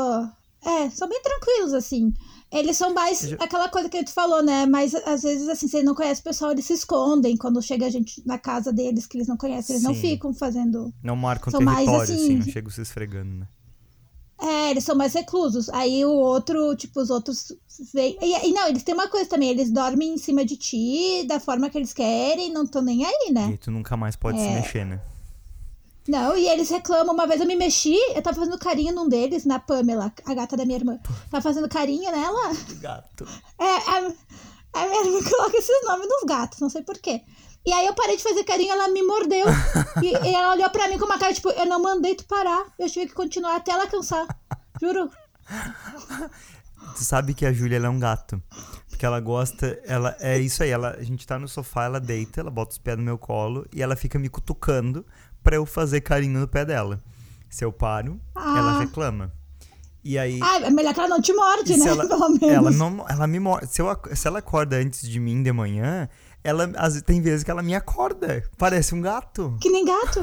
É, 0.64 0.88
são 0.90 1.08
bem 1.08 1.20
tranquilos, 1.20 1.74
assim. 1.74 2.12
Eles 2.50 2.76
são 2.76 2.94
mais 2.94 3.32
aquela 3.40 3.68
coisa 3.68 3.88
que 3.88 4.04
tu 4.04 4.12
falou, 4.12 4.40
né? 4.40 4.66
Mas 4.66 4.94
às 4.94 5.22
vezes, 5.22 5.48
assim, 5.48 5.66
você 5.66 5.82
não 5.82 5.96
conhece 5.96 6.20
o 6.20 6.24
pessoal, 6.24 6.52
eles 6.52 6.64
se 6.64 6.74
escondem. 6.74 7.36
Quando 7.36 7.60
chega 7.60 7.86
a 7.86 7.90
gente 7.90 8.22
na 8.24 8.38
casa 8.38 8.72
deles 8.72 9.04
que 9.04 9.16
eles 9.18 9.26
não 9.26 9.36
conhecem, 9.36 9.74
eles 9.74 9.82
não 9.82 9.94
Sim. 9.94 10.00
ficam 10.00 10.32
fazendo. 10.32 10.94
Não 11.02 11.16
marcam 11.16 11.50
São 11.50 11.60
mais 11.60 11.78
território, 11.78 12.02
assim, 12.14 12.14
assim- 12.14 12.34
não 12.36 12.46
chegam 12.52 12.70
se 12.70 12.80
esfregando, 12.82 13.34
né? 13.40 13.48
É, 14.40 14.70
eles 14.70 14.84
são 14.84 14.94
mais 14.94 15.14
reclusos. 15.14 15.68
Aí 15.70 16.04
o 16.04 16.12
outro, 16.12 16.74
tipo, 16.76 17.00
os 17.00 17.10
outros 17.10 17.52
vêm. 17.92 18.16
E, 18.20 18.48
e 18.48 18.52
não, 18.52 18.68
eles 18.68 18.82
têm 18.82 18.94
uma 18.94 19.08
coisa 19.08 19.28
também, 19.28 19.50
eles 19.50 19.70
dormem 19.70 20.14
em 20.14 20.18
cima 20.18 20.44
de 20.44 20.56
ti, 20.56 21.24
da 21.26 21.40
forma 21.40 21.68
que 21.68 21.76
eles 21.76 21.92
querem, 21.92 22.52
não 22.52 22.62
estão 22.64 22.80
nem 22.82 23.04
aí, 23.04 23.26
E 23.28 23.32
né? 23.32 23.46
aí 23.46 23.58
tu 23.58 23.70
nunca 23.70 23.96
mais 23.96 24.14
pode 24.16 24.38
se 24.38 24.46
É. 24.46 24.54
mexer, 24.54 24.86
né? 24.86 25.00
Não, 26.06 26.34
e 26.36 26.48
eles 26.48 26.70
reclamam. 26.70 27.12
Uma 27.14 27.26
vez 27.26 27.40
eu 27.40 27.46
me 27.46 27.54
mexi, 27.54 27.94
eu 28.14 28.22
tava 28.22 28.38
fazendo 28.38 28.56
carinho 28.58 28.94
num 28.94 29.08
deles, 29.08 29.44
na 29.44 29.58
Pamela, 29.58 30.10
a 30.24 30.34
gata 30.34 30.56
da 30.56 30.64
minha 30.64 30.78
irmã. 30.78 30.98
Tava 31.30 31.42
fazendo 31.42 31.68
carinho 31.68 32.10
nela. 32.10 32.54
Gato. 32.80 33.28
É, 33.58 33.64
a, 33.64 34.12
a 34.72 34.86
minha 34.88 35.04
irmã 35.04 35.18
coloca 35.30 35.56
esses 35.58 35.84
nomes 35.84 36.08
nos 36.08 36.22
gatos, 36.24 36.60
não 36.60 36.70
sei 36.70 36.82
porquê. 36.82 37.20
E 37.68 37.72
aí 37.74 37.86
eu 37.86 37.92
parei 37.94 38.16
de 38.16 38.22
fazer 38.22 38.44
carinho, 38.44 38.72
ela 38.72 38.88
me 38.88 39.02
mordeu. 39.02 39.44
e, 40.02 40.06
e 40.26 40.34
ela 40.34 40.54
olhou 40.54 40.70
pra 40.70 40.88
mim 40.88 40.98
com 40.98 41.04
uma 41.04 41.18
cara, 41.18 41.34
tipo, 41.34 41.50
eu 41.50 41.66
não 41.66 41.82
mandei 41.82 42.14
tu 42.14 42.24
parar. 42.24 42.64
Eu 42.78 42.88
tive 42.88 43.08
que 43.08 43.12
continuar 43.14 43.56
até 43.56 43.72
ela 43.72 43.86
cansar. 43.86 44.26
Juro. 44.80 45.10
Tu 46.96 47.04
sabe 47.04 47.34
que 47.34 47.44
a 47.44 47.52
Júlia 47.52 47.76
ela 47.76 47.86
é 47.86 47.90
um 47.90 47.98
gato. 47.98 48.42
Porque 48.88 49.04
ela 49.04 49.20
gosta, 49.20 49.78
ela 49.84 50.16
é 50.18 50.38
isso 50.38 50.62
aí, 50.62 50.70
ela, 50.70 50.96
a 50.98 51.02
gente 51.02 51.26
tá 51.26 51.38
no 51.38 51.46
sofá, 51.46 51.84
ela 51.84 52.00
deita, 52.00 52.40
ela 52.40 52.50
bota 52.50 52.72
os 52.72 52.78
pés 52.78 52.96
no 52.96 53.04
meu 53.04 53.18
colo 53.18 53.66
e 53.72 53.82
ela 53.82 53.94
fica 53.94 54.18
me 54.18 54.28
cutucando 54.28 55.04
pra 55.42 55.54
eu 55.56 55.64
fazer 55.66 56.00
carinho 56.00 56.40
no 56.40 56.48
pé 56.48 56.64
dela. 56.64 57.00
Se 57.50 57.64
eu 57.64 57.72
paro, 57.72 58.18
ela 58.34 58.76
Ah. 58.76 58.78
reclama. 58.80 59.32
E 60.02 60.18
aí 60.18 60.40
Ah, 60.42 60.60
é 60.62 60.70
melhor 60.70 60.94
que 60.94 61.00
ela 61.00 61.08
não 61.08 61.20
te 61.20 61.32
morde, 61.34 61.76
né? 61.76 61.86
ela, 61.88 62.06
Pelo 62.08 62.28
menos. 62.30 62.42
ela 62.56 62.70
não, 62.70 63.06
ela 63.08 63.26
me 63.26 63.38
morde. 63.38 63.66
Se, 63.72 63.82
eu 63.82 63.88
se 64.14 64.26
ela 64.26 64.38
acorda 64.38 64.76
antes 64.76 65.06
de 65.08 65.20
mim 65.20 65.42
de 65.42 65.52
manhã, 65.52 66.08
ela 66.48 66.70
às- 66.76 67.00
tem 67.02 67.20
vezes 67.20 67.44
que 67.44 67.50
ela 67.50 67.62
me 67.62 67.74
acorda. 67.74 68.42
Parece 68.56 68.94
um 68.94 69.00
gato. 69.00 69.56
Que 69.60 69.68
nem 69.70 69.84
gato. 69.84 70.20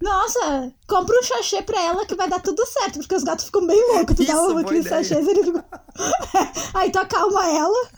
Nossa, 0.00 0.72
compra 0.86 1.18
um 1.18 1.22
sachê 1.22 1.62
pra 1.62 1.80
ela 1.82 2.06
que 2.06 2.14
vai 2.14 2.28
dar 2.28 2.40
tudo 2.40 2.64
certo, 2.66 2.98
porque 2.98 3.14
os 3.14 3.24
gatos 3.24 3.46
ficam 3.46 3.66
bem 3.66 3.80
loucos. 3.94 4.14
Tu 4.16 4.22
Isso, 4.22 4.32
dá 4.32 4.42
um, 4.42 4.46
boa 4.48 4.60
aquele 4.60 4.80
ideia. 4.80 5.02
sachê, 5.04 5.14
ele 5.20 5.42
fica... 5.44 5.64
Aí 6.74 6.90
tu 6.90 6.98
acalma 6.98 7.46
ela, 7.48 7.88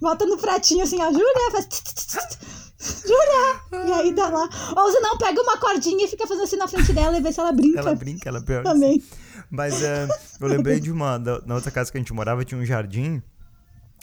bota 0.00 0.26
no 0.26 0.36
pratinho 0.38 0.82
assim, 0.84 1.00
a 1.00 1.10
Júlia, 1.10 1.50
faz... 1.52 1.66
tss, 1.66 1.82
tss, 1.82 2.06
tss, 2.06 2.38
Júlia! 3.02 3.86
E 3.88 3.92
aí 3.92 4.12
dá 4.14 4.28
lá. 4.28 4.48
Ou 4.76 4.92
se 4.92 5.00
não, 5.00 5.18
pega 5.18 5.40
uma 5.42 5.56
cordinha 5.58 6.04
e 6.04 6.08
fica 6.08 6.26
fazendo 6.28 6.44
assim 6.44 6.56
na 6.56 6.68
frente 6.68 6.92
dela 6.92 7.16
e 7.18 7.20
vê 7.20 7.32
se 7.32 7.40
ela 7.40 7.50
brinca. 7.50 7.80
Ela 7.80 7.94
brinca, 7.96 8.28
ela 8.28 8.40
pior. 8.40 8.62
Também. 8.62 9.02
Mas 9.50 9.82
é, 9.82 10.06
eu 10.40 10.46
lembrei 10.46 10.78
de 10.78 10.92
uma. 10.92 11.18
Da, 11.18 11.40
na 11.44 11.56
outra 11.56 11.72
casa 11.72 11.90
que 11.90 11.98
a 11.98 12.00
gente 12.00 12.12
morava 12.12 12.44
tinha 12.44 12.60
um 12.60 12.64
jardim. 12.64 13.20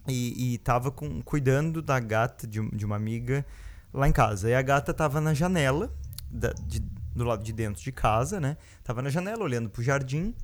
E, 0.07 0.53
e 0.53 0.57
tava 0.59 0.91
com, 0.91 1.21
cuidando 1.21 1.81
da 1.81 1.99
gata 1.99 2.45
de, 2.45 2.61
de 2.71 2.85
uma 2.85 2.95
amiga 2.95 3.45
lá 3.93 4.07
em 4.07 4.11
casa. 4.11 4.49
E 4.49 4.53
a 4.55 4.61
gata 4.61 4.93
tava 4.93 5.19
na 5.19 5.33
janela, 5.33 5.91
da- 6.29 6.53
de- 6.53 6.79
do 7.15 7.23
lado 7.23 7.43
de 7.43 7.51
dentro 7.53 7.81
de 7.81 7.91
casa, 7.91 8.39
né? 8.39 8.57
Tava 8.83 9.01
na 9.01 9.09
janela 9.09 9.43
olhando 9.43 9.69
pro 9.69 9.81
jardim. 9.81 10.35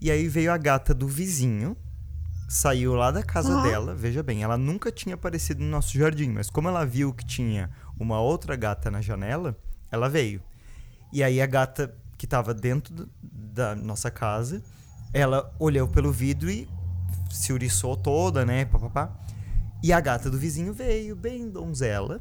E 0.00 0.10
aí 0.10 0.26
veio 0.28 0.50
a 0.52 0.56
gata 0.56 0.94
do 0.94 1.06
vizinho, 1.06 1.76
saiu 2.48 2.94
lá 2.94 3.10
da 3.10 3.22
casa 3.22 3.58
Ah. 3.58 3.62
dela. 3.62 3.94
Veja 3.94 4.22
bem, 4.22 4.42
ela 4.42 4.56
nunca 4.56 4.90
tinha 4.90 5.14
aparecido 5.14 5.62
no 5.62 5.68
nosso 5.68 5.96
jardim, 5.98 6.30
mas 6.30 6.48
como 6.50 6.68
ela 6.68 6.84
viu 6.86 7.12
que 7.12 7.24
tinha 7.24 7.70
uma 7.98 8.20
outra 8.20 8.56
gata 8.56 8.90
na 8.90 9.00
janela, 9.00 9.56
ela 9.92 10.08
veio. 10.08 10.40
E 11.12 11.22
aí 11.22 11.40
a 11.40 11.46
gata 11.46 11.94
que 12.16 12.26
tava 12.26 12.52
dentro 12.54 12.92
do- 12.94 13.10
da 13.22 13.76
nossa 13.76 14.10
casa, 14.10 14.62
ela 15.12 15.54
olhou 15.58 15.86
pelo 15.88 16.10
vidro 16.10 16.50
e 16.50 16.68
se 17.30 17.52
uriçou 17.52 17.96
toda, 17.96 18.44
né? 18.44 18.64
Papapá. 18.64 19.16
E 19.82 19.92
a 19.92 20.00
gata 20.00 20.30
do 20.30 20.38
vizinho 20.38 20.72
veio, 20.72 21.14
bem 21.14 21.48
donzela, 21.48 22.20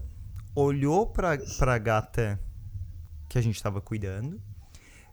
olhou 0.55 1.07
pra, 1.07 1.37
pra 1.57 1.77
gata 1.77 2.39
que 3.29 3.37
a 3.37 3.41
gente 3.41 3.61
tava 3.61 3.81
cuidando, 3.81 4.39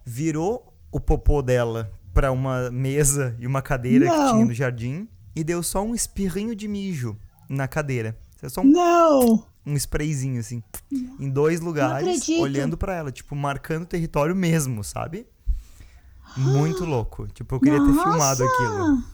virou 0.05 0.73
o 0.93 1.01
popô 1.01 1.43
dela 1.43 1.91
pra 2.13 2.31
uma 2.31 2.71
mesa 2.71 3.35
e 3.39 3.47
uma 3.47 3.61
cadeira 3.63 4.07
que 4.09 4.17
Não. 4.17 4.33
tinha 4.33 4.45
no 4.45 4.55
jardim 4.55 5.09
e 5.35 5.43
deu 5.43 5.63
só 5.63 5.83
um 5.83 5.95
espirrinho 5.95 6.55
de 6.55 6.69
mijo 6.69 7.17
na 7.49 7.67
cadeira. 7.67 8.17
É 8.43 8.49
só 8.49 8.61
um 8.61 8.65
Não! 8.71 9.45
um 9.67 9.75
sprayzinho, 9.75 10.39
assim, 10.39 10.63
em 10.93 11.31
dois 11.31 11.59
lugares, 11.61 12.29
olhando 12.29 12.77
pra 12.77 12.95
ela, 12.95 13.11
tipo, 13.11 13.35
marcando 13.35 13.85
o 13.85 13.87
território 13.87 14.37
mesmo, 14.37 14.85
sabe? 14.85 15.27
Muito 16.37 16.85
louco. 16.87 17.27
Tipo, 17.29 17.55
eu 17.55 17.61
queria 17.61 17.79
ter 17.81 17.93
filmado 17.93 18.19
Nossa! 18.19 18.45
aquilo. 18.45 19.05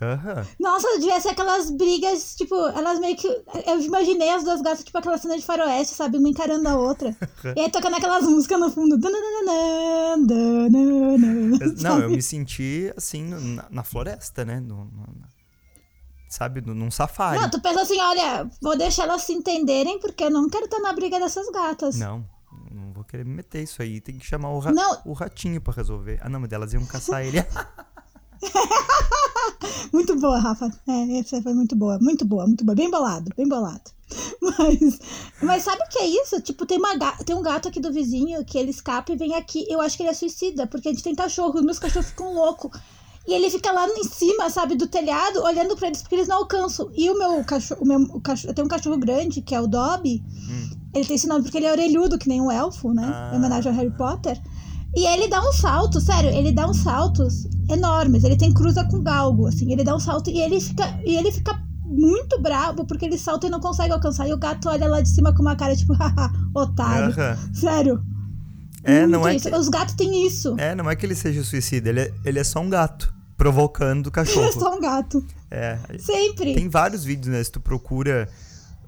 Aham. 0.00 0.46
Nossa, 0.60 0.86
devia 0.98 1.18
ser 1.20 1.30
aquelas 1.30 1.70
brigas, 1.70 2.34
tipo, 2.36 2.54
elas 2.54 2.98
meio 3.00 3.16
que. 3.16 3.26
Eu 3.66 3.80
imaginei 3.80 4.30
as 4.30 4.44
duas 4.44 4.60
gatas, 4.60 4.84
tipo, 4.84 4.98
aquela 4.98 5.16
cena 5.16 5.36
de 5.38 5.44
faroeste, 5.44 5.94
sabe? 5.94 6.18
Uma 6.18 6.28
encarando 6.28 6.68
a 6.68 6.76
outra. 6.76 7.16
e 7.56 7.60
aí 7.60 7.70
tocando 7.70 7.96
aquelas 7.96 8.24
músicas 8.24 8.60
no 8.60 8.70
fundo. 8.70 8.98
Não, 11.82 12.00
eu 12.00 12.10
me 12.10 12.20
senti, 12.22 12.92
assim, 12.96 13.22
na, 13.24 13.64
na 13.70 13.82
floresta, 13.82 14.44
né? 14.44 14.60
No- 14.60 14.84
no- 14.84 15.06
sabe? 16.28 16.60
Num 16.60 16.90
safari. 16.90 17.40
Não, 17.40 17.48
tu 17.48 17.60
pensa 17.60 17.82
assim, 17.82 17.98
olha, 18.00 18.50
vou 18.60 18.76
deixar 18.76 19.04
elas 19.04 19.22
se 19.22 19.32
entenderem, 19.32 19.98
porque 20.00 20.24
eu 20.24 20.30
não 20.30 20.48
quero 20.50 20.66
estar 20.66 20.80
na 20.80 20.92
briga 20.92 21.18
dessas 21.18 21.48
gatas. 21.50 21.96
Não, 21.96 22.22
não 22.70 22.92
vou 22.92 23.04
querer 23.04 23.24
me 23.24 23.34
meter 23.34 23.62
isso 23.62 23.80
aí. 23.80 24.00
Tem 24.00 24.18
que 24.18 24.26
chamar 24.26 24.50
o, 24.50 24.58
ra- 24.58 24.72
Não. 24.72 25.00
o 25.06 25.12
ratinho 25.14 25.60
pra 25.60 25.72
resolver. 25.72 26.18
Ah, 26.22 26.28
não, 26.28 26.40
mas 26.40 26.52
elas 26.52 26.72
iam 26.74 26.84
caçar 26.84 27.24
ele. 27.24 27.38
Muito 29.92 30.18
boa, 30.18 30.38
Rafa. 30.38 30.70
É, 30.86 31.18
essa 31.18 31.40
foi 31.42 31.54
muito 31.54 31.76
boa, 31.76 31.98
muito 32.00 32.24
boa, 32.24 32.46
muito 32.46 32.64
boa. 32.64 32.74
Bem 32.74 32.90
bolado, 32.90 33.30
bem 33.36 33.48
bolado. 33.48 33.90
Mas, 34.40 35.00
mas 35.42 35.64
sabe 35.64 35.82
o 35.82 35.88
que 35.88 35.98
é 35.98 36.06
isso? 36.06 36.40
Tipo, 36.40 36.64
tem, 36.64 36.78
uma 36.78 36.96
tem 37.24 37.34
um 37.34 37.42
gato 37.42 37.66
aqui 37.66 37.80
do 37.80 37.92
vizinho 37.92 38.44
que 38.44 38.56
ele 38.56 38.70
escapa 38.70 39.12
e 39.12 39.16
vem 39.16 39.34
aqui. 39.34 39.66
Eu 39.68 39.80
acho 39.80 39.96
que 39.96 40.04
ele 40.04 40.10
é 40.10 40.14
suicida, 40.14 40.64
porque 40.64 40.88
a 40.88 40.92
gente 40.92 41.02
tem 41.02 41.12
cachorro, 41.12 41.56
os 41.56 41.64
meus 41.64 41.80
cachorros 41.80 42.10
ficam 42.10 42.32
loucos. 42.32 42.70
E 43.26 43.34
ele 43.34 43.50
fica 43.50 43.72
lá 43.72 43.88
em 43.88 44.04
cima, 44.04 44.48
sabe, 44.48 44.76
do 44.76 44.86
telhado, 44.86 45.42
olhando 45.42 45.76
pra 45.76 45.88
eles 45.88 46.00
porque 46.00 46.14
eles 46.14 46.28
não 46.28 46.36
alcançam. 46.36 46.88
E 46.94 47.10
o 47.10 47.18
meu 47.18 47.42
cachorro, 47.42 47.82
o 47.82 47.86
meu 47.86 47.98
o 47.98 48.20
cachorro 48.20 48.50
eu 48.50 48.54
tenho 48.54 48.66
um 48.66 48.70
cachorro 48.70 48.96
grande, 48.96 49.42
que 49.42 49.54
é 49.54 49.60
o 49.60 49.66
Dobby. 49.66 50.22
Ele 50.94 51.04
tem 51.04 51.16
esse 51.16 51.26
nome 51.26 51.42
porque 51.42 51.58
ele 51.58 51.66
é 51.66 51.72
orelhudo, 51.72 52.16
que 52.16 52.28
nem 52.28 52.40
um 52.40 52.50
elfo, 52.50 52.92
né? 52.94 53.10
Ah. 53.12 53.30
Em 53.34 53.38
homenagem 53.38 53.72
ao 53.72 53.76
Harry 53.76 53.90
Potter. 53.90 54.40
E 54.94 55.04
ele 55.04 55.26
dá 55.26 55.40
um 55.46 55.52
salto, 55.52 56.00
sério, 56.00 56.30
ele 56.30 56.52
dá 56.52 56.68
uns 56.68 56.78
saltos 56.78 57.48
enormes. 57.70 58.24
Ele 58.24 58.36
tem 58.36 58.52
cruza 58.52 58.84
com 58.84 59.02
galgo, 59.02 59.46
assim. 59.46 59.72
Ele 59.72 59.84
dá 59.84 59.94
um 59.94 60.00
salto 60.00 60.30
e 60.30 60.40
ele 60.40 60.60
fica, 60.60 60.98
e 61.04 61.16
ele 61.16 61.30
fica 61.32 61.60
muito 61.84 62.40
bravo 62.40 62.84
porque 62.84 63.04
ele 63.04 63.16
salta 63.18 63.46
e 63.46 63.50
não 63.50 63.60
consegue 63.60 63.92
alcançar. 63.92 64.28
E 64.28 64.32
o 64.32 64.38
gato 64.38 64.68
olha 64.68 64.88
lá 64.88 65.00
de 65.00 65.08
cima 65.08 65.34
com 65.34 65.42
uma 65.42 65.56
cara 65.56 65.74
tipo, 65.76 65.92
haha, 65.98 66.32
otário. 66.54 67.12
Aham. 67.12 67.38
Sério. 67.54 68.02
É, 68.82 69.00
Muito 69.00 69.10
não 69.12 69.26
é 69.28 69.36
que, 69.38 69.54
Os 69.54 69.68
gatos 69.68 69.94
têm 69.94 70.26
isso. 70.26 70.54
é, 70.58 70.72
não 70.74 70.88
é 70.88 70.94
que 70.94 71.04
ele 71.04 71.14
seja 71.16 71.42
suicida, 71.42 71.88
ele 71.88 72.00
é, 72.02 72.14
ele 72.24 72.38
é 72.38 72.44
só 72.44 72.60
um 72.60 72.70
gato 72.70 73.12
provocando 73.36 74.06
o 74.06 74.08
Ele 74.08 74.10
é 74.20 74.24
cachorro. 74.24 74.52
só 74.52 74.76
um 74.76 74.80
gato. 74.80 75.24
É, 75.50 75.76
Sempre. 75.98 76.54
Tem 76.54 76.68
vários 76.68 77.04
vídeos, 77.04 77.26
né? 77.34 77.42
Se 77.42 77.50
tu 77.50 77.60
procura, 77.60 78.28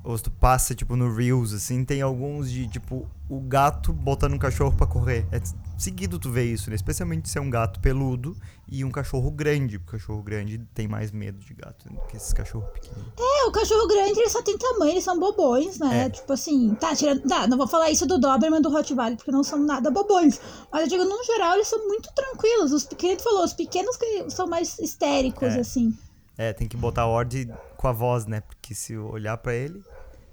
ou 0.05 0.17
se 0.17 0.23
tu 0.23 0.31
passa, 0.31 0.73
tipo, 0.75 0.95
no 0.95 1.13
Reels, 1.13 1.53
assim, 1.53 1.85
tem 1.85 2.01
alguns 2.01 2.49
de, 2.51 2.69
tipo, 2.69 3.07
o 3.29 3.41
gato 3.41 3.93
botando 3.93 4.35
um 4.35 4.39
cachorro 4.39 4.73
pra 4.77 4.87
correr. 4.87 5.27
É 5.33 5.41
seguido 5.83 6.19
tu 6.19 6.31
vê 6.31 6.45
isso, 6.45 6.69
né? 6.71 6.77
Especialmente 6.77 7.29
se 7.29 7.39
é 7.39 7.41
um 7.41 7.49
gato 7.49 7.81
peludo 7.81 8.37
e 8.67 8.85
um 8.85 8.91
cachorro 8.91 9.31
grande. 9.31 9.79
Porque 9.79 9.97
o 9.97 9.99
cachorro 9.99 10.23
grande 10.23 10.59
tem 10.75 10.87
mais 10.89 11.11
medo 11.13 11.39
de 11.39 11.55
gato 11.55 11.89
do 11.89 12.01
que 12.07 12.17
esses 12.17 12.33
cachorros 12.33 12.69
pequenos. 12.71 13.05
É, 13.19 13.45
o 13.47 13.53
cachorro 13.53 13.87
grande, 13.87 14.19
ele 14.19 14.29
só 14.29 14.43
tem 14.43 14.57
tamanho, 14.59 14.93
eles 14.93 15.05
são 15.05 15.19
bobões, 15.19 15.79
né? 15.79 16.07
É. 16.07 16.11
Tipo 16.11 16.33
assim, 16.33 16.75
tá, 16.75 16.95
tirando. 16.95 17.23
Tá, 17.29 17.47
não 17.47 17.57
vou 17.57 17.67
falar 17.69 17.91
isso 17.91 18.07
do 18.07 18.19
Doberman 18.19 18.61
do 18.61 18.71
Rottweiler, 18.71 19.17
porque 19.17 19.31
não 19.31 19.43
são 19.45 19.59
nada 19.59 19.91
bobões. 19.91 20.41
Mas 20.73 20.83
eu 20.83 20.89
digo, 20.89 21.05
no 21.05 21.25
geral, 21.25 21.55
eles 21.55 21.69
são 21.69 21.87
muito 21.87 22.13
tranquilos. 22.15 22.73
Os 22.73 22.85
pequenos, 22.85 23.23
falou, 23.23 23.45
os 23.45 23.53
pequenos 23.55 23.97
que 23.97 24.31
são 24.31 24.47
mais 24.47 24.79
histéricos, 24.79 25.55
É. 25.55 25.61
assim. 25.61 25.97
É, 26.37 26.53
tem 26.53 26.69
que 26.69 26.77
botar 26.77 27.07
ordem 27.07 27.51
com 27.77 27.89
a 27.89 27.93
voz, 27.93 28.27
né? 28.27 28.41
Porque 28.41 28.73
se 28.75 28.97
olhar 28.97 29.37
pra 29.39 29.55
ele. 29.55 29.83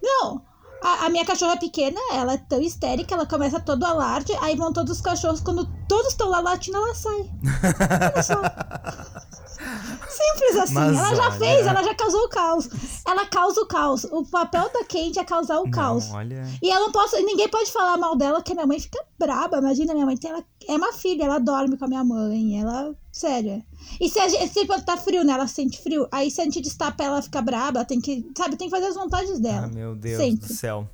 Não, 0.01 0.41
a, 0.85 1.05
a 1.05 1.09
minha 1.09 1.25
cachorra 1.25 1.57
pequena, 1.57 1.99
ela 2.13 2.33
é 2.33 2.37
tão 2.37 2.61
histérica, 2.61 3.15
ela 3.15 3.25
começa 3.25 3.59
todo 3.59 3.83
alarde, 3.85 4.31
aí 4.41 4.55
vão 4.55 4.71
todos 4.71 4.97
os 4.97 5.01
cachorros, 5.01 5.41
quando 5.41 5.67
todos 5.87 6.11
estão 6.11 6.29
lá 6.29 6.39
latindo, 6.39 6.77
ela 6.77 6.93
sai. 6.93 7.29
Olha 8.13 8.23
só. 8.23 8.41
Simples 10.07 10.55
assim. 10.57 10.73
Mas 10.73 10.97
ela 10.97 11.15
já 11.15 11.23
olha- 11.23 11.31
fez, 11.31 11.65
ela 11.67 11.83
já 11.83 11.95
causou 11.95 12.21
o 12.25 12.29
caos. 12.29 12.69
Ela 13.07 13.25
causa 13.25 13.61
o 13.61 13.65
caos. 13.65 14.03
O 14.05 14.23
papel 14.25 14.69
da 14.73 14.83
Candy 14.83 15.19
é 15.19 15.23
causar 15.23 15.59
o 15.59 15.69
caos. 15.71 16.07
Não, 16.09 16.15
olha. 16.17 16.43
E 16.61 16.69
eu 16.69 16.79
não 16.81 16.91
posso, 16.91 17.15
ninguém 17.23 17.49
pode 17.49 17.71
falar 17.71 17.97
mal 17.97 18.15
dela, 18.15 18.41
que 18.41 18.51
a 18.51 18.55
minha 18.55 18.67
mãe 18.67 18.79
fica 18.79 19.03
braba. 19.17 19.57
Imagina, 19.57 19.93
minha 19.93 20.05
mãe 20.05 20.17
tem, 20.17 20.29
ela 20.31 20.43
é 20.67 20.75
uma 20.75 20.93
filha, 20.93 21.23
ela 21.25 21.39
dorme 21.39 21.77
com 21.77 21.85
a 21.85 21.87
minha 21.87 22.03
mãe. 22.03 22.59
Ela, 22.61 22.93
sério. 23.19 23.63
E 23.99 24.09
se, 24.09 24.19
a 24.19 24.27
gente, 24.27 24.51
se 24.53 24.65
tá 24.83 24.97
frio, 24.97 25.23
né? 25.23 25.33
Ela 25.33 25.47
sente 25.47 25.81
frio. 25.81 26.07
Aí 26.11 26.29
se 26.29 26.41
a 26.41 26.43
gente 26.43 26.59
destapa 26.61 27.01
ela 27.03 27.21
fica 27.21 27.41
braba, 27.41 27.85
tem 27.85 28.01
que, 28.01 28.29
sabe, 28.37 28.57
tem 28.57 28.67
que 28.67 28.75
fazer 28.75 28.87
as 28.87 28.95
vontades 28.95 29.39
dela. 29.39 29.67
Ah, 29.67 29.73
meu 29.73 29.95
Deus 29.95 30.17
Sempre. 30.21 30.47
do 30.47 30.53
céu. 30.53 30.87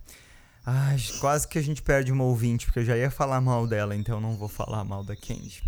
Ai, 0.64 0.98
quase 1.20 1.48
que 1.48 1.58
a 1.58 1.62
gente 1.64 1.82
perde 1.82 2.12
uma 2.12 2.24
ouvinte, 2.24 2.68
porque 2.68 2.80
eu 2.82 2.86
já 2.86 2.96
ia 2.96 3.10
falar 3.10 3.42
mal 3.42 3.66
dela, 3.66 3.96
então 3.96 4.18
eu 4.18 4.22
não 4.22 4.36
vou 4.36 4.48
falar 4.48 4.84
mal 4.84 5.04
da 5.04 5.16
Candy. 5.16 5.64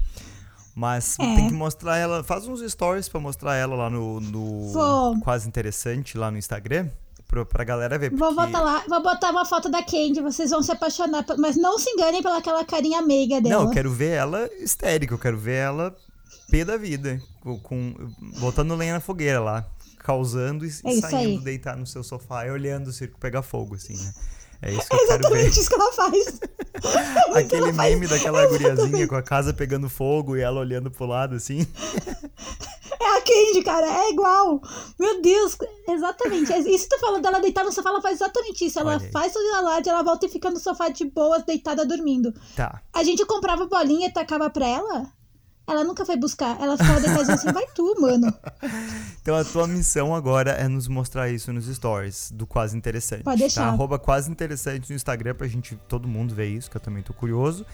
Mas 0.76 1.18
É. 1.20 1.36
tem 1.36 1.47
que 1.47 1.54
mostrar 1.54 1.97
ela. 1.97 2.24
Faz 2.24 2.47
uns 2.47 2.62
stories 2.72 3.10
pra 3.10 3.20
mostrar 3.20 3.56
ela 3.56 3.76
lá 3.76 3.89
no, 3.89 4.20
no 4.20 4.70
Vou. 4.72 5.20
Quase 5.22 5.47
Interessante, 5.47 6.18
lá 6.18 6.30
no 6.30 6.38
Instagram, 6.38 6.89
pra, 7.28 7.43
pra 7.45 7.64
galera 7.64 7.97
ver. 7.97 8.12
Vou 8.12 8.30
porque- 8.34 8.45
botar 8.51 8.62
lá, 8.62 8.84
vou 8.88 9.01
botar 9.01 9.32
uma 9.32 9.45
foto 9.45 9.70
da 9.70 9.82
Candy, 9.84 10.22
vocês 10.22 10.51
vão 10.51 10.62
se 10.62 10.72
apaixonar. 10.72 11.26
Mas 11.39 11.56
não 11.56 11.80
se 11.80 11.89
enganem 11.89 12.22
pela 12.22 12.38
aquela 12.38 12.64
carinha 12.64 13.01
meiga 13.01 13.41
dela. 13.41 13.56
Não, 13.56 13.64
eu 13.66 13.72
quero 13.72 13.91
ver 13.91 14.12
ela 14.12 14.47
histérica, 14.60 15.14
eu 15.14 15.20
quero 15.20 15.38
ver 15.38 15.56
ela 15.58 15.95
pé 16.49 16.63
da 16.65 16.77
vida, 16.77 17.21
com, 17.63 17.93
botando 18.39 18.75
lenha 18.75 18.93
na 18.93 18.99
fogueira 18.99 19.39
lá, 19.39 19.65
causando 19.99 20.65
e, 20.65 20.69
É 20.69 20.71
saindo 21.01 21.39
aí. 21.39 21.39
deitar 21.39 21.75
no 21.77 21.86
seu 21.88 22.03
sofá 22.03 22.45
e 22.45 22.51
olhando 22.51 22.88
o 22.88 22.93
circo 22.93 23.19
pegar 23.19 23.41
fogo, 23.41 23.75
assim, 23.75 23.95
né? 23.97 24.13
É 24.61 24.71
isso 24.71 24.88
que 24.88 24.95
eu 24.95 25.07
quero 25.07 25.09
ver. 25.09 25.45
Exatamente 25.47 25.59
isso 25.59 25.69
que 25.69 25.75
ela 25.75 25.91
faz. 25.93 26.39
Aquele 27.36 27.63
ela 27.63 27.73
faz- 27.73 27.89
meme 27.93 28.07
daquela 28.07 28.47
guriazinha 28.47 29.07
com 29.07 29.15
a 29.15 29.21
casa 29.21 29.53
pegando 29.53 29.89
fogo 29.89 30.38
e 30.38 30.41
ela 30.41 30.59
olhando 30.61 30.89
pro 30.89 31.05
lado, 31.05 31.36
assim. 31.36 31.67
É 32.99 33.17
a 33.17 33.21
Candy, 33.21 33.61
cara, 33.63 33.86
é 34.05 34.09
igual. 34.11 34.61
Meu 34.97 35.21
Deus, 35.21 35.57
exatamente. 35.89 36.53
É 36.53 36.59
Isso 36.59 36.88
que 36.88 36.95
tu 36.95 36.99
falou 37.01 37.19
dela 37.21 37.41
deitar 37.41 37.65
no 37.65 37.73
sofá, 37.73 37.89
ela 37.89 38.01
faz 38.01 38.15
exatamente 38.15 38.65
isso. 38.65 38.79
Ela 38.79 38.99
faz 39.11 39.34
o 39.36 39.55
alarde, 39.55 39.89
ela 39.89 40.01
volta 40.03 40.25
e 40.25 40.29
fica 40.29 40.49
no 40.49 40.59
sofá 40.59 40.88
de 40.89 41.03
boas, 41.05 41.43
deitada, 41.43 41.86
dormindo. 41.86 42.34
Tá. 42.55 42.81
A 42.93 43.03
gente 43.03 43.25
comprava 43.25 43.65
bolinha 43.65 44.07
e 44.07 44.13
tacava 44.13 44.49
pra 44.49 44.65
ela. 44.67 45.11
Ela 45.66 45.84
nunca 45.84 46.05
foi 46.05 46.18
buscar. 46.18 46.59
Ela 46.61 46.78
ficava 46.78 46.99
deitadinha 46.99 47.36
assim, 47.36 47.51
vai 47.51 47.66
tu, 47.74 47.95
mano. 47.99 48.34
Então 49.22 49.38
a 49.38 49.45
tua 49.45 49.66
missão 49.66 50.14
agora 50.14 50.51
é 50.51 50.68
nos 50.68 50.89
mostrar 50.89 51.30
isso 51.30 51.53
nos 51.53 51.66
stories 51.74 52.30
do 52.34 52.45
Quase 52.45 52.76
Interessante. 52.76 53.24
Pode 53.24 53.39
deixar. 53.39 53.61
Tá? 53.61 53.68
Arroba 53.70 53.97
Quase 53.97 54.30
Interessante 54.30 54.89
no 54.89 54.95
Instagram 54.97 55.34
pra 55.34 55.47
gente, 55.47 55.78
todo 55.88 56.09
mundo 56.09 56.36
ver 56.36 56.47
isso, 56.47 56.70
que 56.70 56.76
eu 56.76 56.82
também 56.82 57.01
tô 57.01 57.14
curioso. 57.14 57.66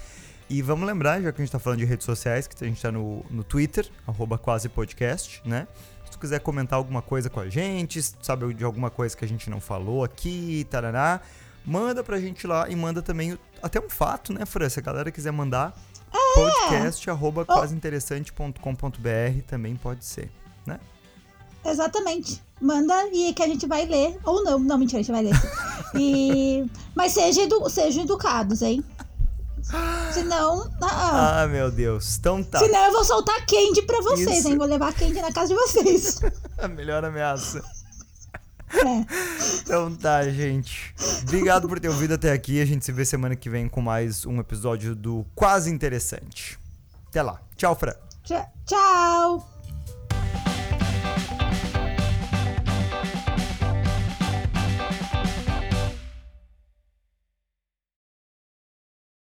E 0.47 0.61
vamos 0.61 0.85
lembrar, 0.87 1.19
já 1.21 1.31
que 1.31 1.41
a 1.41 1.45
gente 1.45 1.51
tá 1.51 1.57
falando 1.57 1.79
de 1.79 1.85
redes 1.85 2.05
sociais, 2.05 2.47
que 2.47 2.63
a 2.63 2.67
gente 2.67 2.79
tá 2.79 2.91
no, 2.91 3.25
no 3.31 3.43
Twitter, 3.43 3.89
arroba 4.07 4.37
Quase 4.37 4.69
Podcast, 4.69 5.41
né? 5.43 5.67
Se 6.05 6.11
tu 6.11 6.19
quiser 6.19 6.39
comentar 6.39 6.77
alguma 6.77 7.01
coisa 7.01 7.29
com 7.29 7.39
a 7.39 7.49
gente, 7.49 7.99
sabe 8.21 8.53
de 8.53 8.63
alguma 8.63 8.91
coisa 8.91 9.17
que 9.17 9.25
a 9.25 9.27
gente 9.27 9.49
não 9.49 9.59
falou 9.59 10.03
aqui, 10.03 10.67
tarará, 10.69 11.21
manda 11.65 12.03
pra 12.03 12.19
gente 12.19 12.47
lá 12.47 12.69
e 12.69 12.75
manda 12.75 13.01
também 13.01 13.37
até 13.61 13.79
um 13.79 13.89
fato, 13.89 14.33
né, 14.33 14.45
Fran? 14.45 14.69
Se 14.69 14.79
a 14.79 14.81
galera 14.83 15.11
quiser 15.11 15.31
mandar, 15.31 15.75
podcast 16.33 17.09
arroba 17.09 17.45
quaseinteressante.com.br 17.45 19.41
também 19.47 19.75
pode 19.75 20.05
ser, 20.05 20.31
né? 20.65 20.79
Exatamente. 21.65 22.41
Manda 22.61 23.07
e 23.13 23.33
que 23.33 23.43
a 23.43 23.47
gente 23.47 23.65
vai 23.67 23.85
ler. 23.85 24.17
Ou 24.23 24.43
não. 24.43 24.59
Não, 24.59 24.77
mentira, 24.77 24.99
a 24.99 25.03
gente 25.03 25.11
vai 25.11 25.23
ler. 25.23 25.35
E... 25.95 26.65
Mas 26.95 27.13
seja 27.13 27.43
edu... 27.43 27.69
sejam 27.69 28.03
educados, 28.03 28.61
hein? 28.61 28.83
Senão. 30.13 30.69
Ah, 30.81 31.43
Ah, 31.43 31.47
meu 31.47 31.69
Deus. 31.69 32.17
Então 32.17 32.43
tá. 32.43 32.59
Senão 32.59 32.85
eu 32.87 32.91
vou 32.91 33.03
soltar 33.03 33.45
Candy 33.45 33.81
pra 33.83 34.01
vocês, 34.01 34.39
Isso. 34.39 34.49
hein? 34.49 34.57
Vou 34.57 34.67
levar 34.67 34.93
Candy 34.93 35.21
na 35.21 35.31
casa 35.31 35.49
de 35.49 35.55
vocês. 35.55 36.19
A 36.57 36.67
melhor 36.67 37.05
ameaça. 37.05 37.63
Então 39.61 39.95
tá, 39.95 40.23
gente. 40.29 40.93
Obrigado 41.23 41.67
por 41.67 41.79
ter 41.79 41.89
ouvido 41.89 42.13
até 42.13 42.31
aqui. 42.31 42.61
A 42.61 42.65
gente 42.65 42.85
se 42.85 42.91
vê 42.91 43.05
semana 43.05 43.35
que 43.35 43.49
vem 43.49 43.67
com 43.67 43.81
mais 43.81 44.25
um 44.25 44.39
episódio 44.39 44.95
do 44.95 45.25
Quase 45.35 45.71
Interessante. 45.71 46.57
Até 47.07 47.21
lá. 47.21 47.41
Tchau, 47.55 47.75
Fran. 47.75 47.93
Tchau. 48.65 49.49